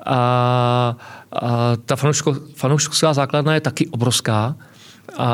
A, 0.05 0.15
a 1.31 1.75
ta 1.85 1.95
fanouško, 1.95 2.35
fanouškovská 2.55 3.13
základna 3.13 3.53
je 3.53 3.61
taky 3.61 3.87
obrovská. 3.87 4.55
A 5.17 5.29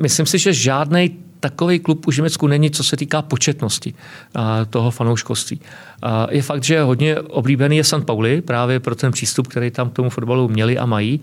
myslím 0.00 0.26
si, 0.26 0.38
že 0.38 0.52
žádný 0.52 1.18
takový 1.44 1.78
klub 1.78 2.06
už 2.06 2.14
v 2.14 2.18
Německu 2.18 2.46
není, 2.46 2.70
co 2.70 2.84
se 2.84 2.96
týká 2.96 3.22
početnosti 3.22 3.94
toho 4.70 4.90
fanouškovství. 4.90 5.60
Je 6.30 6.42
fakt, 6.42 6.64
že 6.64 6.82
hodně 6.82 7.20
oblíbený 7.20 7.76
je 7.76 7.84
St. 7.84 8.04
Pauli, 8.04 8.40
právě 8.40 8.80
pro 8.80 8.94
ten 8.94 9.12
přístup, 9.12 9.46
který 9.46 9.70
tam 9.70 9.90
k 9.90 9.92
tomu 9.92 10.10
fotbalu 10.10 10.48
měli 10.48 10.78
a 10.78 10.86
mají. 10.86 11.20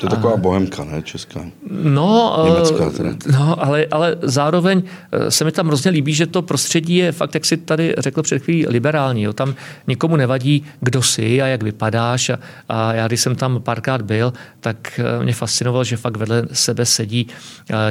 To 0.00 0.06
je 0.06 0.10
taková 0.10 0.36
bohemka, 0.36 0.84
ne? 0.84 1.02
Česká. 1.02 1.40
No, 1.70 2.36
Německá 2.44 2.90
teda. 2.90 3.10
no 3.32 3.64
ale, 3.64 3.86
ale 3.90 4.16
zároveň 4.22 4.82
eh, 5.12 5.30
se 5.30 5.44
mi 5.44 5.52
tam 5.52 5.66
hrozně 5.66 5.90
líbí, 5.90 6.14
že 6.14 6.26
to 6.26 6.42
prostředí 6.42 6.96
je 6.96 7.12
fakt, 7.12 7.34
jak 7.34 7.44
si 7.44 7.56
tady 7.56 7.94
řekl 7.98 8.22
před 8.22 8.42
chvílí, 8.42 8.66
liberální. 8.66 9.22
Jo. 9.22 9.32
Tam 9.32 9.54
nikomu 9.86 10.16
nevadí, 10.16 10.64
kdo 10.80 11.02
jsi 11.02 11.42
a 11.42 11.46
jak 11.46 11.62
vypadáš. 11.62 12.30
A, 12.30 12.38
a 12.68 12.94
já, 12.94 13.06
když 13.06 13.20
jsem 13.20 13.36
tam 13.36 13.62
párkrát 13.62 14.02
byl, 14.02 14.32
tak 14.60 15.00
eh, 15.00 15.24
mě 15.24 15.32
fascinovalo, 15.32 15.84
že 15.84 15.96
fakt 15.96 16.16
vedle 16.16 16.42
sebe 16.52 16.86
sedí 16.86 17.26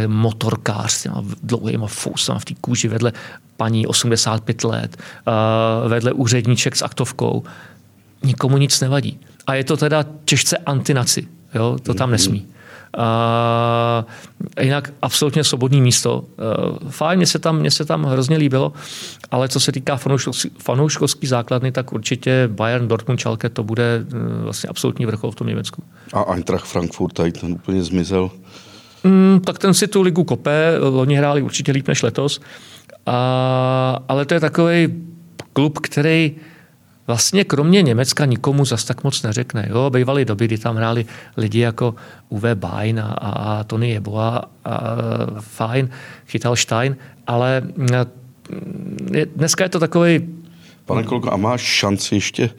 motorkář 0.07 0.91
s 0.91 1.03
těma 1.03 1.23
dlouhýma 1.59 1.87
fousama 1.87 2.39
v 2.39 2.45
té 2.45 2.53
kůži, 2.61 2.87
vedle 2.87 3.13
paní 3.57 3.87
85 3.87 4.63
let, 4.63 4.97
vedle 5.87 6.11
úředníček 6.11 6.75
s 6.75 6.81
aktovkou. 6.81 7.43
Nikomu 8.23 8.57
nic 8.57 8.81
nevadí. 8.81 9.19
A 9.47 9.53
je 9.53 9.63
to 9.63 9.77
teda 9.77 10.05
těžce 10.25 10.57
antinaci. 10.57 11.27
Jo? 11.55 11.77
To 11.83 11.93
tam 11.93 12.11
nesmí. 12.11 12.45
A 12.97 14.05
jinak 14.61 14.93
absolutně 15.01 15.43
svobodný 15.43 15.81
místo. 15.81 16.23
Fajn, 16.89 17.17
mně 17.17 17.25
se 17.25 17.39
tam, 17.39 17.59
mně 17.59 17.71
se 17.71 17.85
tam 17.85 18.03
hrozně 18.03 18.37
líbilo, 18.37 18.73
ale 19.31 19.49
co 19.49 19.59
se 19.59 19.71
týká 19.71 19.99
fanouškovský 20.59 21.27
základny, 21.27 21.71
tak 21.71 21.93
určitě 21.93 22.49
Bayern, 22.51 22.87
Dortmund, 22.87 23.19
Schalke, 23.19 23.49
to 23.49 23.63
bude 23.63 24.05
vlastně 24.41 24.69
absolutní 24.69 25.05
vrchol 25.05 25.31
v 25.31 25.35
tom 25.35 25.47
Německu. 25.47 25.83
A 26.13 26.33
Eintracht 26.33 26.65
Frankfurt 26.65 27.13
tady 27.13 27.31
ten 27.31 27.53
úplně 27.53 27.83
zmizel? 27.83 28.31
Mm, 29.07 29.39
tak 29.39 29.59
ten 29.59 29.73
si 29.73 29.87
tu 29.87 30.01
ligu 30.01 30.23
kope, 30.23 30.79
oni 30.93 31.15
hráli 31.15 31.41
určitě 31.41 31.71
líp 31.71 31.87
než 31.87 32.03
letos, 32.03 32.41
a, 33.05 33.99
ale 34.07 34.25
to 34.25 34.33
je 34.33 34.39
takový 34.39 34.93
klub, 35.53 35.79
který 35.79 36.35
vlastně 37.07 37.43
kromě 37.43 37.81
Německa 37.81 38.25
nikomu 38.25 38.65
zas 38.65 38.83
tak 38.83 39.03
moc 39.03 39.23
neřekne. 39.23 39.67
Jo, 39.69 39.89
bývaly 39.89 40.25
doby, 40.25 40.45
kdy 40.45 40.57
tam 40.57 40.75
hráli 40.75 41.05
lidi 41.37 41.59
jako 41.59 41.95
Uwe 42.29 42.55
Bein 42.55 42.99
a, 42.99 43.03
a 43.03 43.63
Tony 43.63 43.89
Jeboa 43.89 44.43
a 44.65 44.79
fajn, 45.39 45.89
chytal 46.27 46.55
Stein, 46.55 46.97
ale 47.27 47.61
mm, 47.61 47.87
je, 49.11 49.25
dneska 49.35 49.63
je 49.63 49.69
to 49.69 49.79
takový 49.79 50.27
Pane 50.85 51.03
kolego, 51.03 51.33
a 51.33 51.37
máš 51.37 51.61
šanci 51.61 52.15
ještě 52.15 52.49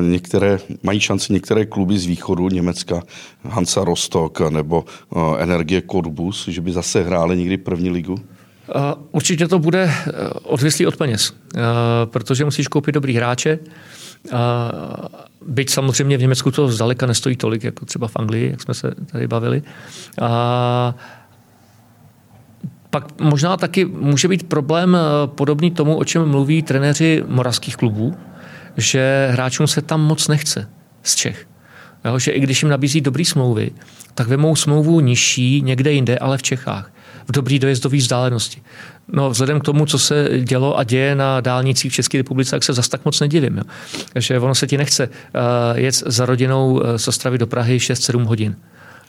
některé, 0.00 0.58
mají 0.82 1.00
šanci 1.00 1.32
některé 1.32 1.66
kluby 1.66 1.98
z 1.98 2.06
východu 2.06 2.48
Německa, 2.48 3.02
Hansa 3.42 3.84
Rostock 3.84 4.40
nebo 4.40 4.84
uh, 5.10 5.36
Energie 5.38 5.82
Cottbus, 5.90 6.48
že 6.48 6.60
by 6.60 6.72
zase 6.72 7.02
hráli 7.02 7.36
někdy 7.36 7.56
první 7.56 7.90
ligu? 7.90 8.16
Určitě 9.12 9.48
to 9.48 9.58
bude 9.58 9.82
eh, 9.84 10.12
odvislý 10.42 10.86
od 10.86 10.96
peněz, 10.96 11.32
eh, 11.56 11.60
protože 12.04 12.44
musíš 12.44 12.68
koupit 12.68 12.92
dobrý 12.92 13.16
hráče. 13.16 13.58
Byť 15.46 15.70
samozřejmě 15.70 16.16
v 16.16 16.20
Německu 16.20 16.50
to 16.50 16.68
zdaleka 16.68 17.06
nestojí 17.06 17.36
tolik, 17.36 17.64
jako 17.64 17.84
třeba 17.84 18.08
v 18.08 18.16
Anglii, 18.16 18.50
jak 18.50 18.62
jsme 18.62 18.74
se 18.74 18.94
tady 19.12 19.26
bavili. 19.26 19.62
A 20.20 20.94
pak 22.94 23.20
možná 23.20 23.56
taky 23.56 23.84
může 23.84 24.28
být 24.28 24.48
problém 24.48 24.96
eh, 24.96 25.26
podobný 25.26 25.70
tomu, 25.70 25.96
o 25.96 26.04
čem 26.04 26.28
mluví 26.28 26.62
trenéři 26.62 27.24
moravských 27.26 27.76
klubů, 27.76 28.14
že 28.76 29.28
hráčům 29.32 29.66
se 29.66 29.82
tam 29.82 30.00
moc 30.00 30.28
nechce 30.28 30.68
z 31.02 31.14
Čech. 31.14 31.46
Jo, 32.04 32.18
že 32.18 32.30
i 32.30 32.40
když 32.40 32.62
jim 32.62 32.70
nabízí 32.70 33.00
dobrý 33.00 33.24
smlouvy, 33.24 33.70
tak 34.14 34.28
vemou 34.28 34.56
smlouvu 34.56 35.00
nižší 35.00 35.62
někde 35.62 35.92
jinde, 35.92 36.18
ale 36.18 36.38
v 36.38 36.42
Čechách 36.42 36.90
v 37.28 37.32
dobrý 37.32 37.58
dojezdové 37.58 37.96
vzdálenosti. 37.96 38.62
No, 39.08 39.30
vzhledem 39.30 39.60
k 39.60 39.64
tomu, 39.64 39.86
co 39.86 39.98
se 39.98 40.28
dělo 40.42 40.78
a 40.78 40.84
děje 40.84 41.14
na 41.14 41.40
dálnicích 41.40 41.92
v 41.92 41.94
České 41.94 42.18
republice, 42.18 42.50
tak 42.50 42.64
se 42.64 42.72
zas 42.72 42.88
tak 42.88 43.04
moc 43.04 43.20
nedivím. 43.20 43.56
Jo. 43.56 43.64
Takže 44.12 44.38
ono 44.38 44.54
se 44.54 44.66
ti 44.66 44.78
nechce 44.78 45.06
uh, 45.06 45.78
jet 45.78 45.94
za 45.94 46.26
rodinou 46.26 46.72
uh, 46.72 46.80
z 46.96 47.08
Ostravy 47.08 47.38
do 47.38 47.46
Prahy 47.46 47.78
6-7 47.78 48.24
hodin. 48.24 48.56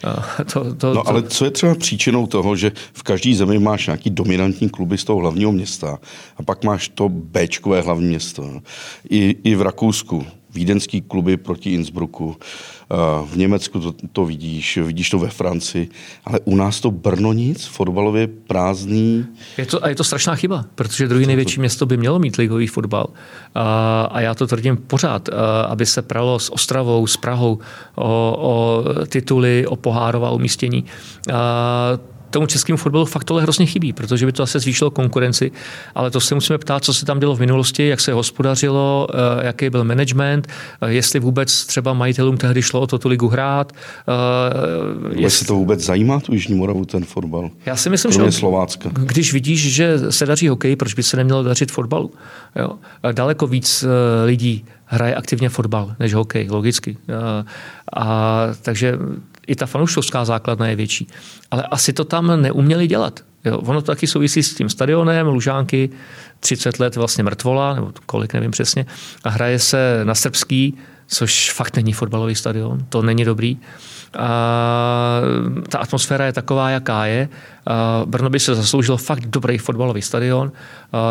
To, 0.53 0.75
to, 0.75 0.93
no 0.93 1.07
ale 1.07 1.23
co 1.23 1.45
je 1.45 1.51
třeba 1.51 1.75
příčinou 1.75 2.27
toho, 2.27 2.55
že 2.55 2.71
v 2.93 3.03
každé 3.03 3.35
zemi 3.35 3.59
máš 3.59 3.87
nějaký 3.87 4.09
dominantní 4.09 4.69
kluby 4.69 4.97
z 4.97 5.03
toho 5.03 5.19
hlavního 5.19 5.51
města 5.51 5.99
a 6.37 6.43
pak 6.43 6.63
máš 6.63 6.89
to 6.89 7.09
Bčkové 7.09 7.81
hlavní 7.81 8.07
město. 8.07 8.61
I, 9.09 9.35
i 9.43 9.55
v 9.55 9.61
Rakousku 9.61 10.25
vídeňský 10.55 11.01
kluby 11.01 11.37
proti 11.37 11.73
Innsbrucku, 11.73 12.35
v 13.25 13.37
Německu 13.37 13.79
to, 13.79 13.93
to 14.11 14.25
vidíš, 14.25 14.77
vidíš 14.77 15.09
to 15.09 15.19
ve 15.19 15.29
Francii, 15.29 15.89
ale 16.25 16.39
u 16.45 16.55
nás 16.55 16.79
to 16.79 16.91
Brno 16.91 17.33
nic, 17.33 17.65
fotbalově 17.65 18.27
prázdný. 18.27 19.25
Je 19.57 19.65
to, 19.65 19.85
a 19.85 19.89
je 19.89 19.95
to 19.95 20.03
strašná 20.03 20.35
chyba, 20.35 20.65
protože 20.75 21.07
druhý 21.07 21.25
největší 21.25 21.59
město 21.59 21.85
by 21.85 21.97
mělo 21.97 22.19
mít 22.19 22.35
ligový 22.35 22.67
fotbal. 22.67 23.07
A, 23.55 24.01
a 24.11 24.21
já 24.21 24.33
to 24.33 24.47
tvrdím 24.47 24.77
pořád, 24.77 25.29
aby 25.67 25.85
se 25.85 26.01
pralo 26.01 26.39
s 26.39 26.53
Ostravou, 26.53 27.07
s 27.07 27.17
Prahou 27.17 27.59
o, 27.95 28.37
o 28.39 28.83
tituly, 29.07 29.67
o 29.67 29.75
pohárová 29.75 30.31
umístění. 30.31 30.85
A, 31.33 32.14
tomu 32.29 32.47
českému 32.47 32.77
fotbalu 32.77 33.05
fakt 33.05 33.23
tohle 33.23 33.43
hrozně 33.43 33.65
chybí, 33.65 33.93
protože 33.93 34.25
by 34.25 34.31
to 34.31 34.43
asi 34.43 34.59
zvýšilo 34.59 34.91
konkurenci, 34.91 35.51
ale 35.95 36.11
to 36.11 36.19
se 36.19 36.35
musíme 36.35 36.57
ptát, 36.57 36.83
co 36.83 36.93
se 36.93 37.05
tam 37.05 37.19
dělo 37.19 37.35
v 37.35 37.39
minulosti, 37.39 37.87
jak 37.87 37.99
se 37.99 38.13
hospodařilo, 38.13 39.07
eh, 39.13 39.45
jaký 39.45 39.69
byl 39.69 39.83
management, 39.83 40.47
eh, 40.81 40.91
jestli 40.91 41.19
vůbec 41.19 41.65
třeba 41.65 41.93
majitelům 41.93 42.37
tehdy 42.37 42.61
šlo 42.61 42.81
o 42.81 42.87
to 42.87 42.99
tu 42.99 43.09
ligu 43.09 43.27
hrát. 43.27 43.71
Eh, 43.73 45.21
jestli 45.21 45.45
to 45.45 45.55
vůbec 45.55 45.79
zajímá 45.79 46.19
tu 46.19 46.33
Jižní 46.33 46.55
Moravu, 46.55 46.85
ten 46.85 47.05
fotbal? 47.05 47.49
Já 47.65 47.75
si 47.75 47.89
myslím, 47.89 48.11
že 48.11 48.31
Slovácka. 48.31 48.89
když 48.93 49.33
vidíš, 49.33 49.73
že 49.73 50.11
se 50.11 50.25
daří 50.25 50.47
hokej, 50.47 50.75
proč 50.75 50.93
by 50.93 51.03
se 51.03 51.17
nemělo 51.17 51.43
dařit 51.43 51.71
fotbalu? 51.71 52.11
Jo? 52.55 52.69
Daleko 53.11 53.47
víc 53.47 53.85
lidí 54.25 54.65
hraje 54.85 55.15
aktivně 55.15 55.49
fotbal 55.49 55.95
než 55.99 56.13
hokej, 56.13 56.47
logicky. 56.49 56.97
A, 57.19 57.45
a 58.01 58.47
takže 58.61 58.97
i 59.47 59.55
ta 59.55 59.65
fanouškovská 59.65 60.25
základna 60.25 60.67
je 60.67 60.75
větší. 60.75 61.07
Ale 61.51 61.63
asi 61.63 61.93
to 61.93 62.03
tam 62.03 62.41
neuměli 62.41 62.87
dělat. 62.87 63.19
Jo, 63.45 63.57
ono 63.57 63.81
to 63.81 63.91
taky 63.91 64.07
souvisí 64.07 64.43
s 64.43 64.55
tím 64.55 64.69
stadionem, 64.69 65.27
Lužánky, 65.27 65.89
30 66.39 66.79
let 66.79 66.95
vlastně 66.95 67.23
mrtvola, 67.23 67.73
nebo 67.73 67.91
kolik, 68.05 68.33
nevím 68.33 68.51
přesně, 68.51 68.85
a 69.23 69.29
hraje 69.29 69.59
se 69.59 70.01
na 70.03 70.15
srbský, 70.15 70.77
což 71.07 71.51
fakt 71.51 71.75
není 71.75 71.93
fotbalový 71.93 72.35
stadion, 72.35 72.85
to 72.89 73.01
není 73.01 73.25
dobrý. 73.25 73.57
A 74.17 75.21
ta 75.69 75.77
atmosféra 75.77 76.25
je 76.25 76.33
taková, 76.33 76.69
jaká 76.69 77.05
je. 77.05 77.29
Brno 78.05 78.29
by 78.29 78.39
se 78.39 78.55
zasloužilo 78.55 78.97
fakt 78.97 79.25
dobrý 79.25 79.57
fotbalový 79.57 80.01
stadion. 80.01 80.51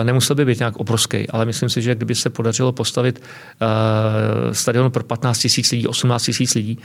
Nemusel 0.02 0.36
by 0.36 0.44
být 0.44 0.58
nějak 0.58 0.76
obrovský, 0.76 1.30
ale 1.30 1.44
myslím 1.44 1.68
si, 1.68 1.82
že 1.82 1.94
kdyby 1.94 2.14
se 2.14 2.30
podařilo 2.30 2.72
postavit 2.72 3.22
stadion 4.52 4.90
pro 4.90 5.04
15 5.04 5.38
tisíc 5.38 5.70
lidí, 5.70 5.86
18 5.86 6.22
tisíc 6.22 6.54
lidí, 6.54 6.78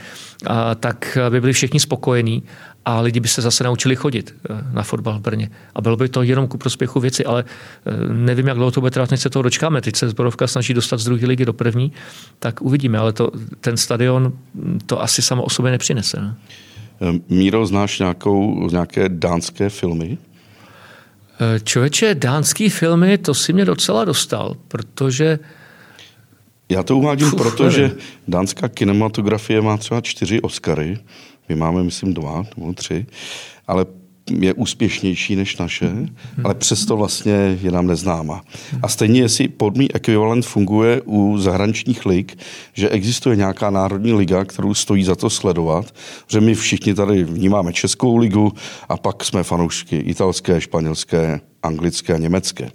tak 0.80 1.18
by 1.30 1.40
byli 1.40 1.52
všichni 1.52 1.80
spokojení 1.80 2.42
a 2.84 3.00
lidi 3.00 3.20
by 3.20 3.28
se 3.28 3.42
zase 3.42 3.64
naučili 3.64 3.96
chodit 3.96 4.34
na 4.72 4.82
fotbal 4.82 5.18
v 5.18 5.22
Brně. 5.22 5.50
A 5.74 5.80
bylo 5.80 5.96
by 5.96 6.08
to 6.08 6.22
jenom 6.22 6.48
ku 6.48 6.58
prospěchu 6.58 7.00
věci, 7.00 7.24
ale 7.24 7.44
nevím, 8.12 8.46
jak 8.46 8.56
dlouho 8.56 8.70
to 8.70 8.80
bude 8.80 8.90
trvat, 8.90 9.10
než 9.10 9.20
se 9.20 9.30
toho 9.30 9.42
dočkáme. 9.42 9.80
Teď 9.80 9.96
se 9.96 10.08
Zborovka 10.08 10.46
snaží 10.46 10.74
dostat 10.74 11.00
z 11.00 11.04
druhé 11.04 11.26
ligy 11.26 11.44
do 11.44 11.52
první, 11.52 11.92
tak 12.38 12.62
uvidíme, 12.62 12.98
ale 12.98 13.12
to, 13.12 13.30
ten 13.60 13.76
stadion 13.76 14.32
to 14.86 15.02
asi 15.02 15.22
samo 15.22 15.42
o 15.42 15.50
sobě 15.50 15.70
nepřinese. 15.72 16.20
Ne? 16.20 16.36
Míro, 17.28 17.66
znáš 17.66 17.98
nějakou, 17.98 18.70
nějaké 18.70 19.08
dánské 19.08 19.68
filmy? 19.68 20.18
Eh, 21.40 21.60
člověče, 21.60 22.14
dánský 22.14 22.68
filmy, 22.68 23.18
to 23.18 23.34
si 23.34 23.52
mě 23.52 23.64
docela 23.64 24.04
dostal, 24.04 24.56
protože... 24.68 25.38
Já 26.68 26.82
to 26.82 26.96
uvádím, 26.96 27.26
Uf, 27.26 27.34
protože 27.34 27.82
nevím. 27.82 27.96
dánská 28.28 28.68
kinematografie 28.68 29.60
má 29.60 29.76
třeba 29.76 30.00
čtyři 30.00 30.40
Oscary, 30.40 30.98
my 31.50 31.56
máme, 31.56 31.82
myslím, 31.82 32.14
dva 32.14 32.44
nebo 32.56 32.72
tři, 32.72 33.06
ale 33.66 33.86
je 34.38 34.54
úspěšnější 34.54 35.36
než 35.36 35.56
naše, 35.56 35.90
ale 36.44 36.54
přesto 36.54 36.96
vlastně 36.96 37.58
je 37.62 37.70
nám 37.70 37.86
neznáma. 37.86 38.42
A 38.82 38.88
stejně, 38.88 39.20
jestli 39.20 39.48
podmí 39.48 39.94
ekvivalent 39.94 40.46
funguje 40.46 41.02
u 41.04 41.38
zahraničních 41.38 42.06
lig, 42.06 42.38
že 42.72 42.88
existuje 42.88 43.36
nějaká 43.36 43.70
národní 43.70 44.12
liga, 44.12 44.44
kterou 44.44 44.74
stojí 44.74 45.04
za 45.04 45.16
to 45.16 45.30
sledovat, 45.30 45.94
že 46.28 46.40
my 46.40 46.54
všichni 46.54 46.94
tady 46.94 47.24
vnímáme 47.24 47.72
Českou 47.72 48.16
ligu 48.16 48.52
a 48.88 48.96
pak 48.96 49.24
jsme 49.24 49.42
fanoušky 49.42 49.96
italské, 49.96 50.60
španělské, 50.60 51.40
anglické 51.62 52.14
a 52.14 52.18
německé 52.18 52.70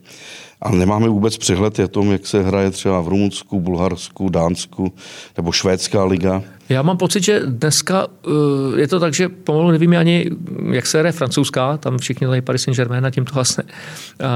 ale 0.61 0.77
nemáme 0.77 1.09
vůbec 1.09 1.37
přehled 1.37 1.79
o 1.79 1.87
tom, 1.87 2.11
jak 2.11 2.27
se 2.27 2.43
hraje 2.43 2.71
třeba 2.71 3.01
v 3.01 3.07
Rumunsku, 3.07 3.59
Bulharsku, 3.59 4.29
Dánsku 4.29 4.93
nebo 5.37 5.51
Švédská 5.51 6.03
liga. 6.05 6.41
Já 6.69 6.81
mám 6.81 6.97
pocit, 6.97 7.23
že 7.23 7.41
dneska 7.45 8.07
uh, 8.07 8.79
je 8.79 8.87
to 8.87 8.99
tak, 8.99 9.13
že 9.13 9.29
pomalu 9.29 9.71
nevím 9.71 9.95
ani, 9.97 10.31
jak 10.71 10.85
se 10.85 10.99
hraje 10.99 11.11
francouzská, 11.11 11.77
tam 11.77 11.97
všichni 11.97 12.27
tady 12.27 12.41
Paris 12.41 12.63
Saint-Germain 12.63 13.05
a 13.05 13.11
tím 13.11 13.25
to. 13.25 13.63
Uh, 13.63 14.27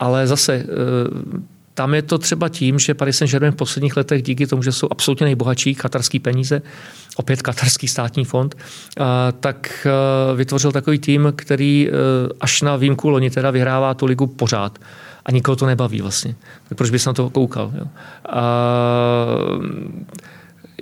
ale 0.00 0.26
zase 0.26 0.64
uh, 0.64 1.40
tam 1.74 1.94
je 1.94 2.02
to 2.02 2.18
třeba 2.18 2.48
tím, 2.48 2.78
že 2.78 2.94
Paris 2.94 3.16
Saint-Germain 3.16 3.52
v 3.52 3.56
posledních 3.56 3.96
letech 3.96 4.22
díky 4.22 4.46
tomu, 4.46 4.62
že 4.62 4.72
jsou 4.72 4.88
absolutně 4.90 5.24
nejbohatší 5.24 5.74
katarský 5.74 6.18
peníze, 6.18 6.62
opět 7.16 7.42
katarský 7.42 7.88
státní 7.88 8.24
fond, 8.24 8.54
tak 9.40 9.86
vytvořil 10.36 10.72
takový 10.72 10.98
tým, 10.98 11.32
který 11.36 11.90
až 12.40 12.62
na 12.62 12.76
výjimku 12.76 13.08
loni 13.08 13.30
teda 13.30 13.50
vyhrává 13.50 13.94
tu 13.94 14.06
ligu 14.06 14.26
pořád 14.26 14.78
a 15.24 15.32
nikoho 15.32 15.56
to 15.56 15.66
nebaví 15.66 16.00
vlastně. 16.00 16.34
Tak 16.68 16.78
proč 16.78 16.90
bys 16.90 17.06
na 17.06 17.12
to 17.12 17.30
koukal? 17.30 17.72
Jo? 17.78 17.84
A, 18.28 18.42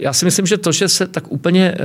já 0.01 0.13
si 0.13 0.25
myslím, 0.25 0.47
že 0.47 0.59
to, 0.59 0.73
že 0.73 0.89
se 0.89 1.07
tak 1.07 1.33
úplně 1.33 1.69
e, 1.69 1.79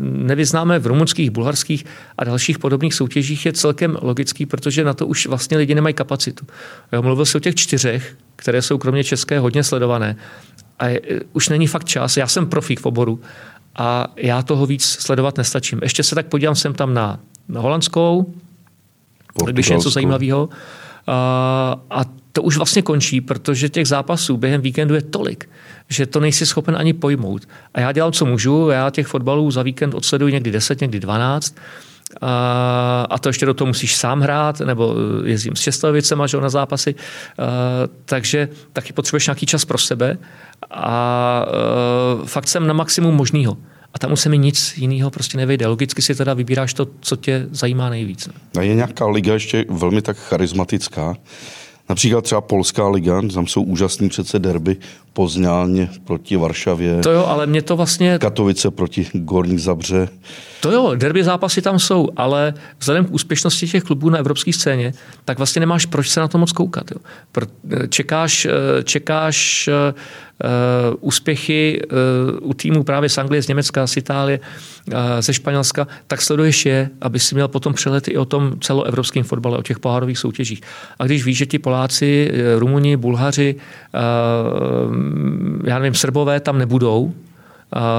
nevyznáme 0.00 0.78
v 0.78 0.86
rumunských, 0.86 1.30
bulharských 1.30 1.84
a 2.18 2.24
dalších 2.24 2.58
podobných 2.58 2.94
soutěžích, 2.94 3.46
je 3.46 3.52
celkem 3.52 3.98
logický, 4.02 4.46
protože 4.46 4.84
na 4.84 4.94
to 4.94 5.06
už 5.06 5.26
vlastně 5.26 5.56
lidi 5.56 5.74
nemají 5.74 5.94
kapacitu. 5.94 6.46
Já 6.92 7.00
mluvil 7.00 7.24
jsem 7.24 7.38
o 7.38 7.40
těch 7.40 7.54
čtyřech, 7.54 8.16
které 8.36 8.62
jsou 8.62 8.78
kromě 8.78 9.04
české 9.04 9.38
hodně 9.38 9.64
sledované. 9.64 10.16
A 10.78 10.86
je, 10.88 11.00
už 11.32 11.48
není 11.48 11.66
fakt 11.66 11.84
čas. 11.84 12.16
Já 12.16 12.26
jsem 12.26 12.46
profík 12.46 12.80
v 12.80 12.86
oboru 12.86 13.20
a 13.76 14.06
já 14.16 14.42
toho 14.42 14.66
víc 14.66 14.84
sledovat 14.84 15.38
nestačím. 15.38 15.80
Ještě 15.82 16.02
se 16.02 16.14
tak 16.14 16.26
podívám 16.26 16.54
sem 16.54 16.74
tam 16.74 16.94
na, 16.94 17.20
na 17.48 17.60
holandskou, 17.60 18.34
když 19.46 19.70
je 19.70 19.76
něco 19.76 19.90
zajímavého. 19.90 20.48
A 21.90 22.04
to 22.32 22.42
už 22.42 22.56
vlastně 22.56 22.82
končí, 22.82 23.20
protože 23.20 23.68
těch 23.68 23.88
zápasů 23.88 24.36
během 24.36 24.60
víkendu 24.60 24.94
je 24.94 25.02
tolik, 25.02 25.50
že 25.88 26.06
to 26.06 26.20
nejsi 26.20 26.46
schopen 26.46 26.76
ani 26.76 26.92
pojmout. 26.92 27.48
A 27.74 27.80
já 27.80 27.92
dělám, 27.92 28.12
co 28.12 28.26
můžu, 28.26 28.68
já 28.68 28.90
těch 28.90 29.06
fotbalů 29.06 29.50
za 29.50 29.62
víkend 29.62 29.94
odsleduji 29.94 30.32
někdy 30.32 30.50
10, 30.50 30.80
někdy 30.80 31.00
12, 31.00 31.56
a 33.10 33.18
to 33.20 33.28
ještě 33.28 33.46
do 33.46 33.54
toho 33.54 33.66
musíš 33.66 33.96
sám 33.96 34.20
hrát, 34.20 34.60
nebo 34.60 34.94
jezdím 35.24 35.56
s 35.56 35.60
Šestovicema 35.60 36.26
na 36.40 36.48
zápasy, 36.48 36.94
takže 38.04 38.48
taky 38.72 38.92
potřebuješ 38.92 39.26
nějaký 39.26 39.46
čas 39.46 39.64
pro 39.64 39.78
sebe 39.78 40.18
a 40.70 41.46
fakt 42.24 42.48
jsem 42.48 42.66
na 42.66 42.74
maximum 42.74 43.14
možného. 43.14 43.56
A 43.94 43.98
tam 43.98 44.12
už 44.12 44.20
se 44.20 44.28
mi 44.28 44.38
nic 44.38 44.74
jiného 44.76 45.10
prostě 45.10 45.36
nevejde. 45.38 45.66
Logicky 45.66 46.02
si 46.02 46.14
teda 46.14 46.34
vybíráš 46.34 46.74
to, 46.74 46.86
co 47.00 47.16
tě 47.16 47.46
zajímá 47.50 47.90
nejvíce. 47.90 48.30
A 48.58 48.62
je 48.62 48.74
nějaká 48.74 49.06
liga 49.06 49.32
ještě 49.32 49.64
velmi 49.68 50.02
tak 50.02 50.16
charismatická, 50.16 51.16
Například 51.88 52.24
třeba 52.24 52.40
Polská 52.40 52.88
liga, 52.88 53.22
tam 53.34 53.46
jsou 53.46 53.62
úžasný 53.62 54.08
přece 54.08 54.38
derby 54.38 54.76
Poznáň 55.12 55.88
proti 56.04 56.36
Varšavě. 56.36 57.00
To 57.00 57.10
jo, 57.10 57.24
ale 57.24 57.46
mě 57.46 57.62
to 57.62 57.76
vlastně... 57.76 58.18
Katovice 58.18 58.70
proti 58.70 59.06
Gorní 59.12 59.58
Zabře. 59.58 60.08
To 60.60 60.72
jo, 60.72 60.94
derby 60.94 61.24
zápasy 61.24 61.62
tam 61.62 61.78
jsou, 61.78 62.08
ale 62.16 62.54
vzhledem 62.78 63.04
k 63.04 63.10
úspěšnosti 63.10 63.68
těch 63.68 63.82
klubů 63.82 64.10
na 64.10 64.18
evropské 64.18 64.52
scéně, 64.52 64.92
tak 65.24 65.38
vlastně 65.38 65.60
nemáš 65.60 65.86
proč 65.86 66.08
se 66.08 66.20
na 66.20 66.28
to 66.28 66.38
moc 66.38 66.52
koukat. 66.52 66.90
Jo. 66.90 66.96
Čekáš, 67.88 68.46
čekáš 68.84 69.68
uh, 70.44 70.96
úspěchy 71.00 71.80
uh, 72.42 72.48
u 72.50 72.54
týmů 72.54 72.84
právě 72.84 73.08
z 73.08 73.18
Anglie, 73.18 73.42
z 73.42 73.48
Německa, 73.48 73.86
z 73.86 73.96
Itálie, 73.96 74.40
uh, 74.86 74.94
ze 75.20 75.34
Španělska, 75.34 75.86
tak 76.06 76.22
sleduješ 76.22 76.66
je, 76.66 76.90
aby 77.00 77.18
si 77.18 77.34
měl 77.34 77.48
potom 77.48 77.74
přehled 77.74 78.08
i 78.08 78.16
o 78.16 78.24
tom 78.24 78.60
celoevropském 78.60 79.24
fotbale, 79.24 79.58
o 79.58 79.62
těch 79.62 79.78
pohárových 79.78 80.18
soutěžích. 80.18 80.60
A 80.98 81.04
když 81.04 81.24
víš, 81.24 81.38
že 81.38 81.46
ti 81.46 81.58
Poláci, 81.58 82.32
Rumuni, 82.58 82.96
Bulhaři, 82.96 83.54
já 85.64 85.78
nevím, 85.78 85.94
Srbové 85.94 86.40
tam 86.40 86.58
nebudou, 86.58 87.14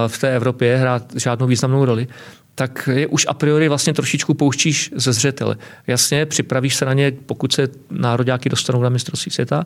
v 0.07 0.17
té 0.17 0.35
Evropě 0.35 0.77
hrát 0.77 1.03
žádnou 1.15 1.47
významnou 1.47 1.85
roli, 1.85 2.07
tak 2.55 2.89
je 2.93 3.07
už 3.07 3.25
a 3.29 3.33
priori 3.33 3.67
vlastně 3.69 3.93
trošičku 3.93 4.33
pouštíš 4.33 4.91
ze 4.95 5.13
zřetele. 5.13 5.55
Jasně, 5.87 6.25
připravíš 6.25 6.75
se 6.75 6.85
na 6.85 6.93
ně, 6.93 7.13
pokud 7.25 7.53
se 7.53 7.67
nároďáky 7.91 8.49
dostanou 8.49 8.81
na 8.81 8.89
mistrovství 8.89 9.31
světa, 9.31 9.65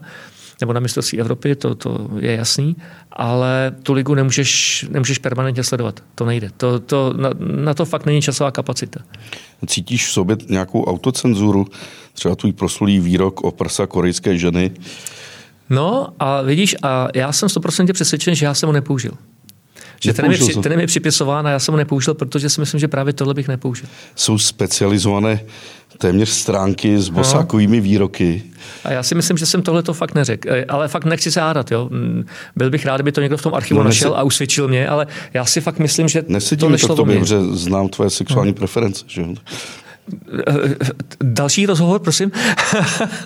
nebo 0.61 0.73
na 0.73 0.79
mistrovství 0.79 1.19
Evropy, 1.19 1.55
to, 1.55 1.75
to 1.75 2.09
je 2.19 2.35
jasný, 2.35 2.75
ale 3.11 3.75
tu 3.83 3.93
ligu 3.93 4.15
nemůžeš, 4.15 4.85
nemůžeš 4.89 5.17
permanentně 5.17 5.63
sledovat. 5.63 6.03
To 6.15 6.25
nejde. 6.25 6.49
To, 6.57 6.79
to, 6.79 7.13
na, 7.17 7.29
na 7.39 7.73
to 7.73 7.85
fakt 7.85 8.05
není 8.05 8.21
časová 8.21 8.51
kapacita. 8.51 8.99
Cítíš 9.67 10.07
v 10.07 10.11
sobě 10.11 10.37
nějakou 10.49 10.85
autocenzuru? 10.85 11.67
Třeba 12.13 12.35
tvůj 12.35 12.53
proslulý 12.53 12.99
výrok 12.99 13.41
o 13.41 13.51
prsa 13.51 13.87
korejské 13.87 14.37
ženy? 14.37 14.71
No 15.69 16.07
a 16.19 16.41
vidíš, 16.41 16.75
a 16.81 17.07
já 17.15 17.31
jsem 17.31 17.49
100% 17.49 17.93
přesvědčen, 17.93 18.35
že 18.35 18.45
já 18.45 18.53
jsem 18.53 18.67
ho 18.67 18.73
nepoužil. 18.73 19.11
Že 20.01 20.13
ten 20.13 20.31
je, 20.31 20.37
při, 20.37 20.53
ten 20.53 20.79
je 20.79 20.87
připisován 20.87 21.47
a 21.47 21.49
já 21.49 21.59
jsem 21.59 21.73
ho 21.73 21.77
nepoužil, 21.77 22.13
protože 22.13 22.49
si 22.49 22.61
myslím, 22.61 22.79
že 22.79 22.87
právě 22.87 23.13
tohle 23.13 23.33
bych 23.33 23.47
nepoužil. 23.47 23.89
Jsou 24.15 24.37
specializované 24.37 25.39
téměř 25.97 26.29
stránky 26.29 26.99
s 26.99 27.09
no. 27.09 27.15
bosákovými 27.15 27.77
no. 27.77 27.83
výroky. 27.83 28.43
A 28.83 28.91
já 28.91 29.03
si 29.03 29.15
myslím, 29.15 29.37
že 29.37 29.45
jsem 29.45 29.61
tohle 29.61 29.83
to 29.83 29.93
fakt 29.93 30.15
neřekl. 30.15 30.49
E, 30.51 30.65
ale 30.65 30.87
fakt 30.87 31.05
nechci 31.05 31.31
se 31.31 31.41
hádat. 31.41 31.71
Jo. 31.71 31.89
Mm, 31.91 32.25
byl 32.55 32.69
bych 32.69 32.85
rád, 32.85 32.97
kdyby 32.97 33.11
to 33.11 33.21
někdo 33.21 33.37
v 33.37 33.41
tom 33.41 33.53
archivu 33.53 33.79
no, 33.79 33.83
našel 33.83 34.11
nesi... 34.11 34.19
a 34.19 34.23
usvědčil 34.23 34.67
mě, 34.67 34.87
ale 34.87 35.07
já 35.33 35.45
si 35.45 35.61
fakt 35.61 35.79
myslím, 35.79 36.07
že 36.07 36.23
Nesedí 36.27 36.59
to 36.59 36.69
nešlo 36.69 36.87
to 36.87 36.95
tobě, 36.95 37.19
protože 37.19 37.41
znám 37.41 37.89
tvoje 37.89 38.09
sexuální 38.09 38.51
no. 38.51 38.55
preference. 38.55 39.05
Že? 39.07 39.21
E, 39.21 39.25
e, 40.47 40.75
další 41.23 41.65
rozhovor, 41.65 41.99
prosím. 41.99 42.31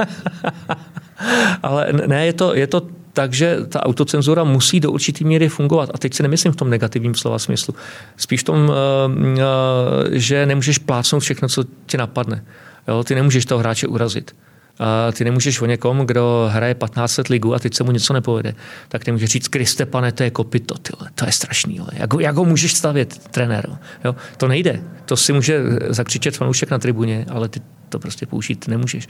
ale 1.64 1.88
ne, 2.08 2.26
je 2.26 2.34
to, 2.34 2.56
je 2.56 2.68
to 2.68 2.82
takže 3.14 3.58
ta 3.70 3.86
autocenzura 3.86 4.44
musí 4.44 4.80
do 4.80 4.92
určitý 4.92 5.26
míry 5.26 5.50
fungovat. 5.50 5.90
A 5.94 5.98
teď 5.98 6.14
si 6.14 6.24
nemyslím 6.24 6.54
v 6.54 6.56
tom 6.56 6.70
negativním 6.70 7.16
slova 7.16 7.40
smyslu. 7.40 7.76
Spíš 8.18 8.42
v 8.42 8.44
tom, 8.44 8.72
eh, 8.72 9.40
eh, 9.40 10.20
že 10.20 10.46
nemůžeš 10.46 10.78
plácnout 10.78 11.24
všechno, 11.24 11.50
co 11.50 11.64
ti 11.86 11.98
napadne. 11.98 12.44
Jo, 12.88 13.04
ty 13.04 13.16
nemůžeš 13.16 13.46
toho 13.46 13.60
hráče 13.60 13.88
urazit. 13.88 14.36
A 14.80 15.12
ty 15.12 15.24
nemůžeš 15.24 15.62
o 15.62 15.66
někom, 15.66 16.00
kdo 16.00 16.50
hraje 16.52 16.76
15 16.76 17.18
let 17.18 17.28
ligu 17.28 17.56
a 17.56 17.60
teď 17.60 17.74
se 17.74 17.84
mu 17.84 17.92
něco 17.92 18.14
nepovede, 18.14 18.56
tak 18.88 19.08
nemůžeš 19.08 19.30
říct, 19.30 19.48
Kriste, 19.48 19.86
pane, 19.86 20.12
to 20.12 20.24
je 20.24 20.30
kopito, 20.32 20.76
tyhle, 20.78 21.10
to 21.16 21.26
je 21.26 21.32
strašný. 21.32 21.80
Jak, 21.94 22.14
ho, 22.14 22.20
jak 22.20 22.36
ho 22.36 22.46
můžeš 22.46 22.74
stavět, 22.74 23.18
trenér? 23.32 23.70
Jo? 24.06 24.16
To 24.38 24.48
nejde. 24.48 24.82
To 25.06 25.18
si 25.18 25.34
může 25.34 25.62
zakřičet 25.90 26.38
fanoušek 26.38 26.72
na 26.72 26.80
tribuně, 26.80 27.26
ale 27.30 27.50
ty 27.50 27.62
to 27.90 28.00
prostě 28.00 28.26
použít 28.26 28.68
nemůžeš. 28.68 29.08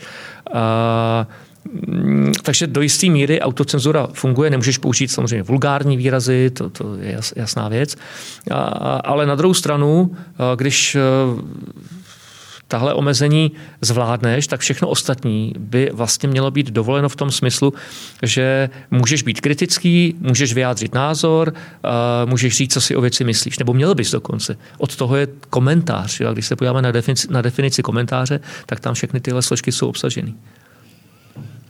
A, 0.53 1.27
takže 2.41 2.67
do 2.67 2.81
jisté 2.81 3.09
míry 3.09 3.41
autocenzura 3.41 4.07
funguje, 4.13 4.49
nemůžeš 4.49 4.77
použít 4.77 5.07
samozřejmě 5.07 5.43
vulgární 5.43 5.97
výrazy, 5.97 6.49
to, 6.49 6.69
to 6.69 6.95
je 6.95 7.19
jasná 7.35 7.69
věc, 7.69 7.95
a, 8.51 8.61
ale 9.03 9.25
na 9.25 9.35
druhou 9.35 9.53
stranu, 9.53 10.15
když 10.55 10.95
e, 10.95 10.99
tahle 12.73 12.93
omezení 12.93 13.51
zvládneš, 13.81 14.47
tak 14.47 14.59
všechno 14.59 14.87
ostatní 14.87 15.53
by 15.59 15.89
vlastně 15.93 16.29
mělo 16.29 16.51
být 16.51 16.71
dovoleno 16.71 17.09
v 17.09 17.15
tom 17.15 17.31
smyslu, 17.31 17.73
že 18.23 18.69
můžeš 18.91 19.23
být 19.23 19.41
kritický, 19.41 20.15
můžeš 20.19 20.53
vyjádřit 20.53 20.93
názor, 20.93 21.53
můžeš 22.25 22.57
říct, 22.57 22.73
co 22.73 22.81
si 22.81 22.95
o 22.95 23.01
věci 23.01 23.23
myslíš, 23.23 23.59
nebo 23.59 23.73
měl 23.73 23.95
bys 23.95 24.11
dokonce. 24.11 24.57
Od 24.77 24.95
toho 24.95 25.15
je 25.15 25.27
komentář. 25.49 26.21
A 26.21 26.33
když 26.33 26.45
se 26.45 26.55
podíváme 26.55 26.81
na 26.81 26.91
definici, 26.91 27.27
na 27.31 27.41
definici 27.41 27.83
komentáře, 27.83 28.39
tak 28.65 28.79
tam 28.79 28.93
všechny 28.93 29.19
tyhle 29.19 29.41
složky 29.41 29.71
jsou 29.71 29.89
obsaženy. 29.89 30.33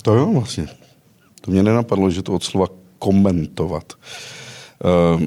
To 0.04 0.16
jo, 0.16 0.34
vlastně. 0.34 0.68
To 1.42 1.52
mě 1.52 1.64
nenapadlo, 1.64 2.10
že 2.10 2.22
to 2.22 2.34
od 2.34 2.44
slova 2.44 2.68
komentovat. 3.00 3.94
Uh, 3.94 5.22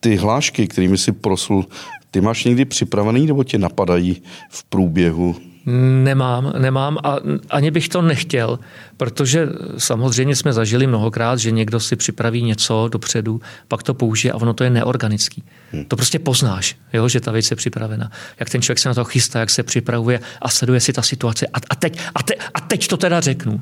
ty 0.00 0.16
hlášky, 0.16 0.66
kterými 0.68 0.98
si 0.98 1.12
proslul, 1.12 1.66
ty 2.10 2.20
máš 2.20 2.44
někdy 2.44 2.64
připravený 2.64 3.26
nebo 3.26 3.44
tě 3.44 3.58
napadají 3.58 4.22
v 4.48 4.64
průběhu 4.64 5.36
Nemám, 5.66 6.52
nemám 6.58 6.98
a 7.04 7.16
ani 7.50 7.70
bych 7.70 7.88
to 7.88 8.02
nechtěl, 8.02 8.58
protože 8.96 9.48
samozřejmě 9.78 10.36
jsme 10.36 10.52
zažili 10.52 10.86
mnohokrát, 10.86 11.38
že 11.38 11.50
někdo 11.50 11.80
si 11.80 11.96
připraví 11.96 12.42
něco 12.42 12.88
dopředu, 12.92 13.40
pak 13.68 13.82
to 13.82 13.94
použije 13.94 14.32
a 14.32 14.36
ono 14.36 14.54
to 14.54 14.64
je 14.64 14.70
neorganický. 14.70 15.42
Hmm. 15.72 15.84
To 15.84 15.96
prostě 15.96 16.18
poznáš, 16.18 16.76
jo, 16.92 17.08
že 17.08 17.20
ta 17.20 17.32
věc 17.32 17.50
je 17.50 17.56
připravena. 17.56 18.10
Jak 18.40 18.50
ten 18.50 18.62
člověk 18.62 18.78
se 18.78 18.88
na 18.88 18.94
to 18.94 19.04
chystá, 19.04 19.40
jak 19.40 19.50
se 19.50 19.62
připravuje 19.62 20.20
a 20.42 20.48
sleduje 20.48 20.80
si 20.80 20.92
ta 20.92 21.02
situace. 21.02 21.46
A, 21.46 21.58
a, 21.70 21.74
teď, 21.74 21.98
a, 22.14 22.22
te, 22.22 22.34
a 22.54 22.60
teď 22.60 22.88
to 22.88 22.96
teda 22.96 23.20
řeknu. 23.20 23.60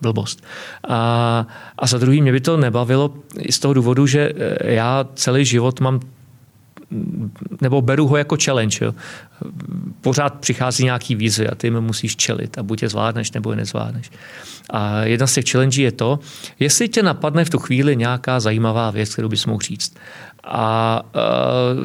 Blbost. 0.00 0.44
A, 0.88 1.46
a 1.78 1.86
za 1.86 1.98
druhý, 1.98 2.22
mě 2.22 2.32
by 2.32 2.40
to 2.40 2.56
nebavilo 2.56 3.14
i 3.38 3.52
z 3.52 3.58
toho 3.58 3.74
důvodu, 3.74 4.06
že 4.06 4.32
já 4.64 5.06
celý 5.14 5.44
život 5.44 5.80
mám 5.80 6.00
nebo 7.60 7.82
beru 7.82 8.06
ho 8.06 8.16
jako 8.16 8.36
challenge. 8.44 8.84
Jo. 8.84 8.94
Pořád 10.00 10.34
přichází 10.34 10.84
nějaký 10.84 11.14
výzvy 11.14 11.48
a 11.48 11.54
ty 11.54 11.66
jim 11.66 11.80
musíš 11.80 12.16
čelit 12.16 12.58
a 12.58 12.62
buď 12.62 12.82
je 12.82 12.88
zvládneš, 12.88 13.32
nebo 13.32 13.50
je 13.50 13.56
nezvládneš. 13.56 14.10
A 14.70 15.02
jedna 15.04 15.26
z 15.26 15.34
těch 15.34 15.50
challenge 15.50 15.82
je 15.82 15.92
to, 15.92 16.18
jestli 16.58 16.88
tě 16.88 17.02
napadne 17.02 17.44
v 17.44 17.50
tu 17.50 17.58
chvíli 17.58 17.96
nějaká 17.96 18.40
zajímavá 18.40 18.90
věc, 18.90 19.12
kterou 19.12 19.28
bys 19.28 19.46
mohl 19.46 19.60
říct. 19.60 19.96
A 20.44 21.02
uh, 21.14 21.84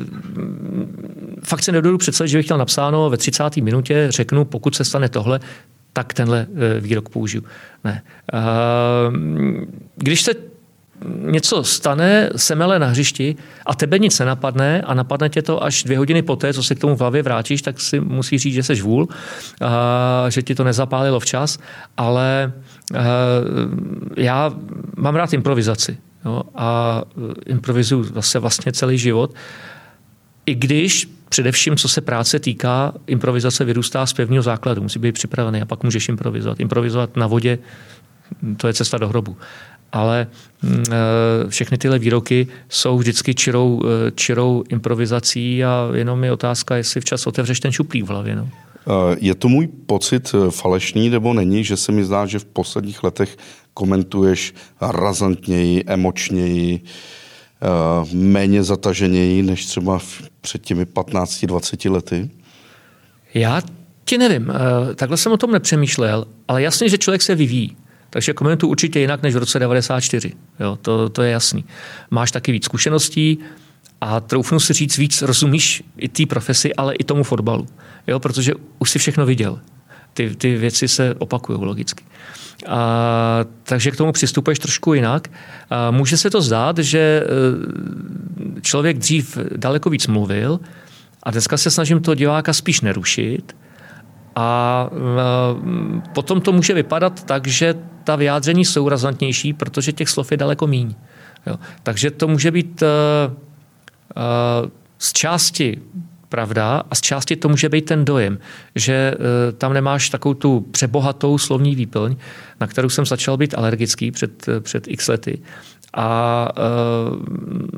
fakt 1.44 1.64
se 1.64 1.72
nedodu 1.72 1.98
představit, 1.98 2.30
že 2.30 2.38
bych 2.38 2.46
chtěl 2.46 2.58
napsáno 2.58 3.10
ve 3.10 3.18
30. 3.18 3.58
minutě, 3.58 4.08
řeknu, 4.10 4.46
pokud 4.46 4.76
se 4.76 4.86
stane 4.86 5.10
tohle, 5.10 5.40
tak 5.94 6.14
tenhle 6.14 6.48
uh, 6.50 6.58
výrok 6.80 7.10
použiju. 7.10 7.44
Ne. 7.84 8.02
Uh, 8.34 9.14
když 9.96 10.22
se 10.22 10.53
něco 11.06 11.64
stane, 11.64 12.30
semele 12.36 12.80
na 12.80 12.88
hřišti 12.88 13.36
a 13.66 13.76
tebe 13.76 14.00
nic 14.00 14.20
nenapadne 14.20 14.82
a 14.82 14.94
napadne 14.94 15.30
tě 15.30 15.42
to 15.42 15.64
až 15.64 15.84
dvě 15.84 15.98
hodiny 15.98 16.22
poté, 16.22 16.54
co 16.54 16.64
se 16.64 16.76
k 16.76 16.80
tomu 16.80 16.96
v 16.96 17.00
hlavě 17.00 17.24
vrátíš, 17.24 17.62
tak 17.62 17.82
si 17.82 18.00
musí 18.00 18.38
říct, 18.38 18.54
že 18.54 18.64
jsi 18.64 18.82
vůl, 18.82 19.08
a, 19.62 20.26
že 20.30 20.42
ti 20.42 20.56
to 20.56 20.64
nezapálilo 20.64 21.20
včas, 21.20 21.60
ale 21.98 22.52
a, 22.96 23.04
já 24.18 24.52
mám 24.98 25.16
rád 25.16 25.34
improvizaci 25.34 25.98
jo, 26.26 26.42
a 26.56 27.02
improvizuju 27.46 28.04
zase 28.04 28.40
vlastně 28.40 28.72
celý 28.72 28.98
život. 28.98 29.36
I 30.46 30.56
když 30.56 31.10
především, 31.30 31.78
co 31.78 31.88
se 31.90 32.02
práce 32.02 32.40
týká, 32.40 32.94
improvizace 33.08 33.66
vyrůstá 33.66 34.06
z 34.06 34.14
pevného 34.14 34.44
základu, 34.44 34.82
musí 34.82 35.00
být 35.00 35.12
připravený 35.12 35.62
a 35.62 35.66
pak 35.66 35.84
můžeš 35.84 36.10
improvizovat. 36.10 36.60
Improvizovat 36.60 37.18
na 37.18 37.28
vodě, 37.28 37.60
to 38.58 38.68
je 38.68 38.74
cesta 38.74 38.98
do 38.98 39.08
hrobu 39.08 39.38
ale 39.94 40.28
mm, 40.62 40.84
eh, 40.92 41.50
všechny 41.50 41.78
tyhle 41.78 42.00
výroky 42.00 42.48
jsou 42.70 42.98
vždycky 42.98 43.36
čirou, 43.36 43.82
eh, 43.86 44.12
čirou 44.16 44.64
improvizací 44.70 45.64
a 45.64 45.90
jenom 45.94 46.24
je 46.24 46.32
otázka, 46.32 46.76
jestli 46.76 47.02
včas 47.02 47.28
otevřeš 47.28 47.60
ten 47.60 47.72
šuplík 47.72 48.06
v 48.06 48.10
hlavě. 48.10 48.36
No. 48.36 48.50
Eh, 48.52 49.18
je 49.20 49.36
to 49.36 49.48
můj 49.48 49.68
pocit 49.68 50.36
falešný 50.50 51.10
nebo 51.10 51.34
není, 51.34 51.64
že 51.64 51.78
se 51.78 51.92
mi 51.92 52.06
zdá, 52.06 52.26
že 52.26 52.40
v 52.40 52.46
posledních 52.46 53.04
letech 53.04 53.38
komentuješ 53.74 54.54
razantněji, 54.82 55.84
emočněji, 55.88 56.82
méně 58.14 58.64
zataženěji 58.64 59.44
než 59.44 59.66
třeba 59.66 60.00
před 60.42 60.62
těmi 60.62 60.86
15-20 60.86 61.90
lety? 61.90 62.30
Já 63.34 63.62
ti 64.06 64.18
nevím, 64.18 64.54
takhle 64.96 65.18
jsem 65.18 65.32
o 65.32 65.38
tom 65.38 65.52
nepřemýšlel, 65.52 66.26
ale 66.48 66.62
jasně, 66.62 66.90
že 66.90 66.98
člověk 66.98 67.22
se 67.22 67.36
vyvíjí. 67.36 67.76
Takže 68.14 68.34
komentuju 68.34 68.70
určitě 68.70 69.00
jinak 69.00 69.22
než 69.22 69.36
v 69.36 69.38
roce 69.38 69.60
94. 69.60 70.32
Jo, 70.60 70.78
to, 70.82 71.10
to 71.10 71.22
je 71.22 71.32
jasný. 71.32 71.66
Máš 72.12 72.32
taky 72.32 72.52
víc 72.52 72.66
zkušeností 72.66 73.40
a 74.02 74.20
troufnu 74.20 74.60
si 74.60 74.74
říct 74.74 74.98
víc, 74.98 75.22
rozumíš 75.22 75.84
i 75.98 76.10
té 76.10 76.26
profesi, 76.26 76.76
ale 76.76 76.96
i 76.96 77.04
tomu 77.04 77.24
fotbalu. 77.24 77.68
Jo, 78.08 78.20
protože 78.20 78.54
už 78.80 78.92
si 78.92 79.00
všechno 79.00 79.26
viděl. 79.26 79.60
Ty, 80.14 80.36
ty 80.36 80.58
věci 80.58 80.88
se 80.88 81.16
opakují 81.18 81.60
logicky. 81.62 82.04
A, 82.68 83.40
takže 83.64 83.92
k 83.92 83.98
tomu 83.98 84.12
přistupuješ 84.12 84.60
trošku 84.60 84.94
jinak. 84.94 85.28
A 85.70 85.92
může 85.92 86.18
se 86.18 86.30
to 86.30 86.42
zdát, 86.42 86.78
že 86.78 87.00
e, 87.00 88.62
člověk 88.62 88.98
dřív 88.98 89.38
daleko 89.56 89.90
víc 89.90 90.08
mluvil 90.08 90.60
a 91.24 91.32
dneska 91.32 91.58
se 91.58 91.72
snažím 91.72 92.02
to 92.02 92.16
diváka 92.16 92.54
spíš 92.54 92.82
nerušit 92.82 93.56
a 94.36 94.90
potom 96.14 96.42
to 96.42 96.52
může 96.52 96.74
vypadat 96.74 97.24
tak, 97.24 97.48
že 97.48 97.76
ta 98.04 98.16
vyjádření 98.16 98.66
jsou 98.66 98.90
razantnější, 98.90 99.54
protože 99.54 99.92
těch 99.92 100.10
slov 100.10 100.32
je 100.32 100.38
daleko 100.38 100.68
míň. 100.68 100.96
Jo. 101.48 101.60
Takže 101.84 102.12
to 102.12 102.28
může 102.28 102.52
být 102.52 102.82
uh, 102.82 102.88
uh, 103.34 104.70
z 104.98 105.14
části 105.14 105.82
pravda 106.30 106.84
a 106.92 106.96
z 106.96 107.02
části 107.02 107.36
to 107.36 107.50
může 107.50 107.70
být 107.70 107.86
ten 107.86 108.06
dojem, 108.06 108.40
že 108.76 109.14
uh, 109.16 109.26
tam 109.58 109.74
nemáš 109.74 110.10
takovou 110.10 110.34
tu 110.34 110.60
přebohatou 110.60 111.38
slovní 111.38 111.76
výplň, 111.76 112.16
na 112.60 112.68
kterou 112.68 112.90
jsem 112.90 113.06
začal 113.06 113.38
být 113.38 113.58
alergický 113.58 114.12
před, 114.12 114.46
před 114.60 114.88
x 114.88 115.08
lety. 115.08 115.42
A 115.94 116.50
uh, 116.58 117.18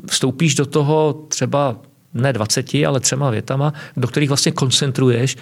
vstoupíš 0.06 0.54
do 0.54 0.66
toho 0.66 1.24
třeba 1.28 1.76
ne 2.14 2.32
20, 2.32 2.74
ale 2.74 3.00
třema 3.00 3.30
větama, 3.30 3.72
do 3.96 4.08
kterých 4.08 4.28
vlastně 4.30 4.52
koncentruješ 4.52 5.36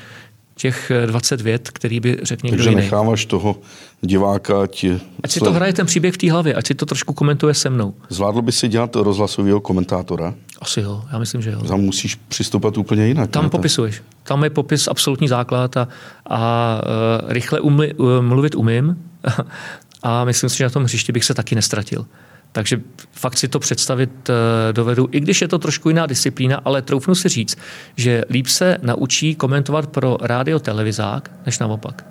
těch 0.57 0.93
20 1.07 1.41
vět, 1.41 1.71
který 1.71 2.01
by 2.01 2.19
řekl 2.23 2.47
někdo 2.47 2.57
Takže 2.57 2.71
jiný. 2.71 2.83
necháváš 2.83 3.27
toho 3.27 3.57
diváka, 4.01 4.67
ti... 4.67 5.01
Ať 5.23 5.31
si 5.31 5.41
to 5.41 5.53
hraje 5.53 5.73
ten 5.73 5.87
příběh 5.87 6.15
v 6.15 6.19
té 6.19 6.33
hlavě, 6.33 6.55
ať 6.55 6.67
si 6.67 6.75
to 6.75 6.87
trošku 6.87 7.15
komentuje 7.15 7.55
se 7.55 7.71
mnou. 7.71 7.95
Zvládl 8.09 8.43
by 8.43 8.53
si 8.53 8.69
dělat 8.69 8.97
rozhlasového 8.97 9.61
komentátora? 9.61 10.35
Asi 10.61 10.81
jo, 10.81 11.03
já 11.13 11.19
myslím, 11.19 11.43
že 11.43 11.51
jo. 11.51 11.61
Tam 11.65 11.81
musíš 11.81 12.15
přistupovat 12.15 12.79
úplně 12.79 13.07
jinak. 13.07 13.31
Tam 13.31 13.45
ne? 13.45 13.51
popisuješ. 13.51 14.03
Tam 14.23 14.45
je 14.45 14.51
popis 14.51 14.89
absolutní 14.89 15.29
základ 15.29 15.77
a, 15.77 15.89
a 16.27 16.81
uh, 17.25 17.33
rychle 17.33 17.61
umli, 17.61 17.95
uh, 17.95 18.21
mluvit 18.21 18.55
umím 18.55 18.97
a 20.03 20.25
myslím 20.25 20.51
si, 20.51 20.57
že 20.57 20.65
na 20.65 20.71
tom 20.71 20.85
hřišti 20.85 21.13
bych 21.13 21.25
se 21.25 21.35
taky 21.35 21.55
nestratil. 21.55 22.07
Takže 22.55 22.81
fakt 23.13 23.39
si 23.39 23.49
to 23.49 23.59
představit 23.59 24.31
eh, 24.31 24.73
dovedu, 24.73 25.09
i 25.11 25.21
když 25.21 25.41
je 25.41 25.49
to 25.49 25.59
trošku 25.59 25.89
jiná 25.89 26.07
disciplína, 26.07 26.61
ale 26.65 26.83
troufnu 26.83 27.15
si 27.15 27.29
říct, 27.29 27.59
že 27.97 28.25
líp 28.31 28.47
se 28.47 28.79
naučí 28.83 29.35
komentovat 29.35 29.87
pro 29.87 30.17
rádio 30.21 30.59
televizák, 30.59 31.31
než 31.47 31.59
naopak. 31.59 32.07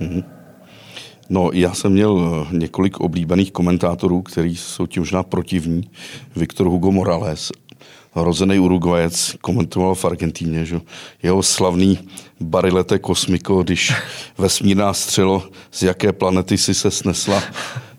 Mm-hmm. 0.00 0.24
No, 1.28 1.50
já 1.52 1.74
jsem 1.74 1.92
měl 1.92 2.46
eh, 2.50 2.56
několik 2.56 3.00
oblíbených 3.00 3.52
komentátorů, 3.52 4.22
kteří 4.22 4.56
jsou 4.56 4.86
tím 4.86 5.00
možná 5.00 5.22
protivní. 5.22 5.90
Viktor 6.36 6.66
Hugo 6.66 6.92
Morales, 6.92 7.52
rozený 8.14 8.58
Uruguayec, 8.58 9.36
komentoval 9.40 9.94
v 9.94 10.04
Argentíně, 10.04 10.64
že 10.64 10.80
jeho 11.22 11.42
slavný 11.42 11.98
barilete 12.40 12.98
kosmiko, 12.98 13.62
když 13.62 13.92
vesmírná 14.38 14.92
střelo, 14.92 15.48
z 15.70 15.82
jaké 15.82 16.12
planety 16.12 16.58
si 16.58 16.74
se 16.74 16.90
snesla, 16.90 17.42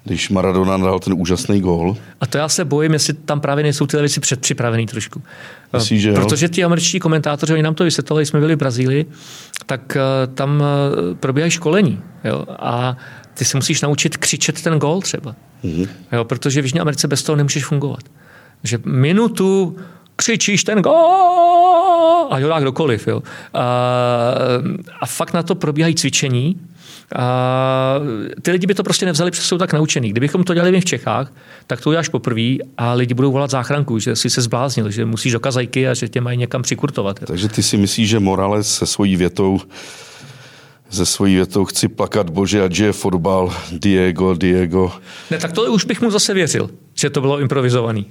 když 0.08 0.30
Maradona 0.30 0.78
dal 0.78 1.00
ten 1.00 1.14
úžasný 1.18 1.62
gól. 1.62 1.98
A 2.22 2.26
to 2.28 2.38
já 2.38 2.50
se 2.50 2.66
bojím, 2.66 2.94
jestli 2.94 3.14
tam 3.14 3.40
právě 3.40 3.64
nejsou 3.64 3.86
tyhle 3.86 4.02
věci 4.02 4.20
předpřipravený 4.20 4.86
trošku. 4.86 5.22
Myslí, 5.74 6.00
že 6.00 6.14
Protože 6.14 6.50
ti 6.50 6.64
američtí 6.64 7.00
komentátoři, 7.00 7.54
oni 7.54 7.64
nám 7.64 7.76
to 7.76 7.84
vysvětlovali, 7.84 8.26
jsme 8.26 8.40
byli 8.40 8.56
v 8.56 8.58
Brazílii, 8.58 9.06
tak 9.66 9.96
eh, 9.96 10.28
tam 10.28 10.64
eh, 10.64 11.16
probíhají 11.16 11.52
školení. 11.52 12.00
Jo? 12.24 12.46
A 12.60 12.98
ty 13.34 13.46
se 13.46 13.58
musíš 13.58 13.82
naučit 13.82 14.18
křičet 14.18 14.62
ten 14.62 14.80
gól 14.80 15.02
třeba. 15.02 15.36
Mm-hmm. 15.64 15.88
Jo? 16.12 16.24
Protože 16.24 16.62
v 16.62 16.66
Jižní 16.66 16.80
Americe 16.80 17.08
bez 17.08 17.24
toho 17.24 17.36
nemůžeš 17.36 17.66
fungovat. 17.66 18.04
Že 18.64 18.80
minutu 18.86 19.78
křičíš 20.16 20.64
ten 20.64 20.82
gól 20.82 22.28
a 22.30 22.40
jo, 22.40 22.60
kdokoliv. 22.60 23.08
Jo. 23.08 23.24
A, 23.54 23.64
a 25.02 25.06
fakt 25.06 25.34
na 25.34 25.44
to 25.44 25.56
probíhají 25.56 25.96
cvičení, 25.96 26.60
a 27.16 27.96
ty 28.42 28.52
lidi 28.52 28.68
by 28.68 28.74
to 28.74 28.84
prostě 28.84 29.06
nevzali, 29.06 29.32
protože 29.32 29.44
jsou 29.44 29.58
tak 29.58 29.74
naučený. 29.74 30.10
Kdybychom 30.10 30.44
to 30.44 30.54
dělali 30.54 30.72
my 30.72 30.82
v 30.82 30.86
Čechách, 30.86 31.34
tak 31.68 31.82
to 31.82 31.90
uděláš 31.90 32.10
poprvé 32.10 32.56
a 32.78 32.94
lidi 32.94 33.14
budou 33.14 33.32
volat 33.32 33.50
záchranku, 33.50 34.00
že 34.00 34.16
jsi 34.16 34.30
se 34.30 34.42
zbláznil, 34.42 34.92
že 34.92 35.06
musíš 35.06 35.32
do 35.32 35.40
kazajky 35.40 35.88
a 35.88 35.94
že 35.94 36.10
tě 36.10 36.22
mají 36.22 36.38
někam 36.38 36.62
přikurtovat. 36.62 37.20
Takže 37.20 37.50
ty 37.50 37.64
si 37.64 37.78
myslíš, 37.78 38.10
že 38.10 38.20
Morales 38.20 38.76
se 38.76 38.86
svojí 38.86 39.16
větou 39.16 39.60
ze 40.90 41.06
svojí 41.06 41.36
větou 41.36 41.66
chci 41.66 41.88
plakat, 41.88 42.30
bože, 42.30 42.64
ať 42.64 42.80
je 42.80 42.94
fotbal, 42.94 43.54
Diego, 43.72 44.34
Diego. 44.34 44.92
Ne, 45.32 45.38
tak 45.38 45.52
to 45.52 45.74
už 45.74 45.86
bych 45.86 46.02
mu 46.02 46.12
zase 46.12 46.34
věřil, 46.34 46.70
že 46.94 47.10
to 47.10 47.22
bylo 47.22 47.40
improvizovaný. 47.40 48.06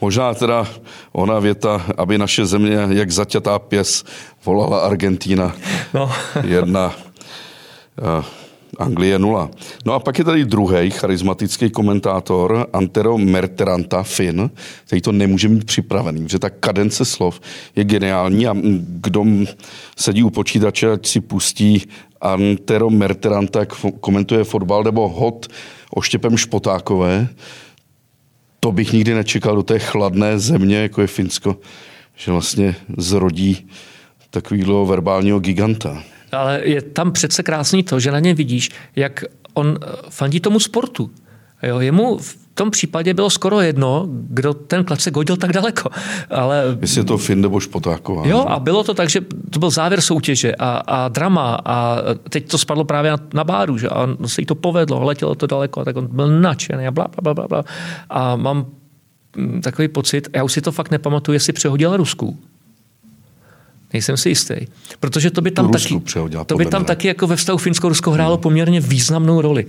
Možná 0.00 0.34
teda 0.34 0.66
ona 1.12 1.38
věta, 1.38 1.86
aby 1.96 2.18
naše 2.18 2.46
země, 2.46 2.78
jak 2.88 3.10
zaťatá 3.10 3.58
pěs, 3.58 4.04
volala 4.44 4.80
Argentína. 4.80 5.56
No. 5.94 6.12
Jedna 6.44 6.94
Anglie 8.78 9.18
nula. 9.18 9.50
No 9.84 9.92
a 9.92 9.98
pak 9.98 10.18
je 10.18 10.24
tady 10.24 10.44
druhý 10.44 10.90
charismatický 10.90 11.70
komentátor, 11.70 12.66
Antero 12.72 13.18
Merteranta, 13.18 14.02
Finn, 14.02 14.50
který 14.86 15.02
to 15.02 15.12
nemůže 15.12 15.48
mít 15.48 15.64
připravený, 15.64 16.28
že 16.28 16.38
ta 16.38 16.50
kadence 16.50 17.04
slov 17.04 17.40
je 17.76 17.84
geniální 17.84 18.46
a 18.46 18.56
kdo 18.78 19.24
sedí 19.96 20.22
u 20.22 20.30
počítače, 20.30 20.90
ať 20.90 21.06
si 21.06 21.20
pustí 21.20 21.82
Antero 22.20 22.90
Merteranta, 22.90 23.60
jak 23.60 23.72
komentuje 24.00 24.44
fotbal, 24.44 24.84
nebo 24.84 25.08
hod 25.08 25.46
oštěpem 25.90 26.36
Špotákové, 26.36 27.28
to 28.60 28.72
bych 28.72 28.92
nikdy 28.92 29.14
nečekal 29.14 29.56
do 29.56 29.62
té 29.62 29.78
chladné 29.78 30.38
země, 30.38 30.76
jako 30.76 31.00
je 31.00 31.06
Finsko, 31.06 31.56
že 32.16 32.32
vlastně 32.32 32.76
zrodí 32.98 33.68
takového 34.30 34.86
verbálního 34.86 35.40
giganta. 35.40 36.02
Ale 36.34 36.60
je 36.64 36.82
tam 36.82 37.12
přece 37.12 37.42
krásný 37.42 37.82
to, 37.82 38.00
že 38.00 38.10
na 38.10 38.20
něm 38.20 38.36
vidíš, 38.36 38.70
jak 38.96 39.24
on 39.54 39.78
eh, 39.82 39.86
fandí 40.10 40.40
tomu 40.40 40.60
sportu. 40.60 41.10
Jo, 41.62 41.80
jemu 41.80 42.18
v 42.18 42.38
tom 42.54 42.70
případě 42.70 43.14
bylo 43.14 43.30
skoro 43.30 43.60
jedno, 43.60 44.08
kdo 44.10 44.54
ten 44.54 44.84
klacek 44.84 45.16
hodil 45.16 45.36
tak 45.36 45.52
daleko. 45.52 45.90
Ale... 46.30 46.62
Jestli 46.80 47.00
je 47.00 47.04
to 47.04 47.18
Finn 47.18 47.42
nebo 47.42 47.60
Špotáková. 47.60 48.26
Jo, 48.26 48.44
a 48.48 48.60
bylo 48.60 48.84
to 48.84 48.94
tak, 48.94 49.10
že 49.10 49.20
to 49.50 49.58
byl 49.58 49.70
závěr 49.70 50.00
soutěže 50.00 50.54
a, 50.54 50.70
a 50.70 51.08
drama 51.08 51.58
a 51.64 51.98
teď 52.28 52.50
to 52.50 52.58
spadlo 52.58 52.84
právě 52.84 53.10
na, 53.10 53.18
na 53.34 53.44
báru, 53.44 53.78
že 53.78 53.88
a 53.88 54.08
se 54.26 54.42
jí 54.42 54.46
to 54.46 54.54
povedlo, 54.54 55.04
letělo 55.04 55.34
to 55.34 55.46
daleko 55.46 55.80
a 55.80 55.84
tak 55.84 55.96
on 55.96 56.08
byl 56.12 56.40
nadšený 56.40 56.86
a 56.86 56.90
bla, 56.90 57.08
bla, 57.22 57.34
bla, 57.34 57.48
bla. 57.48 57.64
A 58.10 58.36
mám 58.36 58.66
mm, 59.36 59.60
takový 59.60 59.88
pocit, 59.88 60.28
já 60.34 60.44
už 60.44 60.52
si 60.52 60.60
to 60.60 60.72
fakt 60.72 60.90
nepamatuju, 60.90 61.34
jestli 61.34 61.52
přehodila 61.52 61.96
Rusku. 61.96 62.38
Nejsem 63.94 64.16
si 64.16 64.28
jistý. 64.28 64.54
Protože 65.00 65.30
to 65.30 65.40
by 65.40 65.50
tam, 65.50 65.70
taky, 65.70 66.00
to 66.46 66.56
by 66.56 66.66
tam 66.66 66.84
taky 66.84 67.08
jako 67.08 67.26
ve 67.26 67.36
vztahu 67.36 67.58
Finsko-Rusko 67.58 68.10
hrálo 68.10 68.34
hmm. 68.34 68.42
poměrně 68.42 68.80
významnou 68.80 69.40
roli. 69.40 69.66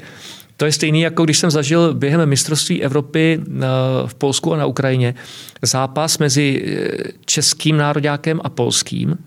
To 0.58 0.66
je 0.66 0.72
stejný, 0.72 1.02
jako 1.02 1.24
když 1.24 1.38
jsem 1.38 1.52
zažil 1.52 1.94
během 1.94 2.30
mistrovství 2.30 2.84
Evropy 2.84 3.40
eh, 3.42 3.62
v 4.06 4.16
Polsku 4.16 4.54
a 4.54 4.58
na 4.58 4.66
Ukrajině 4.66 5.16
zápas 5.62 6.18
mezi 6.18 6.66
eh, 6.66 7.12
českým 7.26 7.78
nároďákem 7.78 8.42
a 8.44 8.50
polským. 8.50 9.18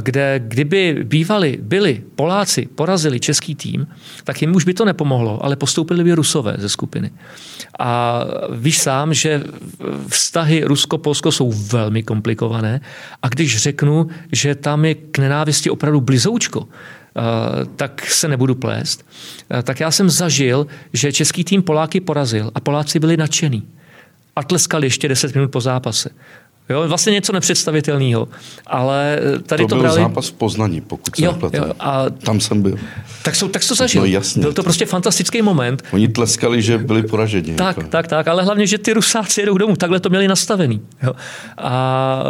Kde 0.00 0.40
kdyby 0.44 0.96
bývali, 1.04 1.58
byli 1.62 2.02
Poláci, 2.16 2.68
porazili 2.74 3.20
český 3.20 3.54
tým, 3.54 3.86
tak 4.24 4.40
jim 4.40 4.54
už 4.54 4.64
by 4.64 4.74
to 4.74 4.84
nepomohlo, 4.84 5.44
ale 5.44 5.56
postoupili 5.56 6.04
by 6.04 6.12
Rusové 6.12 6.54
ze 6.58 6.68
skupiny. 6.68 7.10
A 7.78 8.20
víš 8.52 8.78
sám, 8.78 9.14
že 9.14 9.42
vztahy 10.08 10.64
Rusko-Polsko 10.64 11.32
jsou 11.32 11.52
velmi 11.52 12.02
komplikované 12.02 12.80
a 13.22 13.28
když 13.28 13.56
řeknu, 13.56 14.06
že 14.32 14.54
tam 14.54 14.84
je 14.84 14.94
k 14.94 15.18
nenávisti 15.18 15.70
opravdu 15.70 16.00
blizoučko, 16.00 16.68
tak 17.76 18.10
se 18.10 18.28
nebudu 18.28 18.54
plést. 18.54 19.06
Tak 19.62 19.80
já 19.80 19.90
jsem 19.90 20.10
zažil, 20.10 20.66
že 20.92 21.12
český 21.12 21.44
tým 21.44 21.62
Poláky 21.62 22.00
porazil 22.00 22.50
a 22.54 22.60
Poláci 22.60 22.98
byli 22.98 23.16
nadšení 23.16 23.68
a 24.36 24.42
tleskali 24.42 24.86
ještě 24.86 25.08
10 25.08 25.34
minut 25.34 25.52
po 25.52 25.60
zápase. 25.60 26.10
Jo, 26.68 26.88
vlastně 26.88 27.12
něco 27.12 27.32
nepředstavitelného. 27.32 28.28
Ale 28.66 29.18
tady 29.46 29.62
to, 29.62 29.68
to 29.68 29.74
byl 29.74 29.82
brali... 29.82 30.00
zápas 30.00 30.28
v 30.28 30.32
Poznaní, 30.32 30.80
pokud 30.80 31.16
se 31.16 31.24
jo, 31.24 31.38
jo, 31.52 31.64
a... 31.80 32.10
Tam 32.10 32.40
jsem 32.40 32.62
byl. 32.62 32.78
Tak, 33.22 33.36
jsou, 33.36 33.48
tak 33.48 33.62
to 33.68 33.74
zažil. 33.74 34.02
No, 34.02 34.06
jasně. 34.06 34.42
Byl 34.42 34.52
to 34.52 34.62
prostě 34.62 34.86
fantastický 34.86 35.42
moment. 35.42 35.82
Oni 35.92 36.08
tleskali, 36.08 36.62
že 36.62 36.78
byli 36.78 37.02
poraženi. 37.02 37.54
Tak, 37.54 37.76
jako. 37.76 37.90
tak, 37.90 38.06
tak, 38.06 38.28
ale 38.28 38.42
hlavně, 38.42 38.66
že 38.66 38.78
ty 38.78 38.92
Rusáci 38.92 39.40
jedou 39.40 39.58
domů. 39.58 39.76
Takhle 39.76 40.00
to 40.00 40.08
měli 40.08 40.28
nastavený. 40.28 40.80
Jo. 41.02 41.12
A 41.58 42.22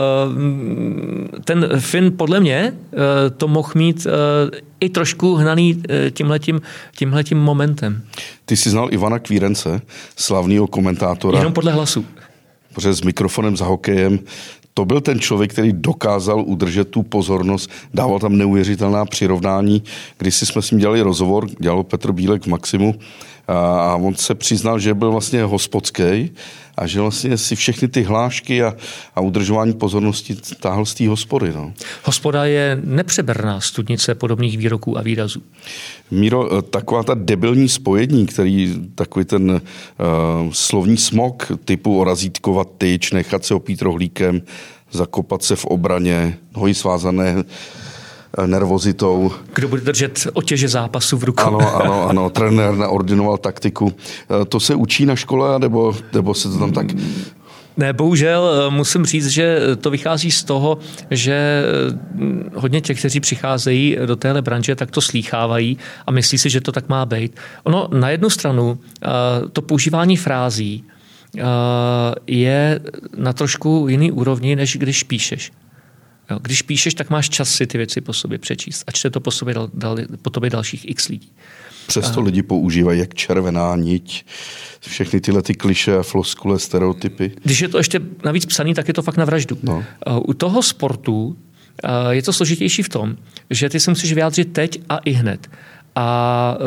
eh, 1.36 1.40
ten 1.40 1.68
Finn 1.78 2.16
podle 2.16 2.40
mě 2.40 2.72
eh, 2.92 2.96
to 3.30 3.48
mohl 3.48 3.70
mít 3.74 4.06
eh, 4.06 4.60
i 4.80 4.88
trošku 4.88 5.34
hnaný 5.34 5.82
tímhletím, 6.10 6.60
tímhletím 6.96 7.38
momentem. 7.38 8.02
Ty 8.44 8.56
jsi 8.56 8.70
znal 8.70 8.88
Ivana 8.90 9.18
Kvírence, 9.18 9.80
slavného 10.16 10.66
komentátora. 10.66 11.38
Jenom 11.38 11.52
podle 11.52 11.72
hlasu 11.72 12.06
protože 12.76 12.94
s 12.94 13.02
mikrofonem 13.02 13.56
za 13.56 13.64
hokejem 13.64 14.18
to 14.74 14.84
byl 14.84 15.00
ten 15.00 15.20
člověk, 15.20 15.52
který 15.52 15.72
dokázal 15.72 16.44
udržet 16.46 16.88
tu 16.88 17.02
pozornost, 17.02 17.70
dával 17.94 18.18
tam 18.18 18.36
neuvěřitelná 18.36 19.04
přirovnání. 19.04 19.82
Když 20.18 20.34
jsme 20.36 20.62
s 20.62 20.70
ním 20.70 20.80
dělali 20.80 21.00
rozhovor, 21.00 21.48
dělal 21.58 21.82
Petr 21.82 22.12
Bílek 22.12 22.42
v 22.42 22.46
Maximu 22.46 22.94
a 23.48 23.96
on 23.96 24.14
se 24.14 24.34
přiznal, 24.34 24.78
že 24.78 24.94
byl 24.94 25.12
vlastně 25.12 25.42
hospodský 25.42 26.30
a 26.76 26.86
že 26.86 27.00
vlastně 27.00 27.38
si 27.38 27.56
všechny 27.56 27.88
ty 27.88 28.02
hlášky 28.02 28.62
a, 28.62 28.74
a 29.14 29.20
udržování 29.20 29.72
pozornosti 29.72 30.36
táhl 30.60 30.84
z 30.84 30.94
té 30.94 31.08
hospody. 31.08 31.52
No. 31.54 31.72
Hospoda 32.04 32.44
je 32.44 32.80
nepřeberná 32.84 33.60
studnice 33.60 34.14
podobných 34.14 34.58
výroků 34.58 34.98
a 34.98 35.02
výrazů. 35.02 35.42
Míro, 36.10 36.62
taková 36.62 37.02
ta 37.02 37.14
debilní 37.14 37.68
spojení, 37.68 38.26
který 38.26 38.74
takový 38.94 39.24
ten 39.24 39.50
uh, 39.50 39.60
slovní 40.52 40.96
smog 40.96 41.52
typu 41.64 42.00
orazítkovat 42.00 42.68
tyč, 42.78 43.12
nechat 43.12 43.44
se 43.44 43.54
opít 43.54 43.82
rohlíkem, 43.82 44.42
zakopat 44.92 45.42
se 45.42 45.56
v 45.56 45.64
obraně, 45.64 46.38
nohy 46.56 46.74
svázané 46.74 47.44
nervozitou. 48.46 49.32
Kdo 49.54 49.68
bude 49.68 49.82
držet 49.82 50.26
otěže 50.32 50.68
zápasu 50.68 51.16
v 51.16 51.24
rukou. 51.24 51.42
Ano, 51.46 51.76
ano, 51.76 52.08
ano. 52.08 52.30
Trenér 52.30 52.74
naordinoval 52.74 53.36
taktiku. 53.36 53.92
Eh, 53.92 54.44
to 54.44 54.60
se 54.60 54.74
učí 54.74 55.06
na 55.06 55.16
škole, 55.16 55.58
nebo, 55.58 55.94
nebo 56.12 56.34
se 56.34 56.48
to 56.48 56.58
tam 56.58 56.72
tak 56.72 56.86
ne, 57.76 57.92
bohužel 57.92 58.50
eh, 58.50 58.70
musím 58.70 59.04
říct, 59.06 59.28
že 59.28 59.60
to 59.80 59.90
vychází 59.90 60.30
z 60.30 60.44
toho, 60.44 60.78
že 61.10 61.32
eh, 61.32 62.50
hodně 62.54 62.80
těch, 62.80 62.98
kteří 62.98 63.20
přicházejí 63.20 63.96
do 64.06 64.16
téhle 64.16 64.42
branže, 64.42 64.74
tak 64.74 64.90
to 64.90 65.00
slýchávají 65.00 65.78
a 66.06 66.10
myslí 66.10 66.38
si, 66.38 66.50
že 66.50 66.60
to 66.60 66.72
tak 66.72 66.88
má 66.88 67.06
být. 67.06 67.36
Ono 67.64 67.88
na 67.92 68.10
jednu 68.10 68.30
stranu 68.30 68.78
to 69.52 69.62
používání 69.62 70.16
frází 70.16 70.84
je 72.26 72.80
na 73.16 73.32
trošku 73.32 73.86
jiný 73.88 74.12
úrovni, 74.12 74.56
než 74.56 74.76
když 74.76 75.02
píšeš. 75.02 75.52
Jo, 76.30 76.38
když 76.42 76.62
píšeš, 76.62 76.94
tak 76.94 77.10
máš 77.10 77.28
čas 77.28 77.50
si 77.50 77.66
ty 77.66 77.78
věci 77.78 78.00
po 78.00 78.12
sobě 78.12 78.38
přečíst 78.38 78.84
a 78.86 78.92
čte 78.92 79.10
to 79.10 79.20
po, 79.20 79.30
sobě 79.30 79.54
dal, 79.54 79.70
dal, 79.74 79.98
po 80.22 80.30
tobě 80.30 80.50
dalších 80.50 80.90
x 80.90 81.08
lidí. 81.08 81.32
Přesto 81.86 82.20
a... 82.20 82.22
lidi 82.22 82.42
používají 82.42 83.00
jak 83.00 83.14
červená 83.14 83.76
niť, 83.76 84.26
všechny 84.80 85.20
tyhle 85.20 85.42
ty 85.42 85.54
kliše, 85.54 86.02
floskule, 86.02 86.58
stereotypy. 86.58 87.32
Když 87.44 87.60
je 87.60 87.68
to 87.68 87.78
ještě 87.78 88.00
navíc 88.24 88.46
psaný, 88.46 88.74
tak 88.74 88.88
je 88.88 88.94
to 88.94 89.02
fakt 89.02 89.16
na 89.16 89.24
vraždu. 89.24 89.58
No. 89.62 89.84
U 90.24 90.34
toho 90.34 90.62
sportu 90.62 91.36
je 92.10 92.22
to 92.22 92.32
složitější 92.32 92.82
v 92.82 92.88
tom, 92.88 93.16
že 93.50 93.68
ty 93.68 93.80
se 93.80 93.90
musíš 93.90 94.12
vyjádřit 94.12 94.52
teď 94.52 94.80
a 94.88 94.96
i 94.96 95.10
hned. 95.10 95.50
A 95.94 96.58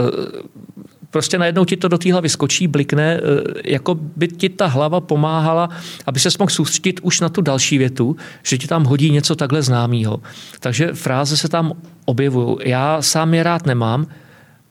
prostě 1.11 1.37
najednou 1.37 1.65
ti 1.65 1.77
to 1.77 1.87
do 1.87 1.97
té 1.97 2.11
hlavy 2.11 2.29
skočí, 2.29 2.67
blikne, 2.67 3.13
e, 3.13 3.19
jako 3.65 3.95
by 3.95 4.27
ti 4.27 4.49
ta 4.49 4.67
hlava 4.67 5.01
pomáhala, 5.01 5.69
aby 6.05 6.19
se 6.19 6.29
mohl 6.39 6.49
soustředit 6.49 6.99
už 7.03 7.21
na 7.21 7.29
tu 7.29 7.41
další 7.41 7.77
větu, 7.77 8.15
že 8.43 8.57
ti 8.57 8.67
tam 8.67 8.83
hodí 8.83 9.11
něco 9.11 9.35
takhle 9.35 9.61
známého. 9.61 10.21
Takže 10.59 10.93
fráze 10.93 11.37
se 11.37 11.49
tam 11.49 11.73
objevují. 12.05 12.57
Já 12.65 13.01
sám 13.01 13.33
je 13.33 13.43
rád 13.43 13.65
nemám, 13.65 14.07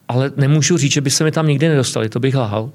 ale 0.07 0.31
nemůžu 0.35 0.77
říct, 0.77 0.91
že 0.91 1.01
by 1.01 1.09
se 1.09 1.23
mi 1.23 1.31
tam 1.31 1.47
nikdy 1.47 1.69
nedostali, 1.69 2.09
to 2.09 2.19
bych 2.19 2.35
lhal. 2.35 2.71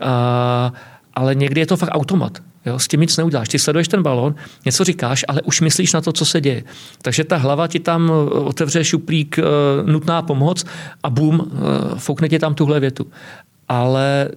A, 0.00 0.72
ale 1.14 1.34
někdy 1.34 1.60
je 1.60 1.66
to 1.66 1.76
fakt 1.76 1.90
automat. 1.92 2.38
Jo, 2.66 2.78
s 2.78 2.88
tím 2.88 3.00
nic 3.00 3.16
neuděláš. 3.16 3.48
Ty 3.48 3.58
sleduješ 3.58 3.88
ten 3.88 4.02
balon, 4.02 4.34
něco 4.64 4.84
říkáš, 4.84 5.24
ale 5.28 5.42
už 5.42 5.60
myslíš 5.60 5.92
na 5.92 6.00
to, 6.00 6.12
co 6.12 6.24
se 6.24 6.40
děje. 6.40 6.64
Takže 7.02 7.24
ta 7.24 7.36
hlava 7.36 7.66
ti 7.66 7.80
tam 7.80 8.10
eh, 8.10 8.38
otevře 8.38 8.84
šuplík 8.84 9.38
e, 9.38 9.42
nutná 9.82 10.22
pomoc 10.22 10.64
a 11.02 11.10
bum, 11.10 11.40
e, 11.40 11.98
foukne 11.98 12.28
ti 12.28 12.38
tam 12.38 12.54
tuhle 12.54 12.80
větu. 12.80 13.06
Ale 13.68 14.30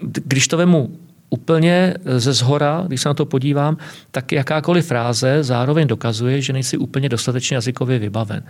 když 0.00 0.48
to 0.48 0.56
vemu 0.56 0.98
úplně 1.30 1.94
ze 2.16 2.32
zhora, 2.32 2.84
když 2.86 3.00
se 3.00 3.08
na 3.08 3.14
to 3.14 3.26
podívám, 3.26 3.76
tak 4.10 4.32
jakákoliv 4.32 4.86
fráze 4.86 5.44
zároveň 5.44 5.86
dokazuje, 5.86 6.42
že 6.42 6.52
nejsi 6.52 6.76
úplně 6.76 7.08
dostatečně 7.08 7.54
jazykově 7.54 7.98
vybaven. 7.98 8.42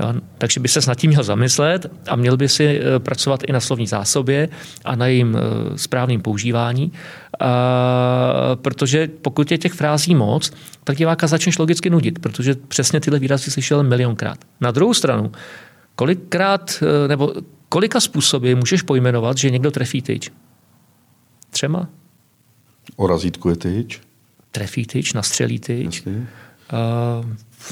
Jo? 0.00 0.14
Takže 0.38 0.60
by 0.60 0.68
se 0.68 0.80
nad 0.88 0.94
tím 0.94 1.10
měl 1.10 1.22
zamyslet 1.22 1.86
a 2.08 2.16
měl 2.16 2.36
by 2.36 2.48
si 2.48 2.80
eh, 2.80 2.98
pracovat 2.98 3.40
i 3.46 3.52
na 3.52 3.60
slovní 3.60 3.86
zásobě 3.86 4.48
a 4.84 4.96
na 4.96 5.06
jejím 5.06 5.36
eh, 5.36 5.78
správným 5.78 6.22
používání, 6.22 6.92
a, 7.40 8.56
protože 8.62 9.08
pokud 9.22 9.52
je 9.52 9.58
těch 9.58 9.72
frází 9.72 10.14
moc, 10.14 10.52
tak 10.84 10.96
diváka 10.96 11.26
začneš 11.26 11.58
logicky 11.58 11.90
nudit, 11.90 12.18
protože 12.18 12.54
přesně 12.54 13.00
tyhle 13.00 13.18
výrazy 13.18 13.50
slyšel 13.50 13.82
milionkrát. 13.82 14.38
Na 14.60 14.70
druhou 14.70 14.94
stranu, 14.94 15.32
kolikrát 15.94 16.82
eh, 16.82 17.08
nebo 17.08 17.32
kolika 17.68 18.00
způsoby 18.00 18.54
můžeš 18.54 18.82
pojmenovat, 18.82 19.38
že 19.38 19.50
někdo 19.50 19.70
trefí 19.70 20.02
tyč? 20.02 20.30
Třema? 21.50 21.88
O 22.96 23.06
razítku 23.06 23.48
je 23.48 23.56
tyč? 23.56 24.00
Trefí 24.50 24.86
tyč, 24.86 25.12
nastřelí 25.12 25.58
tyč. 25.58 26.02
Uh, 26.06 26.12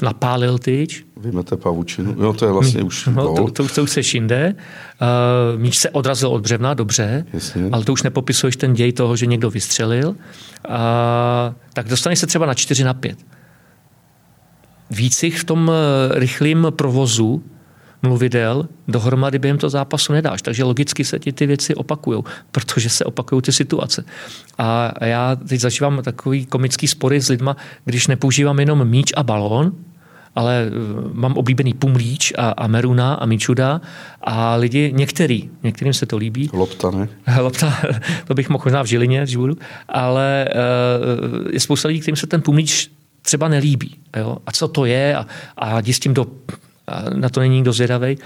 napálil 0.01 0.57
tyč. 0.57 1.05
Vymete 1.17 1.57
pavučinu. 1.57 2.15
Jo, 2.23 2.33
to 2.33 2.45
je 2.45 2.51
vlastně 2.51 2.81
už 2.81 3.05
no, 3.05 3.35
to, 3.35 3.51
to, 3.51 3.67
to 3.67 3.83
už 3.83 3.91
se 3.91 4.01
jinde. 4.13 4.55
Uh, 4.55 5.59
míč 5.59 5.77
se 5.77 5.89
odrazil 5.89 6.29
od 6.29 6.41
břevna, 6.41 6.73
dobře, 6.73 7.25
Jasně. 7.33 7.69
ale 7.71 7.83
to 7.83 7.93
už 7.93 8.03
nepopisuješ 8.03 8.55
ten 8.55 8.73
děj 8.73 8.93
toho, 8.93 9.15
že 9.15 9.25
někdo 9.25 9.49
vystřelil. 9.49 10.09
Uh, 10.09 10.15
tak 11.73 11.87
dostane 11.87 12.15
se 12.15 12.27
třeba 12.27 12.45
na 12.45 12.53
4 12.53 12.83
na 12.83 12.93
5. 12.93 13.17
Víc 14.89 15.23
jich 15.23 15.39
v 15.39 15.43
tom 15.43 15.71
rychlém 16.11 16.67
provozu 16.69 17.43
mluvidel 18.03 18.67
dohromady 18.87 19.39
během 19.39 19.57
toho 19.57 19.69
zápasu 19.69 20.13
nedáš. 20.13 20.41
Takže 20.41 20.63
logicky 20.63 21.05
se 21.05 21.19
ti 21.19 21.31
ty 21.31 21.45
věci 21.45 21.75
opakují, 21.75 22.23
protože 22.51 22.89
se 22.89 23.05
opakují 23.05 23.41
ty 23.41 23.51
situace. 23.51 24.05
A 24.57 24.93
já 25.05 25.35
teď 25.35 25.59
zažívám 25.59 26.01
takový 26.03 26.45
komický 26.45 26.87
spory 26.87 27.21
s 27.21 27.29
lidma, 27.29 27.57
když 27.85 28.07
nepoužívám 28.07 28.59
jenom 28.59 28.87
míč 28.87 29.13
a 29.15 29.23
balón, 29.23 29.71
ale 30.35 30.67
eh, 30.67 30.71
mám 31.13 31.33
oblíbený 31.33 31.73
Pumlíč 31.73 32.33
a, 32.37 32.49
a 32.49 32.67
Meruna 32.67 33.13
a 33.13 33.25
Mičuda 33.25 33.81
a 34.21 34.55
lidi, 34.55 34.91
některý, 34.95 35.49
některým 35.63 35.93
se 35.93 36.05
to 36.05 36.17
líbí. 36.17 36.49
Lopta, 36.53 36.91
ne? 36.91 37.09
Lopta, 37.41 37.81
to 38.27 38.33
bych 38.33 38.49
mohl 38.49 38.63
možná 38.65 38.81
v 38.81 38.85
Žilině, 38.85 39.21
když 39.23 39.35
budu, 39.35 39.57
ale 39.89 40.49
uh, 40.49 41.51
je 41.51 41.59
spousta 41.59 41.87
lidí, 41.87 41.99
kterým 41.99 42.15
se 42.15 42.27
ten 42.27 42.41
Pumlíč 42.41 42.91
třeba 43.21 43.47
nelíbí. 43.47 43.95
Jo? 44.17 44.37
A 44.45 44.51
co 44.51 44.67
to 44.67 44.85
je? 44.85 45.15
A, 45.15 45.27
a 45.57 45.79
jdi 45.79 45.93
s 45.93 45.99
tím 45.99 46.13
do 46.13 46.27
na 47.13 47.29
to 47.29 47.39
není 47.39 47.55
nikdo 47.55 47.73
zvědavý. 47.73 48.17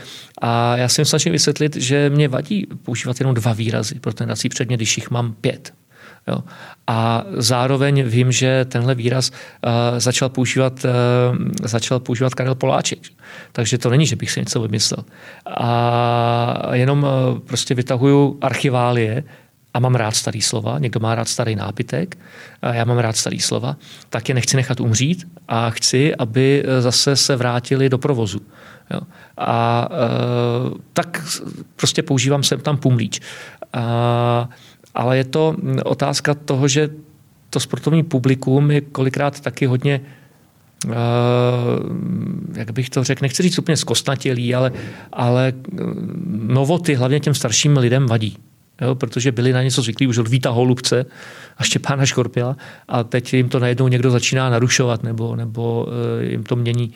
A 0.42 0.78
já 0.78 0.90
jsem 0.90 1.06
snažím 1.06 1.32
vysvětlit, 1.32 1.76
že 1.76 2.10
mě 2.10 2.28
vadí 2.28 2.68
používat 2.84 3.20
jenom 3.20 3.36
dva 3.36 3.54
výrazy 3.54 4.00
pro 4.00 4.14
ten 4.14 4.30
dací 4.30 4.50
předmět, 4.50 4.78
když 4.78 4.98
jich 4.98 5.10
mám 5.10 5.34
pět. 5.34 5.74
Jo. 6.28 6.44
A 6.88 7.24
zároveň 7.38 8.04
vím, 8.04 8.32
že 8.32 8.66
tenhle 8.66 8.96
výraz 8.96 9.32
uh, 9.32 9.72
začal, 10.00 10.30
používat, 10.30 10.86
uh, 10.86 11.46
začal 11.64 12.00
používat 12.00 12.36
Karel 12.36 12.56
Poláček. 12.56 13.00
Takže 13.52 13.78
to 13.78 13.90
není, 13.90 14.06
že 14.06 14.16
bych 14.16 14.32
si 14.32 14.40
něco 14.40 14.62
vymyslel. 14.62 15.04
A 15.46 16.70
jenom 16.74 17.04
uh, 17.04 17.40
prostě 17.40 17.76
vytahuju 17.76 18.38
archiválie, 18.42 19.24
a 19.78 19.80
mám 19.80 19.96
rád 19.96 20.16
starý 20.16 20.42
slova, 20.42 20.80
někdo 20.80 21.00
má 21.00 21.16
rád 21.16 21.28
starý 21.28 21.56
nábytek, 21.56 22.18
a 22.62 22.74
já 22.74 22.86
mám 22.86 22.98
rád 22.98 23.16
starý 23.18 23.40
slova, 23.40 23.78
tak 24.10 24.30
je 24.30 24.36
nechci 24.36 24.58
nechat 24.58 24.80
umřít 24.80 25.28
a 25.48 25.70
chci, 25.70 26.16
aby 26.16 26.64
e, 26.66 26.82
zase 26.82 27.16
se 27.16 27.36
vrátili 27.36 27.90
do 27.90 27.98
provozu. 27.98 28.42
Jo. 28.92 29.00
A 29.38 29.90
e, 29.92 30.80
tak 30.94 31.24
prostě 31.76 32.04
používám 32.04 32.44
sem 32.44 32.60
tam 32.60 32.78
pumlíč. 32.78 33.22
A, 33.74 34.50
ale 34.96 35.18
je 35.18 35.24
to 35.24 35.56
otázka 35.86 36.34
toho, 36.34 36.68
že 36.68 36.90
to 37.50 37.60
sportovní 37.60 38.04
publikum 38.04 38.72
je 38.72 38.82
kolikrát 38.82 39.40
taky 39.40 39.66
hodně 39.66 40.02
jak 42.56 42.72
bych 42.72 42.90
to 42.90 43.04
řekl, 43.04 43.20
nechci 43.22 43.44
říct 43.44 43.60
úplně 43.60 43.78
zkostnatělý, 43.78 44.56
ale, 44.56 44.72
ale 45.14 45.54
novoty 46.28 46.96
hlavně 46.96 47.20
těm 47.20 47.34
starším 47.34 47.78
lidem 47.78 48.06
vadí. 48.06 48.38
Jo, 48.82 48.96
protože 48.96 49.32
byli 49.32 49.54
na 49.54 49.64
něco 49.64 49.82
zvyklí 49.82 50.08
už 50.08 50.18
od 50.18 50.28
Víta 50.28 50.50
Holubce 50.50 51.06
a 51.58 51.64
Štěpána 51.64 52.06
Škorpila 52.06 52.58
a 52.88 53.04
teď 53.04 53.34
jim 53.34 53.50
to 53.50 53.60
najednou 53.60 53.88
někdo 53.88 54.12
začíná 54.12 54.50
narušovat 54.50 55.04
nebo, 55.04 55.36
nebo 55.36 55.88
jim 56.20 56.44
to 56.44 56.56
mění. 56.56 56.94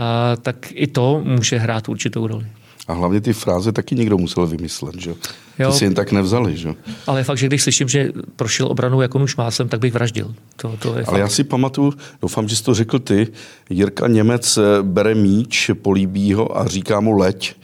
A, 0.00 0.36
tak 0.36 0.56
i 0.70 0.86
to 0.86 1.22
může 1.24 1.58
hrát 1.58 1.88
určitou 1.88 2.26
roli. 2.26 2.46
A 2.88 2.92
hlavně 2.92 3.20
ty 3.20 3.32
fráze 3.32 3.72
taky 3.72 3.94
někdo 3.94 4.18
musel 4.18 4.46
vymyslet, 4.46 4.94
že? 4.98 5.14
Ty 5.56 5.62
jo. 5.62 5.72
si 5.72 5.84
jen 5.84 5.94
tak 5.94 6.12
nevzali, 6.12 6.56
že? 6.56 6.74
Ale 7.06 7.24
fakt, 7.24 7.38
že 7.38 7.46
když 7.46 7.62
slyším, 7.62 7.88
že 7.88 8.12
prošel 8.36 8.66
obranou 8.66 9.00
jako 9.00 9.18
nůž 9.18 9.36
másem, 9.36 9.68
tak 9.68 9.80
bych 9.80 9.92
vraždil. 9.92 10.34
To, 10.56 10.76
to 10.78 10.88
je 10.88 10.94
Ale 10.94 11.04
fakt. 11.04 11.18
já 11.18 11.28
si 11.28 11.44
pamatuju, 11.44 11.92
doufám, 12.22 12.48
že 12.48 12.56
jsi 12.56 12.64
to 12.64 12.74
řekl 12.74 12.98
ty, 12.98 13.28
Jirka 13.70 14.08
Němec 14.08 14.56
eh, 14.56 14.62
bere 14.82 15.14
míč, 15.14 15.70
políbí 15.82 16.34
ho 16.34 16.58
a 16.58 16.66
říká 16.66 17.00
mu 17.00 17.18
leď. 17.18 17.54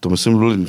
To 0.00 0.08
myslím, 0.10 0.38
byl 0.38 0.66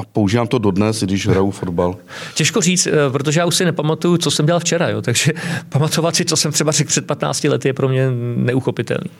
a 0.00 0.04
používám 0.12 0.46
to 0.46 0.58
dodnes, 0.58 1.02
když 1.02 1.26
hraju 1.26 1.50
fotbal. 1.50 1.96
Těžko 2.34 2.60
říct, 2.60 2.86
eh, 2.86 3.10
protože 3.12 3.40
já 3.40 3.46
už 3.46 3.56
si 3.56 3.64
nepamatuju, 3.64 4.16
co 4.16 4.30
jsem 4.30 4.46
dělal 4.46 4.60
včera, 4.60 4.88
jo? 4.88 5.02
takže 5.02 5.32
pamatovat 5.68 6.16
si, 6.16 6.24
co 6.24 6.36
jsem 6.36 6.52
třeba 6.52 6.72
řekl 6.72 6.88
před 6.88 7.06
15 7.06 7.44
lety, 7.44 7.68
je 7.68 7.72
pro 7.72 7.88
mě 7.88 8.10
neuchopitelný 8.36 9.10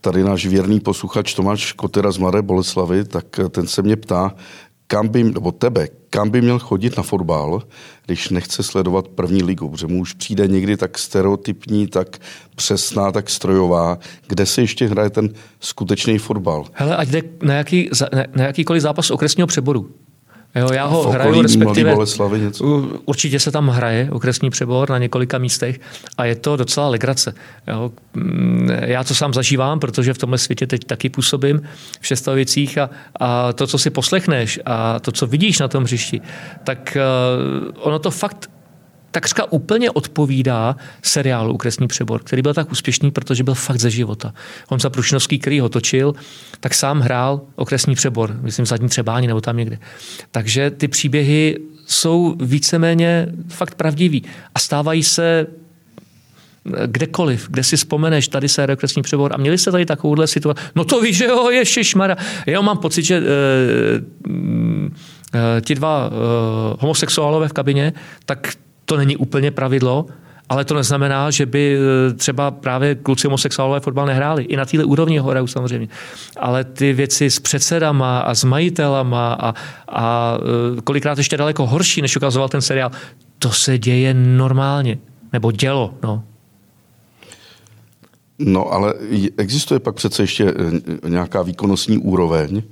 tady 0.00 0.24
náš 0.24 0.46
věrný 0.46 0.80
posluchač 0.80 1.34
Tomáš 1.34 1.72
Kotera 1.72 2.10
z 2.10 2.18
Mladé 2.18 2.42
Boleslavy, 2.42 3.04
tak 3.04 3.40
ten 3.50 3.66
se 3.66 3.82
mě 3.82 3.96
ptá, 3.96 4.34
kam 4.86 5.08
by, 5.08 5.24
nebo 5.24 5.52
tebe, 5.52 5.88
kam 6.10 6.30
by 6.30 6.40
měl 6.42 6.58
chodit 6.58 6.96
na 6.96 7.02
fotbal, 7.02 7.62
když 8.06 8.28
nechce 8.28 8.62
sledovat 8.62 9.08
první 9.08 9.42
ligu, 9.42 9.68
protože 9.68 9.86
mu 9.86 10.00
už 10.00 10.12
přijde 10.12 10.46
někdy 10.48 10.76
tak 10.76 10.98
stereotypní, 10.98 11.86
tak 11.86 12.18
přesná, 12.54 13.12
tak 13.12 13.30
strojová, 13.30 13.98
kde 14.26 14.46
se 14.46 14.60
ještě 14.60 14.86
hraje 14.86 15.10
ten 15.10 15.28
skutečný 15.60 16.18
fotbal. 16.18 16.64
Hele, 16.72 16.96
ať 16.96 17.08
jde 17.08 17.22
na, 17.42 17.54
jaký, 17.54 17.90
na, 18.12 18.22
na 18.36 18.44
jakýkoliv 18.44 18.82
zápas 18.82 19.10
okresního 19.10 19.46
přeboru. 19.46 19.90
Jo, 20.54 20.68
já 20.72 20.86
ho 20.86 21.10
hraju, 21.10 21.42
respektive 21.42 21.94
Boleslavy 21.94 22.40
něco? 22.40 22.64
určitě 23.04 23.40
se 23.40 23.50
tam 23.50 23.68
hraje 23.68 24.08
okresní 24.10 24.50
přebor 24.50 24.90
na 24.90 24.98
několika 24.98 25.38
místech 25.38 25.80
a 26.18 26.24
je 26.24 26.34
to 26.34 26.56
docela 26.56 26.88
legrace. 26.88 27.34
Jo. 27.66 27.92
Mm, 28.14 28.70
já 28.80 29.04
to 29.04 29.14
sám 29.14 29.34
zažívám, 29.34 29.80
protože 29.80 30.14
v 30.14 30.18
tomhle 30.18 30.38
světě 30.38 30.66
teď 30.66 30.84
taky 30.84 31.08
působím 31.08 31.62
v 32.00 32.06
Šestavicích 32.06 32.78
a, 32.78 32.90
a 33.20 33.52
to, 33.52 33.66
co 33.66 33.78
si 33.78 33.90
poslechneš 33.90 34.60
a 34.64 35.00
to, 35.00 35.12
co 35.12 35.26
vidíš 35.26 35.58
na 35.58 35.68
tom 35.68 35.84
hřišti, 35.84 36.20
tak 36.64 36.96
uh, 36.96 37.86
ono 37.86 37.98
to 37.98 38.10
fakt 38.10 38.50
takřka 39.10 39.52
úplně 39.52 39.90
odpovídá 39.90 40.76
seriálu 41.02 41.54
Ukresní 41.54 41.88
přebor, 41.88 42.20
který 42.24 42.42
byl 42.42 42.54
tak 42.54 42.72
úspěšný, 42.72 43.10
protože 43.10 43.44
byl 43.44 43.54
fakt 43.54 43.80
ze 43.80 43.90
života. 43.90 44.34
On 44.68 44.80
za 44.80 44.90
Prušnovský, 44.90 45.38
který 45.38 45.60
ho 45.60 45.68
točil, 45.68 46.14
tak 46.60 46.74
sám 46.74 47.00
hrál 47.00 47.40
Okresní 47.56 47.94
přebor, 47.94 48.36
myslím 48.40 48.66
zadní 48.66 48.88
třebání 48.88 49.26
nebo 49.26 49.40
tam 49.40 49.56
někde. 49.56 49.78
Takže 50.30 50.70
ty 50.70 50.88
příběhy 50.88 51.58
jsou 51.86 52.36
víceméně 52.40 53.28
fakt 53.48 53.74
pravdivý 53.74 54.22
a 54.54 54.58
stávají 54.58 55.02
se 55.02 55.46
kdekoliv, 56.86 57.48
kde 57.50 57.64
si 57.64 57.76
vzpomeneš, 57.76 58.28
tady 58.28 58.48
se 58.48 58.66
rekresní 58.66 59.02
přebor 59.02 59.32
a 59.34 59.36
měli 59.36 59.58
jste 59.58 59.72
tady 59.72 59.86
takovouhle 59.86 60.26
situaci. 60.26 60.62
No 60.74 60.84
to 60.84 61.00
víš, 61.00 61.16
že 61.16 61.24
jo, 61.24 61.50
šmara. 61.64 62.16
Já 62.46 62.60
mám 62.60 62.78
pocit, 62.78 63.02
že 63.02 63.16
e, 63.16 63.20
e, 65.34 65.60
ti 65.60 65.74
dva 65.74 66.10
e, 66.10 66.10
homosexuálové 66.80 67.48
v 67.48 67.52
kabině, 67.52 67.92
tak 68.26 68.52
to 68.88 68.96
není 68.96 69.16
úplně 69.16 69.50
pravidlo, 69.50 70.06
ale 70.48 70.64
to 70.64 70.74
neznamená, 70.74 71.30
že 71.30 71.46
by 71.46 71.76
e, 71.76 72.14
třeba 72.14 72.50
právě 72.50 72.94
kluci 72.94 73.26
homosexuálové 73.26 73.80
fotbal 73.80 74.06
nehráli. 74.06 74.44
I 74.44 74.56
na 74.56 74.64
této 74.64 74.88
úrovni 74.88 75.18
hrajou 75.20 75.46
samozřejmě. 75.46 75.88
Ale 76.36 76.64
ty 76.64 76.92
věci 76.92 77.30
s 77.30 77.40
předsedama 77.40 78.20
a 78.20 78.34
s 78.34 78.44
majitelama 78.44 79.32
a, 79.32 79.54
a 79.88 80.38
e, 80.78 80.80
kolikrát 80.80 81.18
ještě 81.18 81.36
daleko 81.36 81.66
horší, 81.66 82.02
než 82.02 82.16
ukazoval 82.16 82.48
ten 82.48 82.60
seriál, 82.60 82.90
to 83.38 83.50
se 83.50 83.78
děje 83.78 84.14
normálně. 84.14 84.98
Nebo 85.32 85.52
dělo, 85.52 85.94
no. 86.02 86.24
No, 88.38 88.72
ale 88.72 88.94
existuje 89.36 89.80
pak 89.80 89.94
přece 89.94 90.22
ještě 90.22 90.44
e, 90.44 91.08
nějaká 91.08 91.42
výkonnostní 91.42 91.98
úroveň, 91.98 92.62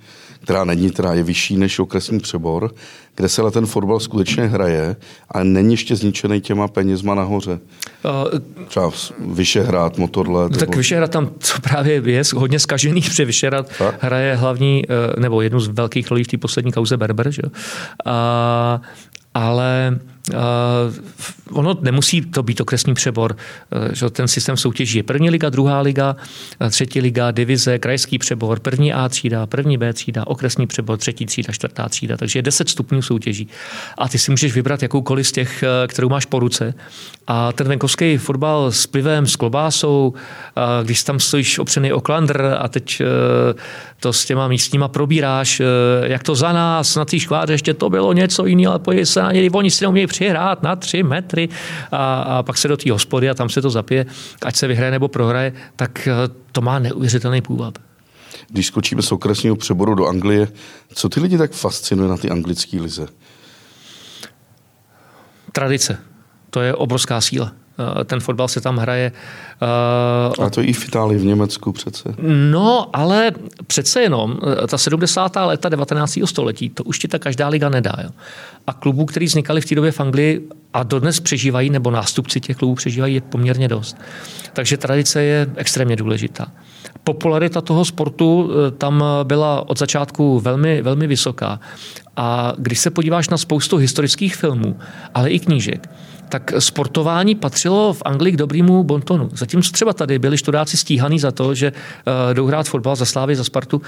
která 0.47 0.64
není, 0.64 0.90
která 0.90 1.14
je 1.14 1.22
vyšší 1.22 1.57
než 1.57 1.78
okresní 1.78 2.20
přebor, 2.20 2.74
kde 3.16 3.28
se 3.28 3.42
ale 3.42 3.51
ten 3.51 3.66
fotbal 3.66 4.01
skutečně 4.01 4.47
hraje 4.47 4.97
a 5.30 5.42
není 5.42 5.72
ještě 5.72 5.97
zničený 5.97 6.40
těma 6.40 6.68
penězma 6.68 7.14
nahoře. 7.14 7.59
Uh, 8.05 8.66
Třeba 8.68 8.90
Vyšehrad, 9.18 9.99
Motorlet. 9.99 10.53
No, 10.53 10.59
tak 10.59 10.68
nebo... 10.68 10.78
Vyšehrad 10.78 11.11
tam 11.11 11.26
to 11.26 11.61
právě 11.62 12.03
je 12.05 12.22
hodně 12.34 12.59
zkažený, 12.59 13.01
protože 13.09 13.24
Vyšehrad 13.24 13.70
hraje 14.01 14.36
hlavní, 14.36 14.82
eh, 14.88 15.20
nebo 15.20 15.42
jednu 15.42 15.61
z 15.61 15.68
velkých 15.68 16.11
rolí 16.11 16.24
v 16.24 16.28
té 16.28 16.38
poslední 16.38 16.72
kauze 16.72 16.97
Berber. 16.97 17.30
Že? 17.30 17.42
A, 18.05 18.80
ale 19.34 19.99
Uh, 20.35 20.39
ono 21.59 21.79
nemusí 21.81 22.20
to 22.22 22.43
být 22.43 22.61
okresní 22.61 22.95
přebor, 22.95 23.37
uh, 23.37 23.93
že 23.93 24.11
ten 24.11 24.29
systém 24.29 24.57
soutěží 24.57 24.99
je 24.99 25.03
první 25.03 25.31
liga, 25.31 25.51
druhá 25.51 25.81
liga, 25.81 26.16
uh, 26.61 26.68
třetí 26.68 27.01
liga, 27.01 27.31
divize, 27.31 27.79
krajský 27.79 28.18
přebor, 28.18 28.61
první 28.61 28.93
A 28.93 29.09
třída, 29.09 29.47
první 29.47 29.79
B 29.79 29.93
třída, 29.93 30.27
okresní 30.27 30.66
přebor, 30.66 30.99
třetí 30.99 31.27
třída, 31.27 31.53
čtvrtá 31.53 31.89
třída, 31.89 32.16
takže 32.16 32.39
je 32.39 32.43
10 32.43 32.68
stupňů 32.68 33.03
soutěží. 33.03 33.49
A 33.99 34.09
ty 34.09 34.18
si 34.18 34.31
můžeš 34.31 34.55
vybrat 34.55 34.83
jakoukoliv 34.83 35.27
z 35.27 35.33
těch, 35.33 35.64
kterou 35.87 36.09
máš 36.09 36.24
po 36.27 36.39
ruce. 36.39 36.74
A 37.27 37.53
ten 37.53 37.68
venkovský 37.68 38.16
fotbal 38.16 38.72
s 38.72 38.87
pivem, 38.87 39.27
s 39.27 39.37
klobásou, 39.37 40.14
když 40.83 41.03
tam 41.03 41.20
stojíš 41.20 41.59
opřený 41.59 41.93
o 41.93 42.01
klandr 42.01 42.57
a 42.59 42.68
teď 42.68 43.03
to 44.01 44.12
s 44.12 44.24
těma 44.24 44.49
místníma 44.49 44.89
probíráš, 44.89 45.62
jak 46.03 46.22
to 46.22 46.35
za 46.35 46.53
nás 46.53 46.97
na 46.97 47.05
té 47.05 47.18
škváře 47.18 47.53
ještě 47.53 47.74
to 47.74 47.91
bylo 47.91 48.12
něco 48.12 48.47
jiného, 48.47 48.72
ale 48.72 48.79
pojď 48.79 49.09
se 49.09 49.22
na 49.22 49.33
něj, 49.33 49.51
oni 49.53 49.70
si 49.70 49.87
přihrát 50.16 50.62
na 50.62 50.76
tři 50.76 51.02
metry 51.02 51.48
a, 51.92 52.22
a 52.22 52.42
pak 52.42 52.58
se 52.58 52.68
do 52.68 52.76
té 52.76 52.90
hospody 52.90 53.30
a 53.30 53.34
tam 53.34 53.48
se 53.48 53.62
to 53.62 53.70
zapije, 53.70 54.06
ať 54.42 54.56
se 54.56 54.66
vyhraje 54.66 54.90
nebo 54.90 55.08
prohraje, 55.08 55.52
tak 55.76 56.08
eh, 56.08 56.12
to 56.52 56.60
má 56.60 56.78
neuvěřitelný 56.78 57.42
půvab. 57.42 57.78
Když 58.48 58.66
skočíme 58.66 59.02
z 59.02 59.12
okresního 59.12 59.56
přeboru 59.56 59.94
do 59.94 60.06
Anglie, 60.06 60.48
co 60.94 61.08
ty 61.08 61.20
lidi 61.20 61.38
tak 61.38 61.52
fascinuje 61.52 62.08
na 62.08 62.16
ty 62.16 62.30
anglické 62.30 62.80
lize? 62.80 63.06
Tradice. 65.52 65.98
To 66.50 66.60
je 66.60 66.74
obrovská 66.74 67.20
síla. 67.20 67.52
Eh, 67.79 68.05
ten 68.05 68.20
fotbal 68.20 68.49
se 68.49 68.61
tam 68.61 68.77
hraje. 68.77 69.12
Uh, 70.39 70.45
a 70.45 70.51
to 70.51 70.62
i 70.62 70.72
v 70.72 70.89
Itálii, 70.89 71.18
v 71.18 71.24
Německu 71.24 71.72
přece. 71.72 72.14
No, 72.51 72.89
ale 72.93 73.33
přece 73.66 74.03
jenom, 74.03 74.39
eh, 74.62 74.66
ta 74.66 74.79
70. 74.79 75.47
léta 75.47 75.68
19. 75.68 76.27
století, 76.27 76.70
to 76.70 76.85
už 76.85 76.99
ti 76.99 77.09
ta 77.09 77.18
každá 77.18 77.49
liga 77.49 77.68
nedá. 77.68 77.97
Jo. 78.03 78.11
A 78.66 78.72
klubů, 78.72 79.05
který 79.05 79.27
vznikaly 79.27 79.61
v 79.61 79.64
té 79.64 79.74
době 79.74 79.93
v 79.93 80.01
Anglii 80.01 80.49
a 80.72 80.83
dodnes 80.83 81.20
přežívají, 81.20 81.70
nebo 81.70 81.91
nástupci 81.91 82.41
těch 82.41 82.57
klubů 82.57 82.74
přežívají, 82.74 83.14
je 83.14 83.20
poměrně 83.20 83.68
dost. 83.68 83.97
Takže 84.53 84.77
tradice 84.77 85.22
je 85.22 85.47
extrémně 85.57 85.97
důležitá. 85.97 86.47
Popularita 87.05 87.61
toho 87.61 87.85
sportu 87.85 88.51
tam 88.79 89.05
byla 89.22 89.68
od 89.68 89.79
začátku 89.79 90.41
velmi, 90.41 90.83
velmi 90.83 91.07
vysoká. 91.07 91.61
A 92.16 92.53
když 92.59 92.79
se 92.79 92.91
podíváš 92.91 93.29
na 93.29 93.37
spoustu 93.37 93.77
historických 93.77 94.37
filmů, 94.37 94.79
ale 95.14 95.31
i 95.31 95.39
knížek, 95.39 95.89
tak 96.29 96.53
sportování 96.59 97.35
patřilo 97.35 97.93
v 97.93 98.03
Anglii 98.05 98.33
k 98.33 98.37
dobrýmu 98.37 98.85
bontonu. 98.85 99.29
Zatímco 99.33 99.72
třeba 99.72 99.93
tady 99.93 100.18
byli 100.18 100.39
študáci 100.39 100.77
stíhaní 100.77 101.18
za 101.18 101.33
to, 101.33 101.55
že 101.55 101.72
uh, 101.72 102.35
jdou 102.35 102.47
hrát 102.47 102.68
fotbal 102.68 102.97
za 102.97 103.05
Slávy, 103.05 103.37
za 103.37 103.45
Spartu, 103.45 103.77
uh, 103.77 103.83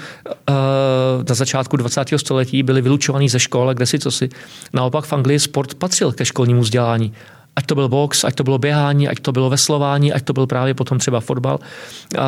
na 1.29 1.35
začátku 1.35 1.77
20. 1.77 2.07
století 2.15 2.63
byli 2.63 2.81
vylučovaní 2.81 3.29
ze 3.29 3.39
škol 3.39 3.69
a 3.69 3.73
kde 3.73 3.85
si 3.85 3.99
co 3.99 4.11
si. 4.11 4.29
Naopak 4.73 5.05
v 5.05 5.13
Anglii 5.13 5.39
sport 5.39 5.73
patřil 5.73 6.11
ke 6.11 6.25
školnímu 6.25 6.61
vzdělání 6.61 7.13
ať 7.55 7.65
to 7.65 7.75
byl 7.75 7.89
box, 7.89 8.23
ať 8.23 8.35
to 8.35 8.43
bylo 8.43 8.57
běhání, 8.57 9.07
ať 9.07 9.19
to 9.19 9.31
bylo 9.31 9.49
veslování, 9.49 10.13
ať 10.13 10.23
to 10.23 10.33
byl 10.33 10.47
právě 10.47 10.73
potom 10.73 10.99
třeba 10.99 11.19
fotbal. 11.19 11.59
Uh, 11.59 12.21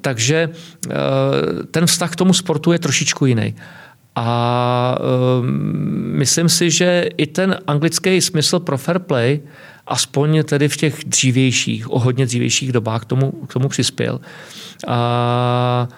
takže 0.00 0.48
uh, 0.86 0.92
ten 1.70 1.86
vztah 1.86 2.12
k 2.12 2.16
tomu 2.16 2.32
sportu 2.32 2.72
je 2.72 2.78
trošičku 2.78 3.26
jiný. 3.26 3.54
A 4.16 4.98
um, 5.40 5.46
myslím 6.18 6.48
si, 6.48 6.70
že 6.70 7.08
i 7.16 7.26
ten 7.26 7.58
anglický 7.66 8.20
smysl 8.20 8.60
pro 8.60 8.78
fair 8.78 8.98
play, 8.98 9.40
aspoň 9.86 10.42
tedy 10.44 10.68
v 10.68 10.76
těch 10.76 11.04
dřívějších, 11.06 11.92
o 11.92 11.98
hodně 11.98 12.26
dřívějších 12.26 12.72
dobách 12.72 13.02
k 13.02 13.04
tomu, 13.04 13.32
k 13.32 13.52
tomu 13.52 13.68
přispěl. 13.68 14.20
A 14.86 15.88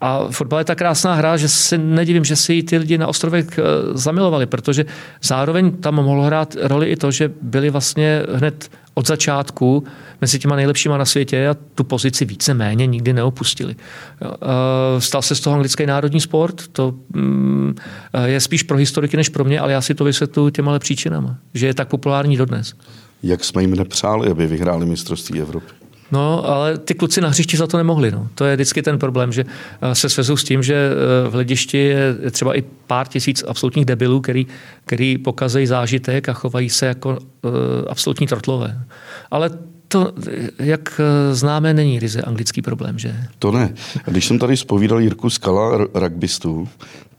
a 0.00 0.28
fotbal 0.30 0.58
je 0.58 0.64
ta 0.64 0.74
krásná 0.74 1.14
hra, 1.14 1.36
že 1.36 1.48
si 1.48 1.78
nedivím, 1.78 2.24
že 2.24 2.36
si 2.36 2.62
ty 2.62 2.78
lidi 2.78 2.98
na 2.98 3.06
ostrovech 3.06 3.58
eh, 3.58 3.62
zamilovali, 3.92 4.46
protože 4.46 4.84
zároveň 5.22 5.72
tam 5.72 5.94
mohlo 5.94 6.22
hrát 6.22 6.56
roli 6.60 6.86
i 6.86 6.96
to, 6.96 7.10
že 7.10 7.30
byli 7.42 7.70
vlastně 7.70 8.22
hned 8.34 8.70
od 8.94 9.06
začátku 9.06 9.84
mezi 10.20 10.38
těma 10.38 10.56
nejlepšíma 10.56 10.98
na 10.98 11.04
světě 11.04 11.48
a 11.48 11.56
tu 11.74 11.84
pozici 11.84 12.24
více-méně 12.24 12.86
nikdy 12.86 13.12
neopustili. 13.12 13.76
Eh, 14.22 15.00
stal 15.00 15.22
se 15.22 15.34
z 15.34 15.40
toho 15.40 15.54
anglický 15.54 15.86
národní 15.86 16.20
sport, 16.20 16.68
to 16.72 16.94
mm, 17.14 17.74
eh, 18.12 18.28
je 18.28 18.40
spíš 18.40 18.62
pro 18.62 18.76
historiky 18.76 19.16
než 19.16 19.28
pro 19.28 19.44
mě, 19.44 19.60
ale 19.60 19.72
já 19.72 19.80
si 19.80 19.94
to 19.94 20.04
vysvětluji 20.04 20.50
těma 20.50 20.78
příčinama, 20.78 21.36
že 21.54 21.66
je 21.66 21.74
tak 21.74 21.88
populární 21.88 22.36
dodnes. 22.36 22.74
Jak 23.22 23.44
jsme 23.44 23.62
jim 23.62 23.74
nepřáli, 23.74 24.30
aby 24.30 24.46
vyhráli 24.46 24.86
mistrovství 24.86 25.40
Evropy? 25.40 25.85
No, 26.12 26.48
ale 26.48 26.78
ty 26.78 26.94
kluci 26.94 27.20
na 27.20 27.28
hřišti 27.28 27.56
za 27.56 27.66
to 27.66 27.76
nemohli. 27.76 28.10
No. 28.10 28.28
To 28.34 28.44
je 28.44 28.56
vždycky 28.56 28.82
ten 28.82 28.98
problém, 28.98 29.32
že 29.32 29.44
eh, 29.82 29.94
se 29.94 30.08
svezou 30.08 30.36
s 30.36 30.44
tím, 30.44 30.62
že 30.62 30.74
eh, 30.74 31.28
v 31.28 31.32
hledišti 31.32 31.78
je 31.78 32.30
třeba 32.30 32.58
i 32.58 32.62
pár 32.86 33.08
tisíc 33.08 33.44
absolutních 33.48 33.84
debilů, 33.84 34.20
který, 34.20 34.46
který 34.84 35.18
pokazejí 35.18 35.66
zážitek 35.66 36.28
a 36.28 36.32
chovají 36.32 36.70
se 36.70 36.86
jako 36.86 37.08
uh, 37.10 37.50
absolutní 37.88 38.26
trotlové. 38.26 38.82
Ale 39.30 39.50
to, 39.88 40.12
jak 40.58 41.00
známe, 41.32 41.74
není 41.74 41.98
ryze 41.98 42.22
anglický 42.22 42.62
problém, 42.62 42.98
že? 42.98 43.14
To 43.38 43.52
ne. 43.52 43.74
Když 44.04 44.26
jsem 44.26 44.38
tady 44.38 44.56
spovídal 44.56 45.00
Jirku 45.00 45.30
Skala, 45.30 45.86
rugbystů, 45.94 46.68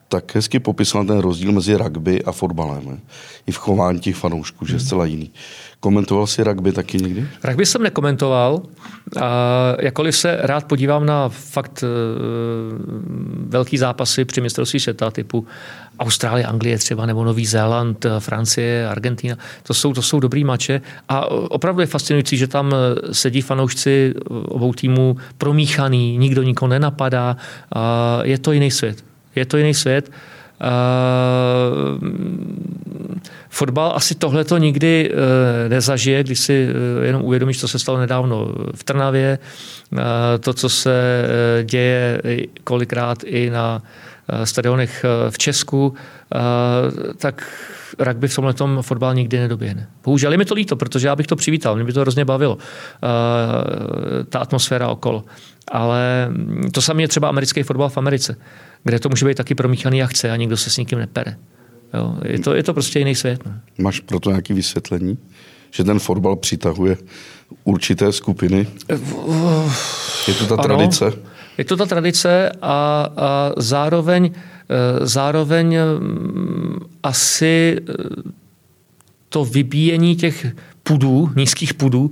tak 0.07 0.35
hezky 0.35 0.59
popisoval 0.59 1.05
ten 1.05 1.17
rozdíl 1.17 1.51
mezi 1.51 1.75
rugby 1.75 2.23
a 2.23 2.31
fotbalem. 2.31 2.99
I 3.47 3.51
v 3.51 3.57
chování 3.57 3.99
těch 3.99 4.15
fanoušků, 4.15 4.65
že 4.65 4.75
je 4.75 4.79
zcela 4.79 5.05
jiný. 5.05 5.31
Komentoval 5.79 6.27
jsi 6.27 6.43
rugby 6.43 6.71
taky 6.71 6.97
někdy? 6.97 7.27
Rugby 7.43 7.65
jsem 7.65 7.83
nekomentoval. 7.83 8.61
A 9.21 9.75
jakkoliv 9.79 10.15
se 10.15 10.37
rád 10.41 10.65
podívám 10.65 11.05
na 11.05 11.29
fakt 11.29 11.83
uh, 11.83 11.89
velký 13.49 13.77
zápasy 13.77 14.25
při 14.25 14.41
mistrovství 14.41 14.79
světa 14.79 15.11
typu 15.11 15.47
Austrálie, 15.99 16.45
Anglie 16.45 16.77
třeba, 16.77 17.05
nebo 17.05 17.23
Nový 17.23 17.45
Zéland, 17.45 18.05
Francie, 18.19 18.89
Argentina. 18.89 19.37
To 19.63 19.73
jsou, 19.73 19.93
to 19.93 20.01
jsou 20.01 20.19
dobrý 20.19 20.43
mače 20.43 20.81
a 21.09 21.25
opravdu 21.31 21.81
je 21.81 21.87
fascinující, 21.87 22.37
že 22.37 22.47
tam 22.47 22.75
sedí 23.11 23.41
fanoušci 23.41 24.13
obou 24.29 24.73
týmů 24.73 25.17
promíchaný, 25.37 26.17
nikdo 26.17 26.43
nikoho 26.43 26.69
nenapadá. 26.69 27.37
A 27.75 28.19
je 28.23 28.37
to 28.37 28.51
jiný 28.51 28.71
svět. 28.71 29.03
Je 29.35 29.45
to 29.45 29.57
jiný 29.57 29.73
svět. 29.73 30.11
Uh, 30.61 32.09
fotbal 33.49 33.91
asi 33.95 34.15
tohle 34.15 34.43
to 34.43 34.57
nikdy 34.57 35.11
uh, 35.11 35.69
nezažije, 35.69 36.23
když 36.23 36.39
si 36.39 36.67
uh, 36.69 37.03
jenom 37.03 37.21
uvědomíš, 37.21 37.59
co 37.59 37.67
se 37.67 37.79
stalo 37.79 37.97
nedávno 37.97 38.47
v 38.75 38.83
Trnavě, 38.83 39.39
uh, 39.91 39.99
to, 40.39 40.53
co 40.53 40.69
se 40.69 41.23
uh, 41.23 41.65
děje 41.65 42.21
kolikrát 42.63 43.23
i 43.23 43.49
na 43.49 43.81
uh, 43.81 44.43
stadionech 44.43 45.05
uh, 45.05 45.31
v 45.31 45.37
Česku, 45.37 45.87
uh, 45.87 45.95
tak 47.17 47.47
rugby 47.99 48.27
v 48.27 48.35
tomhle 48.35 48.53
tom 48.53 48.81
fotbal 48.81 49.15
nikdy 49.15 49.39
nedoběhne. 49.39 49.87
Bohužel 50.03 50.31
je 50.31 50.37
mi 50.37 50.45
to 50.45 50.53
líto, 50.53 50.75
protože 50.75 51.07
já 51.07 51.15
bych 51.15 51.27
to 51.27 51.35
přivítal, 51.35 51.75
mě 51.75 51.83
by 51.83 51.93
to 51.93 52.01
hrozně 52.01 52.25
bavilo, 52.25 52.55
uh, 52.55 52.61
ta 54.29 54.39
atmosféra 54.39 54.87
okolo. 54.87 55.23
Ale 55.71 56.29
to 56.71 56.81
samé 56.81 57.01
je 57.01 57.07
třeba 57.07 57.29
americký 57.29 57.63
fotbal 57.63 57.89
v 57.89 57.97
Americe 57.97 58.35
kde 58.87 58.99
to 58.99 59.09
může 59.09 59.25
být 59.25 59.37
taky 59.37 59.55
promíchaný 59.55 59.97
jak 59.97 60.09
chce 60.09 60.31
a 60.31 60.35
nikdo 60.35 60.57
se 60.57 60.69
s 60.69 60.77
nikým 60.77 60.99
nepere. 60.99 61.37
Jo, 61.93 62.17
je, 62.25 62.39
to, 62.39 62.55
je 62.55 62.63
to 62.63 62.73
prostě 62.73 62.99
jiný 62.99 63.15
svět. 63.15 63.45
No. 63.45 63.51
Máš 63.77 63.99
pro 63.99 64.19
to 64.19 64.29
nějaké 64.29 64.53
vysvětlení? 64.53 65.17
Že 65.71 65.83
ten 65.83 65.99
fotbal 65.99 66.35
přitahuje 66.35 66.97
určité 67.63 68.11
skupiny? 68.11 68.67
Je 70.27 70.33
to 70.33 70.47
ta 70.47 70.53
ano, 70.53 70.63
tradice? 70.63 71.13
Je 71.57 71.65
to 71.65 71.77
ta 71.77 71.85
tradice 71.85 72.51
a, 72.61 73.09
a 73.17 73.51
zároveň, 73.57 74.25
e, 74.25 75.07
zároveň 75.07 75.77
mm, 75.99 76.79
asi 77.03 77.77
e, 77.77 77.93
to 79.29 79.45
vybíjení 79.45 80.15
těch 80.15 80.47
pudů, 80.83 81.31
nízkých 81.35 81.73
pudů, 81.73 82.11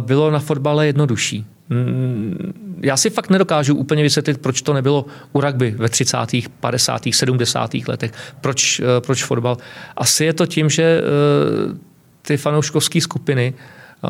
bylo 0.00 0.30
na 0.30 0.38
fotbale 0.38 0.86
jednodušší. 0.86 1.46
Mm, 1.70 2.80
já 2.82 2.96
si 2.96 3.10
fakt 3.10 3.30
nedokážu 3.30 3.74
úplně 3.74 4.02
vysvětlit, 4.02 4.38
proč 4.38 4.62
to 4.62 4.72
nebylo 4.72 5.06
u 5.32 5.40
rugby 5.40 5.74
ve 5.78 5.88
30., 5.88 6.16
50., 6.60 7.02
70. 7.12 7.88
letech. 7.88 8.12
Proč, 8.40 8.80
eh, 8.80 9.00
proč 9.00 9.24
fotbal? 9.24 9.56
Asi 9.96 10.24
je 10.24 10.32
to 10.32 10.46
tím, 10.46 10.70
že 10.70 10.82
eh, 10.82 11.76
ty 12.22 12.36
fanouškovské 12.36 13.00
skupiny 13.00 13.54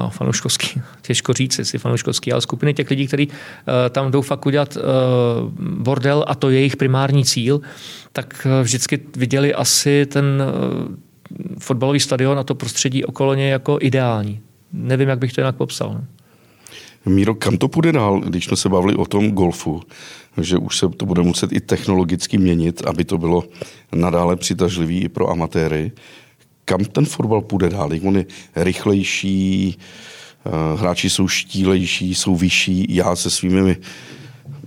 fanouškovský, 0.09 0.81
těžko 1.03 1.33
říct, 1.33 1.59
jestli 1.59 1.79
fanouškovský, 1.79 2.33
ale 2.33 2.41
skupiny 2.41 2.75
těch 2.75 2.91
lidí, 2.91 3.07
kteří 3.07 3.29
eh, 3.29 3.91
tam 3.91 4.11
jdou 4.11 4.23
fakt 4.23 4.47
udělat 4.47 4.79
bordel 5.61 6.25
a 6.27 6.35
to 6.35 6.51
je 6.51 6.59
jejich 6.59 6.77
primární 6.77 7.25
cíl, 7.25 7.61
tak 8.13 8.47
vždycky 8.63 9.01
viděli 9.17 9.55
asi 9.55 10.07
ten 10.07 10.43
fotbalový 11.59 12.01
stadion 12.01 12.39
a 12.39 12.45
to 12.45 12.55
prostředí 12.55 13.05
okolo 13.05 13.35
něj 13.35 13.51
jako 13.51 13.79
ideální. 13.81 14.41
Nevím, 14.73 15.09
jak 15.09 15.19
bych 15.19 15.33
to 15.33 15.41
jinak 15.41 15.57
popsal. 15.57 15.95
Ne? 15.95 16.07
Míro, 17.07 17.35
kam 17.35 17.57
to 17.57 17.69
půjde 17.69 17.93
dál, 17.93 18.21
když 18.21 18.45
jsme 18.45 18.57
se 18.57 18.69
bavili 18.69 18.95
o 18.95 19.05
tom 19.05 19.31
golfu, 19.31 19.83
že 20.41 20.57
už 20.59 20.79
se 20.79 20.89
to 20.89 21.07
bude 21.07 21.23
muset 21.23 21.53
i 21.53 21.61
technologicky 21.61 22.39
měnit, 22.39 22.83
aby 22.87 23.05
to 23.05 23.19
bylo 23.19 23.45
nadále 23.93 24.37
přitažlivý 24.37 25.01
i 25.01 25.09
pro 25.09 25.31
amatéry. 25.31 25.93
Kam 26.65 26.85
ten 26.85 27.05
fotbal 27.05 27.41
půjde 27.41 27.69
dál? 27.69 27.91
On 28.03 28.17
je 28.17 28.25
rychlejší, 28.57 29.79
eh, 30.47 30.51
hráči 30.79 31.11
jsou 31.11 31.29
štílejší, 31.29 32.15
jsou 32.15 32.37
vyšší. 32.37 32.87
Já 32.89 33.17
se 33.17 33.31
svými 33.31 33.77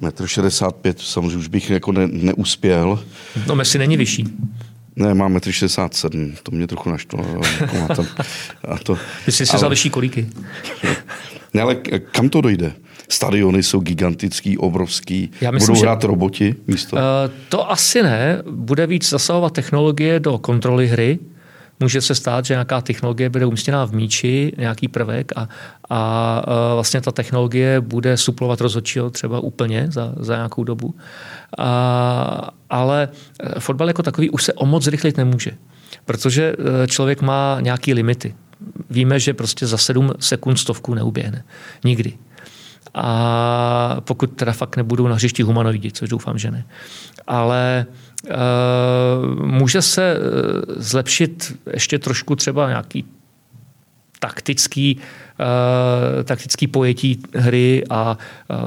1,65 0.02 0.98
m 0.98 1.02
samozřejmě 1.04 1.38
už 1.38 1.48
bych 1.48 1.70
jako 1.70 1.92
ne, 1.92 2.08
neuspěl. 2.08 3.04
No 3.48 3.56
Messi 3.56 3.78
není 3.78 3.98
vyšší. 3.98 4.26
Ne, 4.96 5.14
mám 5.14 5.36
1,67 5.36 6.10
m, 6.14 6.34
to 6.44 6.52
mě 6.52 6.68
trochu 6.68 6.90
naštvalo. 6.90 7.42
A 8.68 8.78
to, 8.78 8.98
Ty 9.26 9.32
jsi 9.32 9.46
si 9.46 9.58
ale... 9.58 9.70
vyšší 9.70 9.90
kolíky. 9.90 10.28
Ne, 11.54 11.62
ale 11.62 11.76
kam 12.12 12.30
to 12.30 12.42
dojde? 12.42 12.74
Stadiony 13.10 13.64
jsou 13.64 13.80
gigantický, 13.80 14.58
obrovský. 14.58 15.32
Já 15.42 15.52
myslím, 15.52 15.74
Budou 15.74 15.82
hrát 15.82 16.02
že, 16.02 16.08
roboti 16.08 16.56
místo? 16.68 16.96
Uh, 16.96 17.02
to 17.50 17.72
asi 17.72 18.04
ne. 18.04 18.44
Bude 18.52 18.88
víc 18.88 19.10
zasahovat 19.10 19.54
technologie 19.54 20.20
do 20.20 20.38
kontroly 20.38 20.88
hry. 20.88 21.20
Může 21.84 22.02
se 22.02 22.16
stát, 22.16 22.46
že 22.46 22.54
nějaká 22.54 22.82
technologie 22.82 23.30
bude 23.30 23.46
umístěná 23.46 23.86
v 23.86 23.92
míči, 23.92 24.54
nějaký 24.58 24.88
prvek 24.88 25.32
a, 25.36 25.50
a 25.90 26.44
uh, 26.48 26.54
vlastně 26.74 27.02
ta 27.02 27.12
technologie 27.12 27.82
bude 27.82 28.18
suplovat 28.18 28.62
rozhodčího 28.62 29.10
třeba 29.10 29.40
úplně 29.40 29.88
za, 29.92 30.14
za 30.20 30.36
nějakou 30.36 30.64
dobu. 30.64 30.96
A, 31.58 32.50
ale 32.70 33.10
e, 33.40 33.60
fotbal 33.60 33.88
jako 33.88 34.04
takový 34.04 34.30
už 34.30 34.44
se 34.44 34.54
o 34.54 34.66
moc 34.66 34.84
zrychlit 34.84 35.18
nemůže, 35.18 35.52
protože 36.06 36.56
e, 36.84 36.88
člověk 36.88 37.22
má 37.22 37.58
nějaké 37.62 37.94
limity 37.94 38.36
víme, 38.90 39.20
že 39.20 39.34
prostě 39.34 39.68
za 39.68 39.78
sedm 39.78 40.12
sekund 40.20 40.58
stovku 40.58 40.94
neuběhne. 40.94 41.44
Nikdy. 41.84 42.14
A 42.94 43.98
pokud 44.00 44.28
teda 44.28 44.52
fakt 44.52 44.78
nebudou 44.78 45.08
na 45.08 45.16
hřišti 45.16 45.44
humanoidi, 45.44 45.92
což 45.92 46.10
doufám, 46.10 46.38
že 46.38 46.52
ne. 46.52 46.66
Ale 47.28 47.86
může 49.42 49.82
se 49.82 50.18
zlepšit 50.68 51.58
ještě 51.74 52.00
trošku 52.00 52.36
třeba 52.36 52.70
nějaký 52.70 53.06
taktický 54.20 55.00
uh, 55.40 56.24
taktický 56.24 56.68
pojetí 56.68 57.20
hry 57.36 57.84
a 57.90 58.18
uh, 58.18 58.58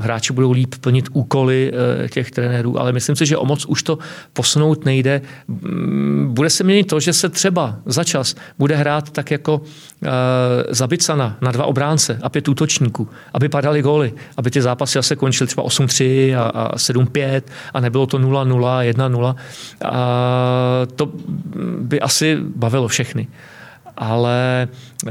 hráči 0.00 0.32
budou 0.32 0.52
líp 0.52 0.74
plnit 0.80 1.08
úkoly 1.12 1.72
uh, 1.72 2.08
těch 2.08 2.30
trenérů, 2.30 2.80
ale 2.80 2.92
myslím 2.92 3.16
si, 3.16 3.26
že 3.26 3.36
o 3.36 3.44
moc 3.44 3.64
už 3.66 3.82
to 3.82 3.98
posunout 4.32 4.84
nejde. 4.84 5.22
Mm, 5.48 6.28
bude 6.34 6.50
se 6.50 6.64
měnit 6.64 6.84
to, 6.84 7.00
že 7.00 7.12
se 7.12 7.28
třeba 7.28 7.76
za 7.86 8.04
čas 8.04 8.34
bude 8.58 8.76
hrát 8.76 9.10
tak 9.10 9.30
jako 9.30 9.60
zabicana 10.68 11.36
na 11.40 11.52
dva 11.52 11.64
obránce 11.64 12.18
a 12.22 12.28
pět 12.28 12.48
útočníků, 12.48 13.08
aby 13.34 13.48
padaly 13.48 13.82
góly, 13.82 14.12
aby 14.36 14.50
ty 14.50 14.62
zápasy 14.62 14.98
zase 14.98 15.16
končily 15.16 15.48
třeba 15.48 15.62
8-3 15.62 16.38
a, 16.38 16.42
a 16.42 16.76
7-5 16.76 17.42
a 17.74 17.80
nebylo 17.80 18.06
to 18.06 18.18
0-0, 18.18 18.92
1-0. 18.92 19.36
A 19.84 20.86
to 20.96 21.12
by 21.80 22.00
asi 22.00 22.38
bavilo 22.56 22.88
všechny 22.88 23.28
ale 24.00 24.68
uh, 25.06 25.10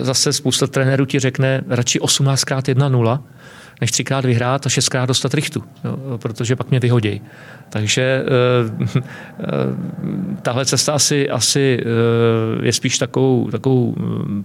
zase 0.00 0.32
spousta 0.32 0.66
trenérů 0.66 1.04
ti 1.04 1.18
řekne 1.18 1.64
radši 1.68 2.00
18x 2.00 2.74
1-0, 2.74 3.22
než 3.80 3.90
třikrát 3.90 4.24
vyhrát 4.24 4.66
a 4.66 4.68
šestkrát 4.68 5.06
dostat 5.06 5.34
richtu, 5.34 5.62
jo, 5.84 6.18
protože 6.18 6.56
pak 6.56 6.70
mě 6.70 6.80
vyhodí. 6.80 7.20
Takže 7.68 8.24
uh, 8.72 8.86
uh, 8.86 8.96
tahle 10.42 10.66
cesta 10.66 10.92
asi, 10.92 11.30
asi 11.30 11.78
uh, 12.58 12.64
je 12.64 12.72
spíš 12.72 12.98
takovou, 12.98 13.50
takovou 13.50 13.94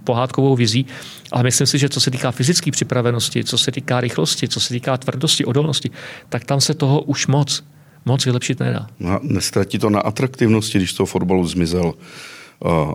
pohádkovou 0.04 0.56
vizí, 0.56 0.86
ale 1.32 1.42
myslím 1.42 1.66
si, 1.66 1.78
že 1.78 1.88
co 1.88 2.00
se 2.00 2.10
týká 2.10 2.30
fyzické 2.30 2.70
připravenosti, 2.70 3.44
co 3.44 3.58
se 3.58 3.72
týká 3.72 4.00
rychlosti, 4.00 4.48
co 4.48 4.60
se 4.60 4.68
týká 4.68 4.96
tvrdosti, 4.96 5.44
odolnosti, 5.44 5.90
tak 6.28 6.44
tam 6.44 6.60
se 6.60 6.74
toho 6.74 7.02
už 7.02 7.26
moc, 7.26 7.64
moc 8.04 8.24
vylepšit 8.24 8.60
nedá. 8.60 8.86
No, 8.98 9.20
nestratí 9.22 9.78
to 9.78 9.90
na 9.90 10.00
atraktivnosti, 10.00 10.78
když 10.78 10.92
toho 10.92 11.06
fotbalu 11.06 11.46
zmizel 11.46 11.92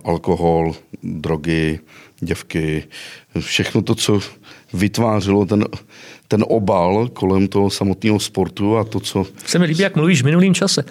alkohol, 0.04 0.76
drogy, 1.04 1.80
děvky, 2.20 2.84
všechno 3.40 3.82
to, 3.82 3.96
co 3.96 4.20
vytvářelo 4.74 5.46
ten, 5.46 5.66
ten 6.28 6.46
obal 6.48 7.08
kolem 7.08 7.48
toho 7.48 7.70
samotného 7.70 8.20
sportu 8.20 8.78
a 8.78 8.84
to, 8.84 9.00
co... 9.00 9.26
Se 9.46 9.60
mi 9.60 9.66
líbí, 9.66 9.84
jak 9.84 9.96
mluvíš 9.96 10.22
v 10.22 10.26
minulým 10.26 10.54
čase. 10.54 10.84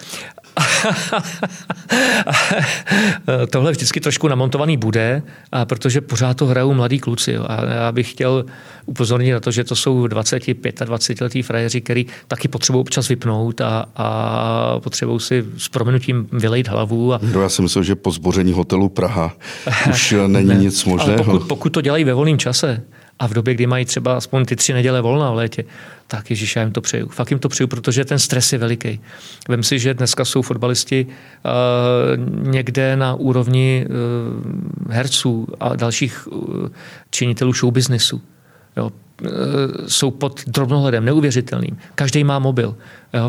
Tohle 3.49 3.71
vždycky 3.71 3.99
trošku 3.99 4.27
namontovaný 4.27 4.77
bude, 4.77 5.23
a 5.51 5.65
protože 5.65 6.01
pořád 6.01 6.37
to 6.37 6.45
hrajou 6.45 6.73
mladí 6.73 6.99
kluci. 6.99 7.31
Jo. 7.31 7.45
A 7.47 7.65
já 7.65 7.91
bych 7.91 8.11
chtěl 8.11 8.45
upozornit 8.85 9.31
na 9.31 9.39
to, 9.39 9.51
že 9.51 9.63
to 9.63 9.75
jsou 9.75 10.07
20, 10.07 10.43
25 10.85 11.21
letý 11.21 11.41
frajeři, 11.41 11.81
který 11.81 12.05
taky 12.27 12.47
potřebují 12.47 12.81
občas 12.81 13.07
vypnout 13.07 13.61
a, 13.61 13.85
a 13.95 14.79
potřebují 14.79 15.19
si 15.19 15.45
s 15.57 15.69
proměnutím 15.69 16.27
vylejt 16.31 16.67
hlavu. 16.67 17.13
A... 17.13 17.19
No, 17.33 17.41
já 17.41 17.49
si 17.49 17.61
myslel, 17.61 17.83
že 17.83 17.95
po 17.95 18.11
zboření 18.11 18.53
hotelu 18.53 18.89
Praha 18.89 19.33
už 19.89 20.15
není 20.27 20.47
ne, 20.47 20.55
nic 20.55 20.85
možného. 20.85 21.23
pokud, 21.23 21.47
pokud 21.47 21.69
to 21.69 21.81
dělají 21.81 22.03
ve 22.03 22.13
volném 22.13 22.37
čase, 22.37 22.81
A 23.19 23.27
v 23.27 23.33
době, 23.33 23.53
kdy 23.53 23.67
mají 23.67 23.85
třeba 23.85 24.17
aspoň 24.17 24.45
ty 24.45 24.55
tři 24.55 24.73
neděle 24.73 25.01
volna 25.01 25.31
v 25.31 25.35
létě, 25.35 25.63
tak 26.07 26.29
ježiš, 26.29 26.55
já 26.55 26.61
jim 26.61 26.71
to 26.71 26.81
přeju. 26.81 27.07
Fakt 27.07 27.31
jim 27.31 27.39
to 27.39 27.49
přeju, 27.49 27.67
protože 27.67 28.05
ten 28.05 28.19
stres 28.19 28.53
je 28.53 28.59
veliký. 28.59 29.01
Vem 29.49 29.63
si, 29.63 29.79
že 29.79 29.93
dneska 29.93 30.25
jsou 30.25 30.41
fotbalisti 30.41 31.05
uh, 31.05 32.47
někde 32.47 32.95
na 32.95 33.15
úrovni 33.15 33.87
uh, 33.87 34.93
herců 34.93 35.47
a 35.59 35.75
dalších 35.75 36.27
uh, 36.27 36.67
činitelů 37.09 37.53
showbiznesu. 37.53 38.21
Jo, 38.77 38.91
jsou 39.87 40.11
pod 40.11 40.43
drobnohledem, 40.47 41.05
neuvěřitelným. 41.05 41.77
Každý 41.95 42.23
má 42.23 42.39
mobil. 42.39 42.75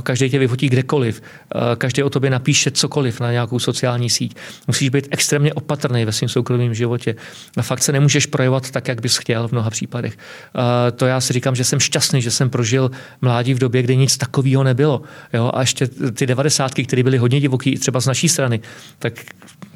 Každý 0.02 0.30
tě 0.30 0.38
vyfotí 0.38 0.68
kdekoliv. 0.68 1.22
Eh, 1.54 1.76
každý 1.76 2.02
o 2.02 2.10
tobě 2.10 2.30
napíše 2.30 2.70
cokoliv 2.70 3.20
na 3.20 3.32
nějakou 3.32 3.58
sociální 3.58 4.10
síť. 4.10 4.36
Musíš 4.66 4.88
být 4.88 5.08
extrémně 5.10 5.54
opatrný 5.54 6.04
ve 6.04 6.12
svém 6.12 6.28
soukromém 6.28 6.74
životě. 6.74 7.16
A 7.56 7.62
fakt 7.62 7.82
se 7.82 7.92
nemůžeš 7.92 8.26
projevovat 8.26 8.70
tak, 8.70 8.88
jak 8.88 9.00
bys 9.00 9.16
chtěl 9.16 9.48
v 9.48 9.52
mnoha 9.52 9.70
případech. 9.70 10.18
Eh, 10.18 10.92
to 10.92 11.06
já 11.06 11.20
si 11.20 11.32
říkám, 11.32 11.54
že 11.54 11.64
jsem 11.64 11.80
šťastný, 11.80 12.22
že 12.22 12.30
jsem 12.30 12.50
prožil 12.50 12.90
mládí 13.20 13.54
v 13.54 13.58
době, 13.58 13.82
kdy 13.82 13.96
nic 13.96 14.16
takového 14.16 14.64
nebylo. 14.64 15.02
Jo? 15.32 15.50
A 15.54 15.60
ještě 15.60 15.86
ty 15.86 16.26
devadesátky, 16.26 16.84
které 16.84 17.02
byly 17.02 17.18
hodně 17.18 17.40
divoký, 17.40 17.78
třeba 17.78 18.00
z 18.00 18.06
naší 18.06 18.28
strany, 18.28 18.60
tak 18.98 19.12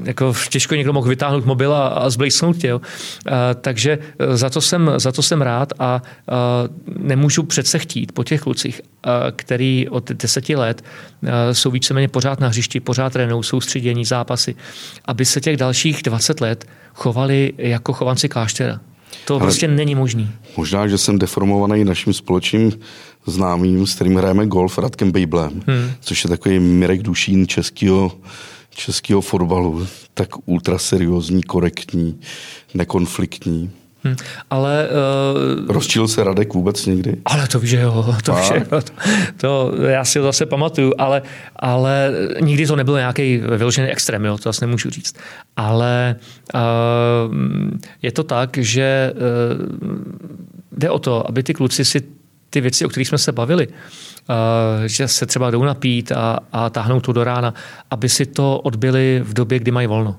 jako 0.05 0.35
těžko 0.51 0.75
někdo 0.75 0.93
mohl 0.93 1.09
vytáhnout 1.09 1.47
mobil 1.47 1.75
a, 1.75 1.89
a 1.89 2.11
zblejsnout 2.11 2.57
tě. 2.57 2.69
Jo? 2.69 2.81
A, 3.27 3.55
takže 3.55 3.99
za 4.33 4.51
to, 4.51 4.61
jsem, 4.61 4.91
za 4.97 5.13
to 5.13 5.23
jsem 5.23 5.43
rád 5.43 5.73
a, 5.79 5.85
a 5.85 6.03
nemůžu 6.99 7.43
přece 7.43 7.79
chtít 7.79 8.13
po 8.13 8.25
těch 8.25 8.41
klucích, 8.41 8.81
a, 9.05 9.11
který 9.37 9.89
od 9.89 10.11
deseti 10.11 10.57
let 10.57 10.85
eh, 11.23 11.55
jsou 11.55 11.71
víceméně 11.71 12.09
pořád 12.09 12.41
na 12.41 12.49
hřišti, 12.49 12.81
pořád 12.81 13.13
trénou, 13.13 13.43
soustředění, 13.43 14.05
zápasy, 14.05 14.55
aby 15.05 15.25
se 15.25 15.41
těch 15.41 15.57
dalších 15.57 16.03
20 16.03 16.41
let 16.41 16.67
chovali 16.95 17.53
jako 17.59 17.93
chovanci 17.93 18.29
kláštera. 18.29 18.81
To 19.25 19.35
Ale 19.35 19.43
prostě 19.43 19.69
není 19.69 19.95
možný. 19.95 20.31
Možná, 20.57 20.89
že 20.89 20.99
jsem 20.99 21.19
deformovaný 21.19 21.85
naším 21.85 22.13
společným 22.13 22.73
známým, 23.27 23.87
s 23.87 23.95
kterým 23.95 24.17
hrajeme 24.17 24.47
golf, 24.47 24.79
Radkem 24.79 25.13
Bejblem, 25.13 25.63
hmm. 25.67 25.91
což 26.01 26.25
je 26.25 26.31
takový 26.31 26.59
Mirek 26.59 27.03
Dušín 27.03 27.47
českého 27.47 28.13
českého 28.71 29.21
fotbalu, 29.21 29.87
tak 30.15 30.29
ultra 30.47 30.79
seriózní, 30.79 31.43
korektní, 31.43 32.21
nekonfliktní. 32.75 33.71
Hmm, 34.05 34.17
ale... 34.51 34.89
Uh, 35.61 35.73
Rozčil 35.73 36.09
se 36.09 36.25
Radek 36.25 36.55
vůbec 36.55 36.87
někdy? 36.87 37.17
Ale 37.25 37.49
to 37.49 37.61
víš, 37.61 37.71
že 37.71 37.81
jo, 37.81 38.15
to, 38.25 38.35
víš, 38.35 38.53
to, 38.69 38.81
to, 39.37 39.73
já 39.83 40.05
si 40.05 40.19
ho 40.19 40.25
zase 40.25 40.47
pamatuju, 40.47 40.93
ale, 40.99 41.23
ale 41.57 42.13
nikdy 42.41 42.67
to 42.67 42.77
nebyl 42.77 42.97
nějaký 42.97 43.37
vyložený 43.37 43.89
extrém, 43.89 44.25
jo, 44.25 44.39
to 44.39 44.49
asi 44.49 44.61
nemůžu 44.61 44.91
říct. 44.91 45.17
Ale 45.57 46.17
uh, 46.55 46.61
je 48.03 48.13
to 48.13 48.25
tak, 48.25 48.57
že 48.57 49.13
uh, 49.15 49.89
jde 50.73 50.91
o 50.91 50.99
to, 50.99 51.29
aby 51.29 51.43
ty 51.43 51.55
kluci 51.55 51.85
si 51.85 52.03
ty 52.51 52.61
věci, 52.61 52.85
o 52.85 52.89
kterých 52.89 53.09
jsme 53.09 53.19
se 53.19 53.33
bavili, 53.33 53.69
že 54.87 55.09
se 55.09 55.27
třeba 55.27 55.51
jdou 55.51 55.65
napít 55.65 56.13
a, 56.13 56.39
a 56.53 56.71
táhnou 56.71 57.01
to 57.01 57.13
do 57.13 57.25
rána, 57.25 57.55
aby 57.91 58.09
si 58.09 58.27
to 58.27 58.59
odbyli 58.59 59.21
v 59.25 59.35
době, 59.35 59.59
kdy 59.59 59.71
mají 59.71 59.87
volno. 59.87 60.17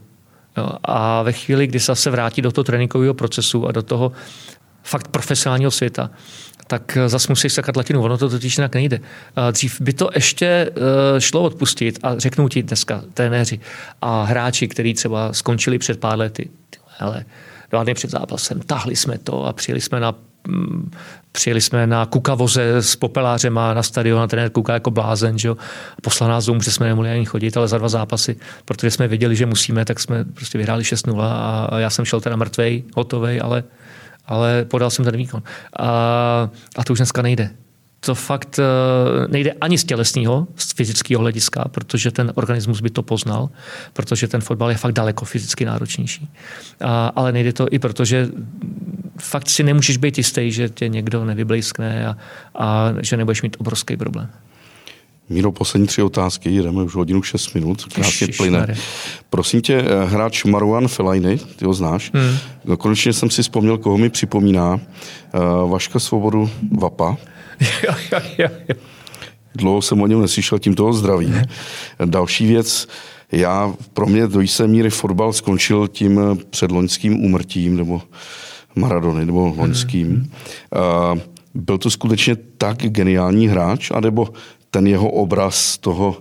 Jo, 0.57 0.69
a 0.83 1.21
ve 1.21 1.31
chvíli, 1.31 1.67
kdy 1.67 1.79
se 1.79 2.09
vrátí 2.09 2.41
do 2.41 2.51
toho 2.51 2.63
tréninkového 2.63 3.13
procesu 3.13 3.67
a 3.67 3.71
do 3.71 3.81
toho 3.81 4.11
fakt 4.83 5.07
profesionálního 5.07 5.71
světa, 5.71 6.11
tak 6.67 6.97
zase 7.07 7.27
musí 7.29 7.49
sekat 7.49 7.77
latinu. 7.77 8.03
Ono 8.03 8.17
to 8.17 8.29
totiž 8.29 8.57
jinak 8.57 8.75
nejde. 8.75 8.99
Dřív 9.51 9.81
by 9.81 9.93
to 9.93 10.09
ještě 10.15 10.71
šlo 11.19 11.41
odpustit 11.41 11.99
a 12.03 12.19
řeknou 12.19 12.47
ti 12.47 12.63
dneska 12.63 13.01
trenéři 13.13 13.59
a 14.01 14.23
hráči, 14.23 14.67
kteří 14.67 14.93
třeba 14.93 15.33
skončili 15.33 15.77
před 15.77 15.99
pár 15.99 16.19
lety, 16.19 16.49
hele, 16.97 17.25
dva 17.69 17.83
dny 17.83 17.93
před 17.93 18.09
zápasem, 18.09 18.59
tahli 18.59 18.95
jsme 18.95 19.17
to 19.17 19.45
a 19.45 19.53
přijeli 19.53 19.81
jsme 19.81 19.99
na 19.99 20.15
mm, 20.47 20.91
Přijeli 21.31 21.61
jsme 21.61 21.87
na 21.87 22.05
kukavoze 22.05 22.75
s 22.75 22.95
popelářem 22.95 23.57
a 23.57 23.73
na 23.73 23.83
stadion 23.83 24.21
a 24.21 24.27
trenér 24.27 24.49
kouká 24.49 24.73
jako 24.73 24.91
blázen, 24.91 25.39
že 25.39 25.47
jo. 25.47 25.57
Poslal 26.01 26.29
nás 26.29 26.45
domů, 26.45 26.61
že 26.61 26.71
jsme 26.71 26.87
nemohli 26.87 27.11
ani 27.11 27.25
chodit, 27.25 27.57
ale 27.57 27.67
za 27.67 27.77
dva 27.77 27.89
zápasy, 27.89 28.35
protože 28.65 28.91
jsme 28.91 29.07
věděli, 29.07 29.35
že 29.35 29.45
musíme, 29.45 29.85
tak 29.85 29.99
jsme 29.99 30.23
prostě 30.23 30.57
vyhráli 30.57 30.83
6-0 30.83 31.21
a 31.69 31.79
já 31.79 31.89
jsem 31.89 32.05
šel 32.05 32.21
teda 32.21 32.35
mrtvej, 32.35 32.83
hotovej, 32.95 33.41
ale, 33.43 33.63
ale 34.25 34.65
podal 34.65 34.89
jsem 34.89 35.05
ten 35.05 35.17
výkon. 35.17 35.43
A, 35.79 35.89
a 36.77 36.83
to 36.83 36.93
už 36.93 36.99
dneska 36.99 37.21
nejde 37.21 37.49
to 38.05 38.15
fakt 38.15 38.59
eh, 38.59 38.63
nejde 39.27 39.51
ani 39.61 39.77
z 39.77 39.83
tělesného, 39.83 40.47
z 40.55 40.73
fyzického 40.73 41.21
hlediska, 41.21 41.65
protože 41.71 42.11
ten 42.11 42.31
organismus 42.35 42.81
by 42.81 42.89
to 42.89 43.03
poznal, 43.03 43.49
protože 43.93 44.27
ten 44.27 44.41
fotbal 44.41 44.69
je 44.69 44.77
fakt 44.77 44.91
daleko 44.91 45.25
fyzicky 45.25 45.65
náročnější. 45.65 46.29
A, 46.81 47.07
ale 47.07 47.31
nejde 47.31 47.53
to 47.53 47.67
i 47.71 47.79
proto, 47.79 48.05
že 48.05 48.29
fakt 49.19 49.49
si 49.49 49.63
nemůžeš 49.63 49.97
být 49.97 50.17
jistý, 50.17 50.51
že 50.51 50.69
tě 50.69 50.89
někdo 50.89 51.25
nevyblejskne 51.25 52.07
a, 52.07 52.17
a 52.55 52.93
že 53.01 53.17
nebudeš 53.17 53.41
mít 53.41 53.57
obrovský 53.59 53.97
problém. 53.97 54.29
Míro, 55.31 55.51
poslední 55.51 55.87
tři 55.87 56.01
otázky, 56.01 56.49
jdeme 56.49 56.83
už 56.83 56.95
hodinu 56.95 57.23
6 57.23 57.53
minut, 57.53 57.85
krásně 57.93 58.27
plyne. 58.37 58.75
Prosím 59.29 59.61
tě, 59.61 59.75
eh, 59.75 60.05
hráč 60.05 60.43
Maruan 60.43 60.87
Felajny, 60.87 61.37
ty 61.55 61.65
ho 61.65 61.73
znáš, 61.73 62.11
hmm. 62.13 62.77
konečně 62.77 63.13
jsem 63.13 63.29
si 63.29 63.41
vzpomněl, 63.43 63.77
koho 63.77 63.97
mi 63.97 64.09
připomíná, 64.09 64.73
uh, 64.73 65.71
Vaška 65.71 65.99
Svobodu 65.99 66.49
Vapa. 66.79 67.17
jo, 67.61 67.95
jo, 68.11 68.19
jo, 68.37 68.47
jo. 68.69 68.75
Dlouho 69.55 69.81
jsem 69.81 70.01
o 70.01 70.07
něm 70.07 70.21
neslyšel, 70.21 70.59
tím 70.59 70.75
toho 70.75 70.93
zdraví. 70.93 71.33
Další 72.05 72.47
věc, 72.47 72.87
já 73.31 73.73
pro 73.93 74.05
mě 74.05 74.27
do 74.27 74.39
jisté 74.39 74.67
míry 74.67 74.89
fotbal 74.89 75.33
skončil 75.33 75.87
tím 75.87 76.19
předloňským 76.49 77.25
úmrtím, 77.25 77.77
nebo 77.77 78.01
Maradony, 78.75 79.25
nebo 79.25 79.53
loňským. 79.57 80.07
Hmm. 80.07 80.29
Uh, 81.13 81.19
byl 81.53 81.77
to 81.77 81.89
skutečně 81.89 82.35
tak 82.57 82.77
geniální 82.77 83.47
hráč, 83.47 83.91
anebo 83.91 84.27
ten 84.71 84.87
jeho 84.87 85.09
obraz 85.09 85.77
toho 85.77 86.17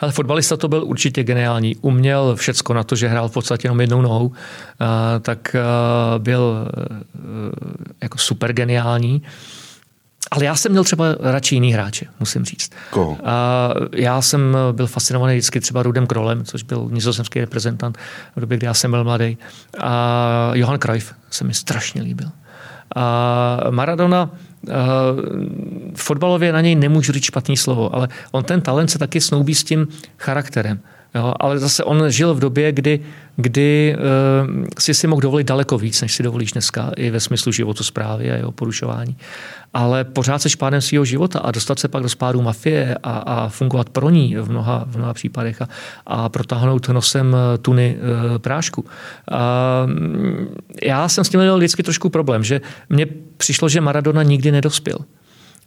ale 0.00 0.12
fotbalista 0.12 0.56
to 0.56 0.68
byl 0.68 0.84
určitě 0.84 1.24
geniální. 1.24 1.76
Uměl 1.76 2.36
všecko 2.36 2.74
na 2.74 2.84
to, 2.84 2.96
že 2.96 3.08
hrál 3.08 3.28
v 3.28 3.32
podstatě 3.32 3.66
jenom 3.66 3.80
jednou 3.80 4.02
nohou, 4.02 4.32
tak 5.20 5.56
byl 6.18 6.68
jako 8.02 8.18
super 8.18 8.52
geniální. 8.52 9.22
Ale 10.30 10.44
já 10.44 10.54
jsem 10.54 10.72
měl 10.72 10.84
třeba 10.84 11.04
radši 11.20 11.54
jiný 11.54 11.72
hráče, 11.72 12.06
musím 12.20 12.44
říct. 12.44 12.72
Koho? 12.90 13.18
A 13.24 13.68
já 13.92 14.22
jsem 14.22 14.56
byl 14.72 14.86
fascinovaný 14.86 15.34
vždycky 15.34 15.60
třeba 15.60 15.82
Rudem 15.82 16.06
Krolem, 16.06 16.44
což 16.44 16.62
byl 16.62 16.88
nizozemský 16.90 17.40
reprezentant 17.40 17.98
v 18.36 18.40
době, 18.40 18.56
kdy 18.56 18.66
já 18.66 18.74
jsem 18.74 18.90
byl 18.90 19.04
mladý. 19.04 19.38
A 19.78 20.50
Johan 20.54 20.78
Cruyff 20.78 21.14
se 21.30 21.44
mi 21.44 21.54
strašně 21.54 22.02
líbil. 22.02 22.30
A 22.96 23.60
Maradona, 23.70 24.30
fotbalově 25.94 26.52
na 26.52 26.60
něj 26.60 26.74
nemůžu 26.74 27.12
říct 27.12 27.24
špatný 27.24 27.56
slovo, 27.56 27.94
ale 27.94 28.08
on 28.32 28.44
ten 28.44 28.60
talent 28.60 28.88
se 28.88 28.98
taky 28.98 29.20
snoubí 29.20 29.54
s 29.54 29.64
tím 29.64 29.88
charakterem. 30.18 30.80
Jo, 31.14 31.34
ale 31.40 31.58
zase 31.58 31.84
on 31.84 32.10
žil 32.10 32.34
v 32.34 32.40
době, 32.40 32.72
kdy, 32.72 33.00
kdy 33.42 33.96
uh, 33.96 34.64
si 34.78 34.94
si 34.94 35.06
mohl 35.06 35.20
dovolit 35.20 35.46
daleko 35.46 35.78
víc, 35.78 36.02
než 36.02 36.14
si 36.14 36.22
dovolíš 36.22 36.52
dneska, 36.52 36.90
i 36.96 37.10
ve 37.10 37.20
smyslu 37.20 37.52
životosprávy 37.52 38.30
a 38.30 38.36
jeho 38.36 38.52
porušování. 38.52 39.16
Ale 39.74 40.04
pořád 40.04 40.42
se 40.42 40.50
špádem 40.50 40.80
svého 40.80 41.04
života 41.04 41.38
a 41.38 41.50
dostat 41.50 41.78
se 41.78 41.88
pak 41.88 42.02
do 42.02 42.08
spádu 42.08 42.42
mafie 42.42 42.98
a, 43.02 43.10
a 43.10 43.48
fungovat 43.48 43.90
pro 43.90 44.10
ní 44.10 44.36
v 44.36 44.50
mnoha, 44.50 44.84
v 44.86 44.96
mnoha 44.96 45.14
případech 45.14 45.62
a, 45.62 45.68
a 46.06 46.28
protáhnout 46.28 46.88
nosem 46.88 47.36
eh, 47.36 47.58
tuny 47.58 47.96
uh, 47.96 48.38
prášku. 48.38 48.84
A, 49.30 49.86
já 50.82 51.08
jsem 51.08 51.24
s 51.24 51.28
tím 51.28 51.40
měl 51.40 51.56
vždycky 51.56 51.82
trošku 51.82 52.08
problém, 52.10 52.44
že 52.44 52.60
mně 52.88 53.06
přišlo, 53.36 53.68
že 53.68 53.80
Maradona 53.80 54.22
nikdy 54.22 54.52
nedospěl. 54.52 54.98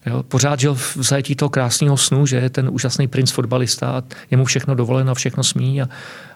Jo, 0.06 0.24
pořád 0.24 0.60
žil 0.60 0.76
v 0.76 0.98
zajetí 0.98 1.36
toho 1.36 1.50
krásného 1.50 1.98
snu, 1.98 2.26
že 2.26 2.36
je 2.36 2.50
ten 2.50 2.70
úžasný 2.72 3.08
princ 3.08 3.32
fotbalista, 3.32 4.04
je 4.32 4.38
mu 4.38 4.46
všechno 4.46 4.76
dovoleno, 4.76 5.16
všechno 5.16 5.44
smí. 5.44 5.82
A, 5.82 5.90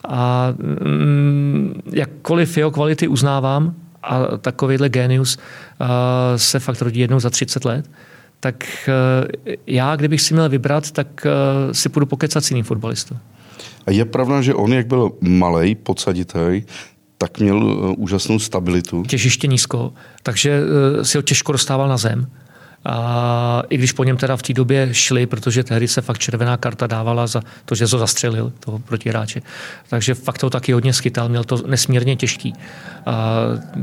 a 0.08 0.53
mm, 0.58 1.82
jakkoliv 1.93 2.58
jeho 2.58 2.72
kvality 2.72 3.08
uznávám, 3.08 3.76
a 4.03 4.38
takovýhle 4.38 4.89
genius 4.89 5.38
a, 5.80 6.34
se 6.38 6.60
fakt 6.60 6.82
rodí 6.82 6.99
jednou 6.99 7.20
za 7.20 7.30
30 7.30 7.66
let, 7.66 7.89
tak 8.39 8.64
a, 8.64 9.28
já, 9.68 9.95
kdybych 9.95 10.22
si 10.22 10.34
měl 10.34 10.49
vybrat, 10.49 10.91
tak 10.91 11.26
a, 11.26 11.30
si 11.74 11.89
půjdu 11.89 12.05
pokecat 12.05 12.45
s 12.45 12.51
jiným 12.51 12.64
fotbalistou. 12.64 13.16
A 13.86 13.91
je 13.91 14.05
pravda, 14.05 14.41
že 14.41 14.53
on, 14.53 14.74
jak 14.74 14.88
byl 14.88 15.12
malý, 15.22 15.76
podsaditý, 15.76 16.64
tak 17.18 17.39
měl 17.39 17.93
úžasnou 17.97 18.39
stabilitu. 18.39 19.03
Těžiště 19.03 19.47
nízko, 19.47 19.93
takže 20.24 20.62
si 21.01 21.18
ho 21.18 21.22
těžko 21.22 21.51
dostával 21.51 21.88
na 21.89 21.97
zem. 21.97 22.28
A 22.86 23.63
I 23.69 23.78
když 23.78 23.91
po 23.91 24.03
něm 24.03 24.17
teda 24.17 24.38
v 24.38 24.41
té 24.41 24.53
době 24.53 24.89
šli, 24.91 25.25
protože 25.25 25.63
tehdy 25.63 25.88
se 25.88 26.01
fakt 26.01 26.17
červená 26.17 26.57
karta 26.57 26.88
dávala 26.88 27.28
za 27.28 27.41
to, 27.65 27.75
že 27.75 27.88
to 27.88 27.97
zastřelil, 27.97 28.53
toho 28.59 28.80
protihráče. 28.80 29.41
Takže 29.89 30.13
fakt 30.13 30.38
to 30.38 30.49
taky 30.49 30.71
hodně 30.71 30.93
schytal, 30.93 31.30
měl 31.30 31.43
to 31.43 31.63
nesmírně 31.67 32.15
těžký. 32.15 32.53
A 33.05 33.36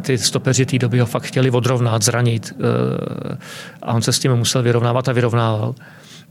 ty 0.02 0.18
stopeři 0.18 0.66
té 0.66 0.78
doby 0.78 1.00
ho 1.00 1.06
fakt 1.06 1.22
chtěli 1.22 1.50
odrovnat, 1.50 2.02
zranit. 2.02 2.52
E, 2.52 3.36
a 3.82 3.94
on 3.94 4.02
se 4.02 4.12
s 4.12 4.18
tím 4.18 4.36
musel 4.36 4.62
vyrovnávat 4.62 5.08
a 5.08 5.12
vyrovnával. 5.12 5.74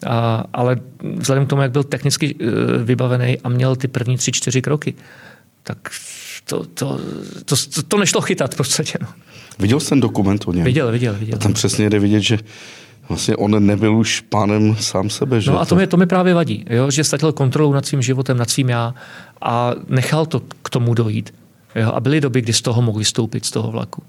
A, 0.08 0.44
ale 0.54 0.78
vzhledem 1.16 1.46
k 1.46 1.50
tomu, 1.50 1.62
jak 1.62 1.72
byl 1.72 1.84
technicky 1.84 2.36
e, 2.40 2.46
vybavený 2.84 3.38
a 3.44 3.50
měl 3.50 3.76
ty 3.76 3.88
první 3.88 4.18
tři, 4.18 4.32
čtyři 4.32 4.62
kroky, 4.62 4.94
tak 5.64 5.78
to, 6.46 6.66
to, 6.66 7.00
to, 7.46 7.56
to, 7.76 7.84
to 7.88 7.98
nešlo 7.98 8.22
chytat 8.22 8.54
v 8.54 8.58
podstatě. 8.58 8.98
No. 9.02 9.08
Viděl 9.60 9.80
jsi 9.80 9.90
ten 9.90 10.00
dokument 10.00 10.44
o 10.48 10.54
něm? 10.54 10.66
Viděl, 10.66 10.92
viděl, 10.92 11.14
viděl. 11.14 11.36
A 11.36 11.40
tam 11.40 11.54
přesně 11.54 11.90
jde 11.90 12.00
vidět, 12.00 12.22
že 12.22 12.40
vlastně 13.10 13.36
on 13.36 13.66
nebyl 13.66 13.96
už 13.96 14.22
pánem 14.22 14.76
sám 14.80 15.10
sebe. 15.10 15.42
Že 15.42 15.52
no 15.52 15.60
a 15.60 15.66
to, 15.66 15.76
mě, 15.76 15.88
to 15.88 15.98
mi 15.98 16.06
právě 16.06 16.34
vadí, 16.34 16.66
jo? 16.70 16.92
že 16.92 17.04
ztratil 17.04 17.32
kontrolu 17.32 17.74
nad 17.74 17.86
svým 17.86 18.02
životem, 18.02 18.38
nad 18.38 18.50
svým 18.50 18.70
já 18.70 18.94
a 19.42 19.72
nechal 19.88 20.26
to 20.26 20.40
k 20.40 20.70
tomu 20.70 20.94
dojít. 20.94 21.34
Jo? 21.76 21.92
A 21.92 22.00
byly 22.00 22.22
doby, 22.22 22.42
kdy 22.42 22.54
z 22.54 22.62
toho 22.62 22.82
mohl 22.82 23.00
vystoupit, 23.00 23.46
z 23.46 23.52
toho 23.52 23.72
vlaku. 23.72 24.04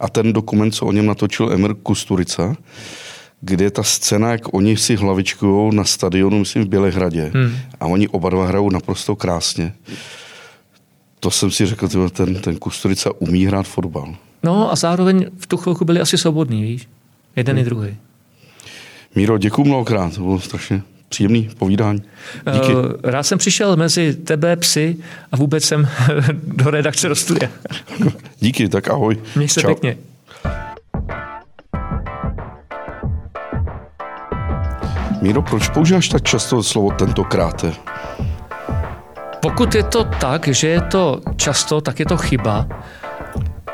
A 0.00 0.08
ten 0.08 0.32
dokument, 0.32 0.70
co 0.70 0.86
o 0.86 0.92
něm 0.92 1.06
natočil 1.06 1.52
Emir 1.52 1.74
Kusturica, 1.74 2.56
kde 3.40 3.64
je 3.64 3.70
ta 3.70 3.82
scéna, 3.82 4.30
jak 4.32 4.54
oni 4.54 4.76
si 4.76 4.96
hlavičkují 4.96 5.76
na 5.76 5.84
stadionu, 5.84 6.38
myslím 6.38 6.64
v 6.64 6.68
Bělehradě, 6.68 7.30
hmm. 7.34 7.56
a 7.80 7.86
oni 7.86 8.08
oba 8.08 8.30
dva 8.30 8.46
hrajou 8.46 8.70
naprosto 8.70 9.16
krásně. 9.16 9.72
To 11.26 11.30
jsem 11.30 11.50
si 11.50 11.66
řekl, 11.66 11.88
tyhle, 11.88 12.10
ten, 12.10 12.34
ten 12.34 12.56
Kusturica 12.56 13.10
umí 13.18 13.46
hrát 13.46 13.66
fotbal. 13.66 14.14
No 14.42 14.72
a 14.72 14.76
zároveň 14.76 15.26
v 15.38 15.46
tu 15.46 15.56
chvilku 15.56 15.84
byli 15.84 16.00
asi 16.00 16.18
svobodní, 16.18 16.62
víš? 16.62 16.88
Jeden 17.36 17.56
hmm. 17.56 17.62
i 17.62 17.64
druhý. 17.64 17.96
Míro, 19.14 19.38
děkuji 19.38 19.64
mnohokrát, 19.64 20.14
to 20.14 20.20
bylo 20.20 20.40
strašně 20.40 20.82
příjemný 21.08 21.50
povídání. 21.58 22.02
Díky. 22.52 22.72
Eh, 22.72 23.10
rád 23.10 23.22
jsem 23.22 23.38
přišel 23.38 23.76
mezi 23.76 24.14
tebe, 24.14 24.56
psy 24.56 24.96
a 25.32 25.36
vůbec 25.36 25.64
jsem 25.64 25.88
do 26.46 26.70
redakce 26.70 27.08
do 27.08 27.16
studia. 27.16 27.50
Díky, 28.40 28.68
tak 28.68 28.88
ahoj. 28.88 29.18
Měj 29.36 29.48
se 29.48 29.60
Čau. 29.60 29.66
pěkně. 29.66 29.96
Míro, 35.22 35.42
proč 35.42 35.68
používáš 35.68 36.08
tak 36.08 36.22
často 36.22 36.62
slovo 36.62 36.90
tentokrát? 36.90 37.64
Pokud 39.40 39.74
je 39.74 39.82
to 39.82 40.04
tak, 40.04 40.48
že 40.48 40.68
je 40.68 40.80
to 40.80 41.20
často, 41.36 41.80
tak 41.80 42.00
je 42.00 42.06
to 42.06 42.16
chyba. 42.16 42.66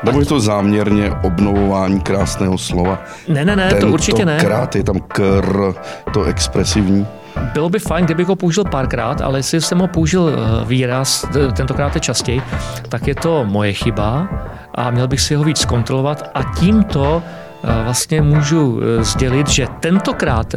Nebo 0.03 0.19
je 0.19 0.25
to 0.25 0.39
záměrně 0.39 1.11
obnovování 1.23 2.01
krásného 2.01 2.57
slova? 2.57 3.01
Ne, 3.27 3.45
ne, 3.45 3.55
ne, 3.55 3.69
Tento 3.69 3.85
to 3.85 3.93
určitě 3.93 4.25
ne. 4.25 4.37
krát 4.39 4.75
je 4.75 4.83
tam 4.83 4.99
kr, 4.99 5.73
to 6.13 6.23
expresivní. 6.23 7.07
Bylo 7.53 7.69
by 7.69 7.79
fajn, 7.79 8.05
kdybych 8.05 8.27
ho 8.27 8.35
použil 8.35 8.63
párkrát, 8.63 9.21
ale 9.21 9.39
jestli 9.39 9.61
jsem 9.61 9.79
ho 9.79 9.87
použil 9.87 10.29
eh, 10.29 10.65
výraz, 10.65 11.25
tentokrát 11.57 11.95
je 11.95 12.01
častěji, 12.01 12.41
tak 12.89 13.07
je 13.07 13.15
to 13.15 13.45
moje 13.45 13.73
chyba 13.73 14.27
a 14.75 14.91
měl 14.91 15.07
bych 15.07 15.21
si 15.21 15.35
ho 15.35 15.43
víc 15.43 15.57
zkontrolovat 15.57 16.31
a 16.33 16.43
tímto 16.59 17.23
vlastně 17.83 18.21
můžu 18.21 18.79
eh, 18.81 19.03
sdělit, 19.03 19.47
že 19.47 19.67
tentokrát 19.79 20.55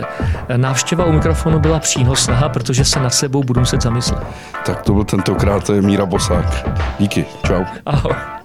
návštěva 0.56 1.04
u 1.04 1.12
mikrofonu 1.12 1.58
byla 1.58 1.78
přínosná, 1.78 2.48
protože 2.48 2.84
se 2.84 3.00
na 3.00 3.10
sebou 3.10 3.44
budu 3.44 3.60
muset 3.60 3.82
zamyslet. 3.82 4.22
Tak 4.66 4.82
to 4.82 4.92
byl 4.92 5.04
tentokrát 5.04 5.70
Míra 5.80 6.06
Bosák. 6.06 6.68
Díky, 6.98 7.24
čau. 7.46 7.64
Ahoj. 7.86 8.35